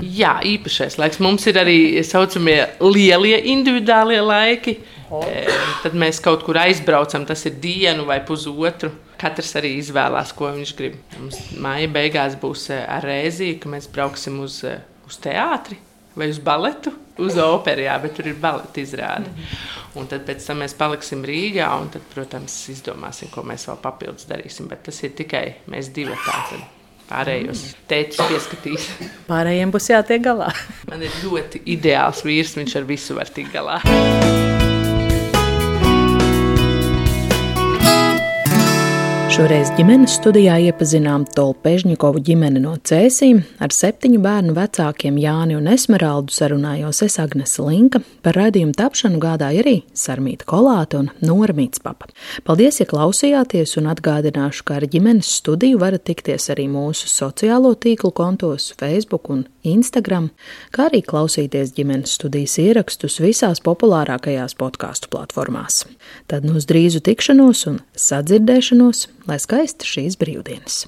Jā, 0.04 0.34
īpašais 0.48 0.98
laiks. 1.00 1.22
Mums 1.24 1.46
ir 1.48 1.60
arī 1.62 1.78
tā 2.00 2.04
saucamie 2.08 2.58
lielie 2.82 3.38
individuālie 3.54 4.20
laiki. 4.24 4.78
E, 5.14 5.46
tad 5.84 5.96
mēs 6.00 6.20
kaut 6.24 6.44
kur 6.48 6.58
aizbraucam, 6.58 7.28
tas 7.30 7.46
ir 7.46 7.60
dienu 7.62 8.08
vai 8.10 8.20
pusotru. 8.26 8.92
Katrs 9.22 9.54
arī 9.60 9.76
izvēlās, 9.80 10.34
ko 10.36 10.50
viņš 10.52 10.74
grib. 10.76 10.98
Mums 11.20 11.40
māja 11.64 11.88
beigās 11.94 12.36
būs 12.42 12.68
ar 12.74 13.06
rēziju, 13.06 13.62
ka 13.64 13.72
mēs 13.72 13.88
brauksim 13.94 14.42
uz, 14.44 14.60
uz 15.08 15.20
teātri 15.24 15.80
vai 16.14 16.28
uz 16.30 16.38
baletu, 16.44 16.92
uz 17.18 17.38
operu, 17.42 17.88
jā, 17.88 17.96
bet 18.02 18.14
tur 18.18 18.28
ir 18.30 18.36
baleta 18.42 18.82
izrāde. 18.82 19.30
Mm 19.30 19.40
-hmm. 19.40 19.82
Un 19.96 20.08
tad 20.08 20.26
pēc 20.28 20.46
tam 20.48 20.62
mēs 20.62 20.74
paliksim 20.78 21.24
Rīgā, 21.26 21.82
un 21.82 21.90
tad, 21.90 22.02
protams, 22.14 22.70
izdomāsim, 22.70 23.30
ko 23.30 23.42
mēs 23.42 23.68
vēl 23.68 23.78
papildus 23.82 24.26
darīsim. 24.30 24.68
Bet 24.68 24.84
tas 24.84 25.04
ir 25.04 25.10
tikai 25.10 25.54
mēs 25.68 25.94
divi 25.94 26.16
tādi. 26.26 26.64
Pārējos 27.10 27.66
tētis 27.90 28.22
pieskatīs. 28.30 28.88
Pārējiem 29.28 29.74
būs 29.74 29.92
jātiek 29.92 30.24
galā. 30.24 30.50
Man 30.90 31.04
ir 31.06 31.22
ļoti 31.26 31.66
ideāls 31.76 32.24
vīrs, 32.26 32.58
viņš 32.60 32.80
ar 32.80 32.90
visu 32.90 33.20
var 33.20 33.32
tikt 33.34 33.54
galā. 33.56 33.82
Šoreiz 39.34 39.72
ģimenes 39.74 40.14
studijā 40.20 40.60
iepazinām 40.68 41.24
Tolpežņikovu 41.34 42.20
ģimeni 42.22 42.60
no 42.62 42.76
Cēsīm. 42.86 43.40
Ar 43.58 43.74
septiņu 43.74 44.20
bērnu 44.22 44.54
vecākiem 44.54 45.16
Jāni 45.18 45.56
un 45.58 45.72
Esmeraldu 45.72 46.30
sarunājos 46.36 47.00
es 47.02 47.18
Agnese 47.18 47.66
Linka. 47.66 48.04
Par 48.22 48.38
raidījumu 48.38 48.76
tapšanu 48.78 49.18
gādāja 49.24 49.64
arī 49.64 49.74
Sarmīta 49.98 50.46
Kolāte 50.46 51.00
un 51.00 51.10
Normīts 51.26 51.82
Papa. 51.82 52.12
Paldies, 52.46 52.78
ja 52.84 52.86
klausījāties 52.92 53.74
un 53.82 53.90
atgādināšu, 53.96 54.68
ka 54.70 54.78
ar 54.78 54.86
ģimenes 54.94 55.32
studiju 55.40 55.82
varat 55.82 56.06
tikties 56.12 56.52
arī 56.54 56.68
mūsu 56.70 57.10
sociālo 57.10 57.74
tīklu 57.74 58.14
kontos 58.14 58.70
Facebook 58.78 59.34
un 59.34 59.48
Instagram, 59.66 60.30
kā 60.76 60.92
arī 60.92 61.02
klausīties 61.08 61.74
ģimenes 61.74 62.14
studijas 62.20 62.60
ierakstus 62.62 63.18
visās 63.24 63.64
populārākajās 63.66 64.54
podkāstu 64.60 65.10
platformās. 65.10 65.88
Tad 66.30 66.46
nu 66.46 66.60
uz 66.60 66.70
drīzu 66.70 67.02
tikšanos 67.02 67.66
un 67.72 67.82
sadzirdēšanos, 67.98 69.08
lai 69.30 69.40
skaista 69.42 69.88
šīs 69.88 70.18
brīvdienas! 70.22 70.84